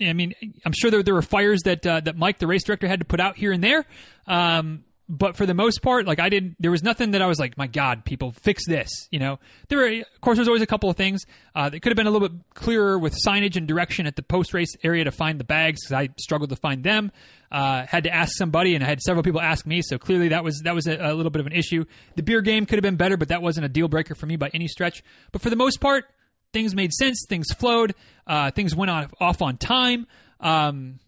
I 0.01 0.13
mean, 0.13 0.33
I'm 0.65 0.73
sure 0.73 0.89
there 0.89 1.03
there 1.03 1.13
were 1.13 1.21
fires 1.21 1.61
that 1.65 1.85
uh, 1.85 1.99
that 1.99 2.17
Mike, 2.17 2.39
the 2.39 2.47
race 2.47 2.63
director, 2.63 2.87
had 2.87 2.99
to 2.99 3.05
put 3.05 3.19
out 3.19 3.37
here 3.37 3.51
and 3.51 3.63
there. 3.63 3.85
Um, 4.25 4.85
but 5.09 5.35
for 5.35 5.45
the 5.45 5.53
most 5.53 5.81
part, 5.81 6.05
like 6.07 6.19
I 6.19 6.29
didn't, 6.29 6.55
there 6.59 6.71
was 6.71 6.81
nothing 6.81 7.11
that 7.11 7.21
I 7.21 7.27
was 7.27 7.37
like, 7.37 7.57
my 7.57 7.67
God, 7.67 8.05
people 8.05 8.31
fix 8.31 8.65
this. 8.65 8.89
You 9.11 9.19
know, 9.19 9.39
there 9.67 9.77
were, 9.77 9.87
of 9.87 10.21
course, 10.21 10.37
there's 10.37 10.47
always 10.47 10.61
a 10.61 10.67
couple 10.67 10.89
of 10.89 10.95
things 10.95 11.21
uh, 11.55 11.69
that 11.69 11.81
could 11.81 11.91
have 11.91 11.97
been 11.97 12.07
a 12.07 12.11
little 12.11 12.29
bit 12.29 12.37
clearer 12.53 12.97
with 12.97 13.17
signage 13.25 13.57
and 13.57 13.67
direction 13.67 14.07
at 14.07 14.15
the 14.15 14.23
post 14.23 14.53
race 14.53 14.75
area 14.83 15.03
to 15.03 15.11
find 15.11 15.39
the 15.39 15.43
bags 15.43 15.81
because 15.83 15.93
I 15.93 16.09
struggled 16.17 16.51
to 16.51 16.55
find 16.55 16.83
them. 16.83 17.11
Uh, 17.51 17.85
had 17.85 18.05
to 18.05 18.13
ask 18.13 18.35
somebody, 18.35 18.73
and 18.73 18.83
I 18.83 18.87
had 18.87 19.01
several 19.01 19.23
people 19.23 19.39
ask 19.39 19.65
me. 19.65 19.81
So 19.83 19.99
clearly, 19.99 20.29
that 20.29 20.43
was 20.43 20.61
that 20.63 20.73
was 20.73 20.87
a, 20.87 20.95
a 20.95 21.13
little 21.13 21.29
bit 21.29 21.39
of 21.39 21.45
an 21.45 21.53
issue. 21.53 21.85
The 22.15 22.23
beer 22.23 22.41
game 22.41 22.65
could 22.65 22.77
have 22.77 22.83
been 22.83 22.95
better, 22.95 23.15
but 23.15 23.27
that 23.27 23.43
wasn't 23.43 23.65
a 23.65 23.69
deal 23.69 23.87
breaker 23.87 24.15
for 24.15 24.25
me 24.25 24.37
by 24.37 24.49
any 24.55 24.67
stretch. 24.67 25.03
But 25.31 25.43
for 25.43 25.51
the 25.51 25.55
most 25.55 25.79
part, 25.79 26.05
things 26.51 26.73
made 26.73 26.93
sense. 26.93 27.25
Things 27.29 27.51
flowed. 27.53 27.93
Uh, 28.25 28.49
things 28.51 28.75
went 28.75 28.89
on, 28.89 29.09
off 29.19 29.41
on 29.43 29.57
time. 29.57 30.07
Um, 30.39 30.99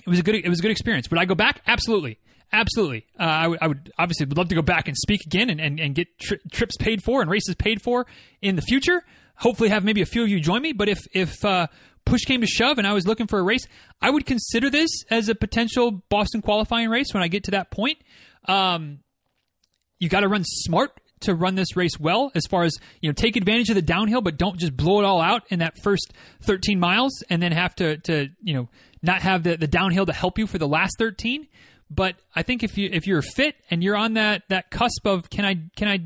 it 0.00 0.08
was 0.08 0.18
a 0.18 0.22
good 0.22 0.36
it 0.36 0.48
was 0.48 0.60
a 0.60 0.62
good 0.62 0.70
experience. 0.70 1.10
Would 1.10 1.20
I 1.20 1.24
go 1.24 1.34
back? 1.34 1.60
Absolutely. 1.66 2.18
Absolutely. 2.52 3.06
Uh, 3.18 3.22
I, 3.22 3.42
w- 3.42 3.58
I 3.60 3.66
would 3.68 3.92
obviously 3.98 4.26
would 4.26 4.36
love 4.36 4.48
to 4.48 4.54
go 4.54 4.62
back 4.62 4.88
and 4.88 4.96
speak 4.96 5.20
again 5.24 5.50
and, 5.50 5.60
and, 5.60 5.78
and 5.78 5.94
get 5.94 6.08
tri- 6.18 6.38
trips 6.50 6.76
paid 6.76 7.02
for 7.02 7.20
and 7.22 7.30
races 7.30 7.54
paid 7.54 7.80
for 7.80 8.06
in 8.42 8.56
the 8.56 8.62
future. 8.62 9.04
Hopefully, 9.36 9.68
have 9.68 9.84
maybe 9.84 10.02
a 10.02 10.06
few 10.06 10.22
of 10.22 10.28
you 10.28 10.40
join 10.40 10.60
me. 10.60 10.72
But 10.72 10.88
if 10.88 10.98
if 11.12 11.44
uh, 11.44 11.68
push 12.04 12.24
came 12.24 12.40
to 12.40 12.46
shove 12.46 12.78
and 12.78 12.86
I 12.86 12.92
was 12.92 13.06
looking 13.06 13.26
for 13.26 13.38
a 13.38 13.42
race, 13.42 13.66
I 14.02 14.10
would 14.10 14.26
consider 14.26 14.68
this 14.68 14.90
as 15.10 15.28
a 15.28 15.34
potential 15.34 16.02
Boston 16.08 16.42
qualifying 16.42 16.90
race 16.90 17.14
when 17.14 17.22
I 17.22 17.28
get 17.28 17.44
to 17.44 17.52
that 17.52 17.70
point. 17.70 17.98
Um, 18.46 18.98
you 19.98 20.08
got 20.08 20.20
to 20.20 20.28
run 20.28 20.42
smart 20.44 21.00
to 21.20 21.34
run 21.34 21.54
this 21.54 21.76
race 21.76 22.00
well 22.00 22.32
as 22.34 22.46
far 22.46 22.64
as 22.64 22.74
you 23.00 23.08
know 23.08 23.12
take 23.12 23.36
advantage 23.36 23.68
of 23.68 23.74
the 23.74 23.82
downhill 23.82 24.22
but 24.22 24.38
don't 24.38 24.58
just 24.58 24.74
blow 24.74 25.00
it 25.00 25.04
all 25.04 25.20
out 25.20 25.42
in 25.50 25.58
that 25.58 25.74
first 25.82 26.14
13 26.44 26.80
miles 26.80 27.22
and 27.28 27.42
then 27.42 27.52
have 27.52 27.74
to 27.74 27.98
to 27.98 28.28
you 28.42 28.54
know 28.54 28.68
not 29.02 29.20
have 29.20 29.42
the, 29.42 29.56
the 29.56 29.66
downhill 29.66 30.06
to 30.06 30.12
help 30.14 30.38
you 30.38 30.46
for 30.46 30.56
the 30.56 30.68
last 30.68 30.96
13 30.98 31.46
but 31.90 32.16
I 32.34 32.42
think 32.42 32.62
if 32.62 32.78
you 32.78 32.88
if 32.92 33.06
you're 33.06 33.22
fit 33.22 33.56
and 33.70 33.82
you're 33.82 33.96
on 33.96 34.14
that 34.14 34.42
that 34.48 34.70
cusp 34.70 35.06
of 35.06 35.28
can 35.28 35.44
I 35.44 35.56
can 35.76 35.88
I 35.88 35.98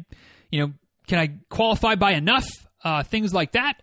you 0.51 0.61
know 0.61 0.73
can 1.07 1.19
I 1.19 1.35
qualify 1.51 1.95
by 1.95 2.13
enough 2.13 2.47
uh, 2.83 3.03
things 3.03 3.33
like 3.33 3.53
that, 3.53 3.75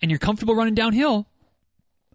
and 0.00 0.10
you're 0.10 0.18
comfortable 0.18 0.54
running 0.54 0.74
downhill, 0.74 1.26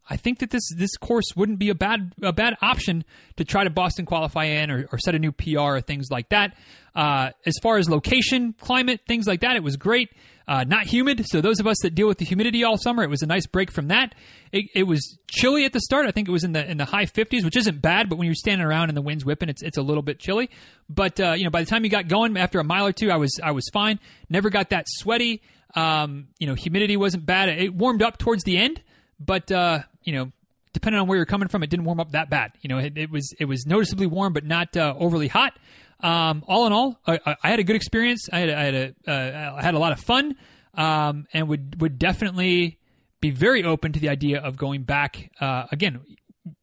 I 0.09 0.17
think 0.17 0.39
that 0.39 0.49
this 0.49 0.63
this 0.75 0.95
course 0.97 1.35
wouldn't 1.35 1.59
be 1.59 1.69
a 1.69 1.75
bad 1.75 2.13
a 2.21 2.33
bad 2.33 2.55
option 2.61 3.03
to 3.35 3.45
try 3.45 3.63
to 3.63 3.69
Boston 3.69 4.05
qualify 4.05 4.45
in 4.45 4.71
or, 4.71 4.87
or 4.91 4.99
set 4.99 5.15
a 5.15 5.19
new 5.19 5.31
PR 5.31 5.59
or 5.59 5.81
things 5.81 6.07
like 6.09 6.29
that. 6.29 6.55
Uh, 6.95 7.31
as 7.45 7.55
far 7.61 7.77
as 7.77 7.89
location, 7.89 8.53
climate, 8.59 9.01
things 9.07 9.27
like 9.27 9.41
that, 9.41 9.55
it 9.55 9.63
was 9.63 9.77
great. 9.77 10.09
Uh, 10.47 10.63
not 10.63 10.85
humid, 10.85 11.25
so 11.27 11.41
those 11.41 11.59
of 11.59 11.67
us 11.67 11.75
that 11.81 11.93
deal 11.93 12.07
with 12.07 12.19
the 12.19 12.25
humidity 12.25 12.63
all 12.63 12.77
summer, 12.77 13.03
it 13.03 13.09
was 13.09 13.21
a 13.21 13.25
nice 13.25 13.45
break 13.45 13.69
from 13.69 13.89
that. 13.89 14.15
It, 14.53 14.67
it, 14.73 14.83
was 14.83 15.19
chilly 15.29 15.65
at 15.65 15.73
the 15.73 15.81
start. 15.81 16.07
I 16.07 16.11
think 16.11 16.29
it 16.29 16.31
was 16.31 16.45
in 16.45 16.53
the 16.53 16.65
in 16.65 16.77
the 16.77 16.85
high 16.85 17.05
50s, 17.05 17.43
which 17.43 17.57
isn't 17.57 17.81
bad. 17.81 18.07
But 18.07 18.17
when 18.17 18.27
you're 18.27 18.35
standing 18.35 18.65
around 18.65 18.89
and 18.89 18.95
the 18.95 19.01
wind's 19.01 19.25
whipping, 19.25 19.49
it's 19.49 19.61
it's 19.61 19.77
a 19.77 19.81
little 19.81 20.03
bit 20.03 20.19
chilly. 20.19 20.49
But 20.89 21.19
uh, 21.19 21.33
you 21.33 21.43
know, 21.43 21.49
by 21.49 21.61
the 21.61 21.69
time 21.69 21.83
you 21.83 21.89
got 21.89 22.07
going, 22.07 22.37
after 22.37 22.59
a 22.59 22.63
mile 22.63 22.87
or 22.87 22.93
two, 22.93 23.11
I 23.11 23.17
was 23.17 23.37
I 23.43 23.51
was 23.51 23.67
fine. 23.73 23.99
Never 24.29 24.49
got 24.49 24.69
that 24.69 24.85
sweaty. 24.87 25.41
Um, 25.75 26.29
you 26.39 26.47
know, 26.47 26.53
humidity 26.53 26.95
wasn't 26.95 27.25
bad. 27.25 27.49
It 27.49 27.73
warmed 27.73 28.01
up 28.01 28.17
towards 28.17 28.45
the 28.45 28.57
end, 28.57 28.81
but 29.19 29.51
uh, 29.51 29.79
you 30.01 30.13
know, 30.13 30.31
depending 30.71 31.01
on 31.01 31.07
where 31.07 31.17
you're 31.17 31.25
coming 31.25 31.49
from, 31.49 31.61
it 31.61 31.69
didn't 31.69 31.85
warm 31.85 31.99
up 31.99 32.11
that 32.11 32.29
bad. 32.29 32.53
You 32.61 32.69
know, 32.69 32.77
it, 32.77 32.97
it 32.97 33.11
was 33.11 33.33
it 33.37 33.45
was 33.45 33.65
noticeably 33.65 34.07
warm, 34.07 34.31
but 34.31 34.45
not 34.45 34.77
uh, 34.77 34.95
overly 34.97 35.27
hot. 35.27 35.59
Um, 35.99 36.43
all 36.47 36.67
in 36.67 36.73
all, 36.73 36.99
I, 37.07 37.19
I, 37.25 37.49
had 37.49 37.59
a 37.59 37.63
good 37.63 37.75
experience. 37.75 38.27
I 38.31 38.39
had, 38.39 38.49
I 38.49 38.63
had 38.63 38.75
a 38.75 38.93
uh, 39.07 39.55
I 39.57 39.63
had 39.63 39.73
a 39.73 39.79
lot 39.79 39.93
of 39.93 39.99
fun 39.99 40.35
um, 40.75 41.25
and 41.33 41.47
would 41.47 41.81
would 41.81 41.97
definitely 41.97 42.79
be 43.19 43.31
very 43.31 43.63
open 43.63 43.93
to 43.93 43.99
the 43.99 44.09
idea 44.09 44.39
of 44.39 44.57
going 44.57 44.83
back 44.83 45.31
uh, 45.41 45.65
again. 45.71 46.01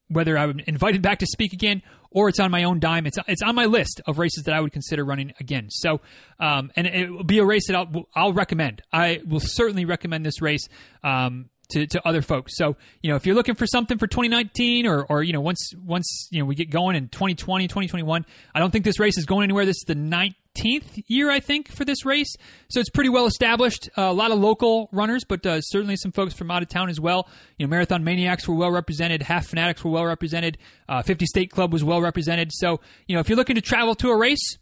Whether 0.08 0.38
I'm 0.38 0.60
invited 0.60 1.02
back 1.02 1.18
to 1.20 1.26
speak 1.26 1.52
again 1.52 1.82
or 2.10 2.28
it's 2.28 2.38
on 2.38 2.50
my 2.50 2.62
own 2.62 2.78
dime, 2.78 3.06
it's 3.06 3.18
it's 3.26 3.42
on 3.42 3.56
my 3.56 3.64
list 3.64 4.00
of 4.06 4.18
races 4.18 4.44
that 4.44 4.54
I 4.54 4.60
would 4.60 4.72
consider 4.72 5.04
running 5.04 5.32
again. 5.40 5.66
So, 5.70 6.00
um, 6.38 6.70
and 6.76 6.86
it 6.86 7.10
will 7.10 7.24
be 7.24 7.38
a 7.38 7.44
race 7.44 7.66
that 7.66 7.74
I'll 7.74 8.06
I'll 8.14 8.32
recommend. 8.32 8.82
I 8.92 9.20
will 9.26 9.40
certainly 9.40 9.84
recommend 9.84 10.24
this 10.24 10.40
race. 10.40 10.68
Um, 11.02 11.50
to, 11.70 11.86
to 11.86 12.06
other 12.06 12.22
folks. 12.22 12.56
So, 12.56 12.76
you 13.02 13.10
know, 13.10 13.16
if 13.16 13.26
you're 13.26 13.34
looking 13.34 13.54
for 13.54 13.66
something 13.66 13.98
for 13.98 14.06
2019 14.06 14.86
or, 14.86 15.04
or, 15.04 15.22
you 15.22 15.32
know, 15.32 15.40
once, 15.40 15.72
once, 15.84 16.28
you 16.30 16.40
know, 16.40 16.44
we 16.44 16.54
get 16.54 16.70
going 16.70 16.96
in 16.96 17.08
2020, 17.08 17.68
2021, 17.68 18.26
I 18.54 18.58
don't 18.58 18.70
think 18.70 18.84
this 18.84 18.98
race 18.98 19.16
is 19.18 19.24
going 19.24 19.44
anywhere. 19.44 19.64
This 19.64 19.76
is 19.76 19.84
the 19.86 19.94
19th 19.94 21.02
year, 21.08 21.30
I 21.30 21.40
think, 21.40 21.68
for 21.68 21.84
this 21.84 22.04
race. 22.04 22.34
So 22.68 22.80
it's 22.80 22.90
pretty 22.90 23.10
well 23.10 23.26
established. 23.26 23.88
Uh, 23.96 24.02
a 24.02 24.12
lot 24.12 24.30
of 24.30 24.38
local 24.38 24.88
runners, 24.92 25.24
but 25.24 25.44
uh, 25.46 25.60
certainly 25.60 25.96
some 25.96 26.12
folks 26.12 26.34
from 26.34 26.50
out 26.50 26.62
of 26.62 26.68
town 26.68 26.88
as 26.88 27.00
well. 27.00 27.28
You 27.58 27.66
know, 27.66 27.70
Marathon 27.70 28.04
Maniacs 28.04 28.46
were 28.46 28.54
well 28.54 28.70
represented. 28.70 29.22
Half 29.22 29.46
Fanatics 29.46 29.84
were 29.84 29.90
well 29.90 30.04
represented. 30.04 30.58
Uh, 30.88 31.02
50 31.02 31.26
State 31.26 31.50
Club 31.50 31.72
was 31.72 31.82
well 31.82 32.00
represented. 32.00 32.52
So, 32.52 32.80
you 33.06 33.14
know, 33.14 33.20
if 33.20 33.28
you're 33.28 33.36
looking 33.36 33.56
to 33.56 33.62
travel 33.62 33.94
to 33.96 34.10
a 34.10 34.16
race, 34.16 34.58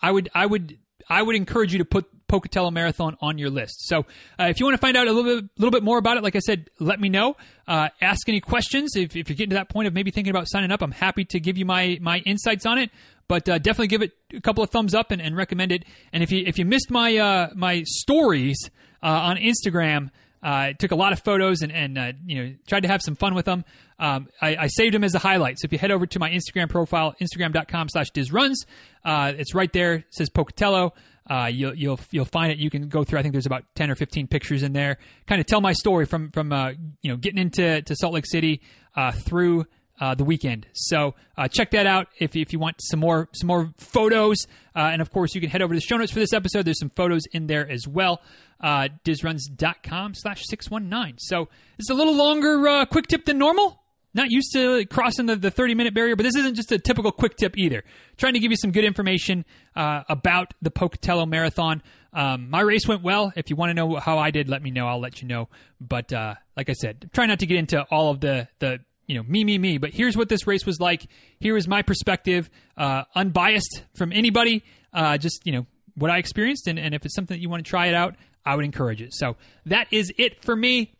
I 0.00 0.10
would, 0.10 0.28
I 0.34 0.46
would, 0.46 0.78
I 1.08 1.22
would 1.22 1.36
encourage 1.36 1.72
you 1.72 1.78
to 1.78 1.84
put 1.84 2.06
Pocatello 2.32 2.70
Marathon 2.70 3.14
on 3.20 3.36
your 3.36 3.50
list. 3.50 3.86
So, 3.86 4.06
uh, 4.40 4.44
if 4.44 4.58
you 4.58 4.64
want 4.64 4.72
to 4.72 4.80
find 4.80 4.96
out 4.96 5.06
a 5.06 5.12
little 5.12 5.42
bit, 5.42 5.50
little 5.58 5.70
bit 5.70 5.82
more 5.82 5.98
about 5.98 6.16
it, 6.16 6.22
like 6.22 6.34
I 6.34 6.38
said, 6.38 6.70
let 6.80 6.98
me 6.98 7.10
know. 7.10 7.36
Uh, 7.68 7.90
ask 8.00 8.26
any 8.26 8.40
questions. 8.40 8.96
If, 8.96 9.14
if, 9.14 9.28
you're 9.28 9.36
getting 9.36 9.50
to 9.50 9.56
that 9.56 9.68
point 9.68 9.86
of 9.86 9.92
maybe 9.92 10.10
thinking 10.10 10.30
about 10.30 10.48
signing 10.48 10.72
up, 10.72 10.80
I'm 10.80 10.92
happy 10.92 11.26
to 11.26 11.38
give 11.38 11.58
you 11.58 11.66
my 11.66 11.98
my 12.00 12.20
insights 12.20 12.64
on 12.64 12.78
it. 12.78 12.90
But 13.28 13.46
uh, 13.50 13.58
definitely 13.58 13.88
give 13.88 14.00
it 14.00 14.12
a 14.32 14.40
couple 14.40 14.64
of 14.64 14.70
thumbs 14.70 14.94
up 14.94 15.10
and, 15.10 15.20
and, 15.20 15.36
recommend 15.36 15.72
it. 15.72 15.84
And 16.10 16.22
if 16.22 16.32
you 16.32 16.42
if 16.46 16.58
you 16.58 16.64
missed 16.64 16.90
my 16.90 17.18
uh, 17.18 17.50
my 17.54 17.82
stories 17.84 18.56
uh, 19.02 19.08
on 19.08 19.36
Instagram, 19.36 20.06
uh, 20.42 20.72
I 20.72 20.72
took 20.72 20.90
a 20.90 20.96
lot 20.96 21.12
of 21.12 21.20
photos 21.20 21.60
and, 21.60 21.70
and 21.70 21.98
you 22.24 22.42
know 22.42 22.54
tried 22.66 22.84
to 22.84 22.88
have 22.88 23.02
some 23.02 23.14
fun 23.14 23.34
with 23.34 23.44
them. 23.44 23.66
Um, 23.98 24.28
I, 24.40 24.56
I, 24.56 24.66
saved 24.68 24.94
them 24.94 25.04
as 25.04 25.14
a 25.14 25.18
highlight. 25.18 25.60
So 25.60 25.66
if 25.66 25.72
you 25.72 25.78
head 25.78 25.90
over 25.90 26.06
to 26.06 26.18
my 26.18 26.30
Instagram 26.30 26.70
profile, 26.70 27.14
instagram.com 27.20 27.90
slash 27.90 28.10
dizruns, 28.10 28.56
uh, 29.04 29.32
it's 29.36 29.54
right 29.54 29.72
there. 29.72 29.96
It 29.96 30.06
says 30.10 30.30
Pocatello. 30.30 30.94
Uh, 31.32 31.46
you'll 31.46 31.74
you'll 31.74 32.00
you'll 32.10 32.26
find 32.26 32.52
it. 32.52 32.58
You 32.58 32.68
can 32.68 32.88
go 32.88 33.04
through. 33.04 33.18
I 33.18 33.22
think 33.22 33.32
there's 33.32 33.46
about 33.46 33.64
ten 33.74 33.90
or 33.90 33.94
fifteen 33.94 34.26
pictures 34.26 34.62
in 34.62 34.74
there. 34.74 34.98
Kind 35.26 35.40
of 35.40 35.46
tell 35.46 35.62
my 35.62 35.72
story 35.72 36.04
from 36.04 36.30
from 36.30 36.52
uh, 36.52 36.72
you 37.00 37.10
know 37.10 37.16
getting 37.16 37.38
into 37.38 37.80
to 37.80 37.96
Salt 37.96 38.12
Lake 38.12 38.26
City 38.26 38.60
uh, 38.96 39.12
through 39.12 39.64
uh, 39.98 40.14
the 40.14 40.24
weekend. 40.24 40.66
So 40.74 41.14
uh, 41.38 41.48
check 41.48 41.70
that 41.70 41.86
out 41.86 42.08
if, 42.18 42.36
if 42.36 42.52
you 42.52 42.58
want 42.58 42.76
some 42.80 43.00
more 43.00 43.30
some 43.32 43.46
more 43.46 43.72
photos. 43.78 44.46
Uh, 44.76 44.90
and 44.92 45.00
of 45.00 45.10
course, 45.10 45.34
you 45.34 45.40
can 45.40 45.48
head 45.48 45.62
over 45.62 45.72
to 45.72 45.78
the 45.78 45.86
show 45.86 45.96
notes 45.96 46.12
for 46.12 46.18
this 46.18 46.34
episode. 46.34 46.66
There's 46.66 46.78
some 46.78 46.90
photos 46.90 47.22
in 47.32 47.46
there 47.46 47.66
as 47.66 47.88
well. 47.88 48.20
Uh, 48.60 48.88
dizruns.com 49.02 50.14
slash 50.14 50.42
619. 50.44 51.16
So 51.18 51.48
it's 51.78 51.88
a 51.88 51.94
little 51.94 52.14
longer 52.14 52.68
uh, 52.68 52.84
quick 52.84 53.06
tip 53.06 53.24
than 53.24 53.38
normal. 53.38 53.81
Not 54.14 54.30
used 54.30 54.52
to 54.52 54.84
crossing 54.86 55.26
the, 55.26 55.36
the 55.36 55.50
30 55.50 55.74
minute 55.74 55.94
barrier, 55.94 56.16
but 56.16 56.24
this 56.24 56.36
isn't 56.36 56.54
just 56.54 56.70
a 56.70 56.78
typical 56.78 57.12
quick 57.12 57.36
tip 57.36 57.56
either. 57.56 57.82
Trying 58.18 58.34
to 58.34 58.40
give 58.40 58.50
you 58.50 58.56
some 58.58 58.70
good 58.70 58.84
information 58.84 59.44
uh, 59.74 60.02
about 60.08 60.52
the 60.60 60.70
Pocatello 60.70 61.24
Marathon. 61.24 61.82
Um, 62.12 62.50
my 62.50 62.60
race 62.60 62.86
went 62.86 63.02
well. 63.02 63.32
If 63.36 63.48
you 63.48 63.56
want 63.56 63.70
to 63.70 63.74
know 63.74 63.96
how 63.96 64.18
I 64.18 64.30
did, 64.30 64.48
let 64.50 64.62
me 64.62 64.70
know. 64.70 64.86
I'll 64.86 65.00
let 65.00 65.22
you 65.22 65.28
know. 65.28 65.48
But 65.80 66.12
uh, 66.12 66.34
like 66.56 66.68
I 66.68 66.74
said, 66.74 67.10
try 67.14 67.24
not 67.26 67.38
to 67.38 67.46
get 67.46 67.56
into 67.56 67.82
all 67.90 68.10
of 68.10 68.20
the, 68.20 68.48
the 68.58 68.80
you 69.06 69.16
know, 69.16 69.22
me, 69.22 69.44
me, 69.44 69.58
me. 69.58 69.78
But 69.78 69.90
here's 69.90 70.16
what 70.16 70.28
this 70.28 70.46
race 70.46 70.66
was 70.66 70.78
like. 70.78 71.06
Here 71.40 71.56
is 71.56 71.66
my 71.66 71.82
perspective, 71.82 72.50
uh, 72.76 73.04
unbiased 73.14 73.82
from 73.94 74.12
anybody. 74.12 74.62
Uh, 74.92 75.16
just 75.16 75.40
you 75.46 75.52
know 75.52 75.66
what 75.94 76.10
I 76.10 76.18
experienced, 76.18 76.66
and, 76.66 76.78
and 76.78 76.94
if 76.94 77.04
it's 77.04 77.14
something 77.14 77.36
that 77.36 77.40
you 77.40 77.48
want 77.48 77.64
to 77.64 77.68
try 77.68 77.86
it 77.86 77.94
out, 77.94 78.16
I 78.44 78.56
would 78.56 78.64
encourage 78.64 79.02
it. 79.02 79.14
So 79.14 79.36
that 79.66 79.88
is 79.90 80.12
it 80.18 80.44
for 80.44 80.54
me. 80.54 80.94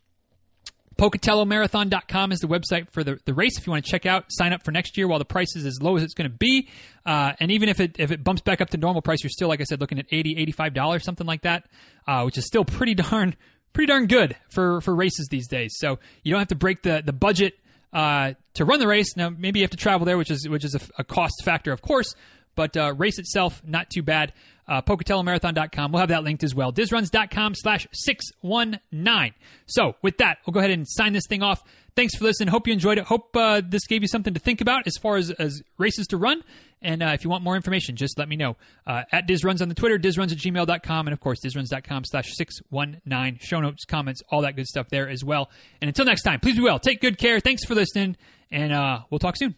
PocatelloMarathon.com 0.97 2.31
is 2.31 2.39
the 2.39 2.47
website 2.47 2.89
for 2.91 3.03
the, 3.03 3.19
the 3.25 3.33
race. 3.33 3.57
If 3.57 3.65
you 3.65 3.71
want 3.71 3.85
to 3.85 3.91
check 3.91 4.05
out, 4.05 4.25
sign 4.29 4.53
up 4.53 4.63
for 4.63 4.71
next 4.71 4.97
year 4.97 5.07
while 5.07 5.19
the 5.19 5.25
price 5.25 5.55
is 5.55 5.65
as 5.65 5.79
low 5.81 5.97
as 5.97 6.03
it's 6.03 6.13
going 6.13 6.29
to 6.29 6.37
be. 6.37 6.69
Uh, 7.05 7.33
and 7.39 7.51
even 7.51 7.69
if 7.69 7.79
it 7.79 7.95
if 7.99 8.11
it 8.11 8.23
bumps 8.23 8.41
back 8.41 8.61
up 8.61 8.69
to 8.71 8.77
normal 8.77 9.01
price, 9.01 9.23
you're 9.23 9.29
still, 9.29 9.47
like 9.47 9.61
I 9.61 9.65
said, 9.65 9.81
looking 9.81 9.99
at 9.99 10.09
$80, 10.09 10.53
$85, 10.55 11.01
something 11.01 11.27
like 11.27 11.41
that, 11.41 11.65
uh, 12.07 12.23
which 12.23 12.37
is 12.37 12.45
still 12.45 12.65
pretty 12.65 12.95
darn 12.95 13.35
pretty 13.73 13.87
darn 13.87 14.05
good 14.07 14.35
for, 14.49 14.81
for 14.81 14.95
races 14.95 15.27
these 15.29 15.47
days. 15.47 15.73
So 15.77 15.99
you 16.21 16.31
don't 16.31 16.39
have 16.39 16.49
to 16.49 16.55
break 16.55 16.83
the, 16.83 17.01
the 17.03 17.11
budget 17.11 17.55
uh, 17.91 18.33
to 18.53 18.65
run 18.65 18.79
the 18.79 18.87
race. 18.87 19.15
Now, 19.17 19.29
maybe 19.29 19.59
you 19.59 19.63
have 19.63 19.71
to 19.71 19.77
travel 19.77 20.05
there, 20.05 20.17
which 20.17 20.31
is 20.31 20.47
which 20.47 20.63
is 20.63 20.75
a, 20.75 20.79
a 20.99 21.03
cost 21.03 21.43
factor, 21.43 21.71
of 21.71 21.81
course. 21.81 22.15
But 22.55 22.75
uh, 22.77 22.93
race 22.95 23.19
itself, 23.19 23.61
not 23.65 23.89
too 23.89 24.03
bad. 24.03 24.33
Uh, 24.67 24.81
PocatelloMarathon.com. 24.81 25.91
We'll 25.91 25.99
have 25.99 26.09
that 26.09 26.23
linked 26.23 26.43
as 26.43 26.55
well. 26.55 26.71
DizRuns.com 26.71 27.55
slash 27.55 27.85
619. 27.91 29.33
So 29.65 29.95
with 30.01 30.17
that, 30.19 30.37
we'll 30.45 30.53
go 30.53 30.59
ahead 30.59 30.71
and 30.71 30.87
sign 30.87 31.11
this 31.13 31.27
thing 31.27 31.43
off. 31.43 31.61
Thanks 31.95 32.15
for 32.15 32.23
listening. 32.23 32.47
Hope 32.47 32.65
you 32.65 32.73
enjoyed 32.73 32.97
it. 32.97 33.03
Hope 33.03 33.35
uh, 33.35 33.61
this 33.63 33.85
gave 33.87 34.01
you 34.01 34.07
something 34.07 34.33
to 34.33 34.39
think 34.39 34.61
about 34.61 34.87
as 34.87 34.93
far 35.01 35.17
as, 35.17 35.31
as 35.31 35.61
races 35.77 36.07
to 36.07 36.17
run. 36.17 36.43
And 36.81 37.03
uh, 37.03 37.11
if 37.13 37.23
you 37.23 37.29
want 37.29 37.43
more 37.43 37.55
information, 37.55 37.95
just 37.95 38.17
let 38.17 38.27
me 38.27 38.35
know. 38.35 38.57
Uh, 38.85 39.03
at 39.11 39.27
DizRuns 39.27 39.61
on 39.61 39.69
the 39.69 39.75
Twitter, 39.75 39.97
DizRuns 39.97 40.31
at 40.31 40.37
gmail.com, 40.37 41.07
and 41.07 41.13
of 41.13 41.19
course, 41.19 41.39
DizRuns.com 41.43 42.03
slash 42.05 42.33
619. 42.33 43.39
Show 43.41 43.61
notes, 43.61 43.85
comments, 43.85 44.21
all 44.29 44.41
that 44.41 44.55
good 44.55 44.67
stuff 44.67 44.89
there 44.89 45.07
as 45.07 45.23
well. 45.23 45.49
And 45.81 45.87
until 45.87 46.05
next 46.05 46.23
time, 46.23 46.39
please 46.39 46.55
be 46.55 46.61
well. 46.61 46.79
Take 46.79 46.99
good 46.99 47.17
care. 47.17 47.39
Thanks 47.39 47.63
for 47.63 47.75
listening, 47.75 48.17
and 48.51 48.73
uh, 48.73 48.99
we'll 49.09 49.19
talk 49.19 49.37
soon. 49.37 49.55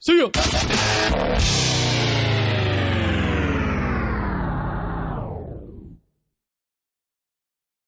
See 0.00 0.18
ya. 0.18 1.85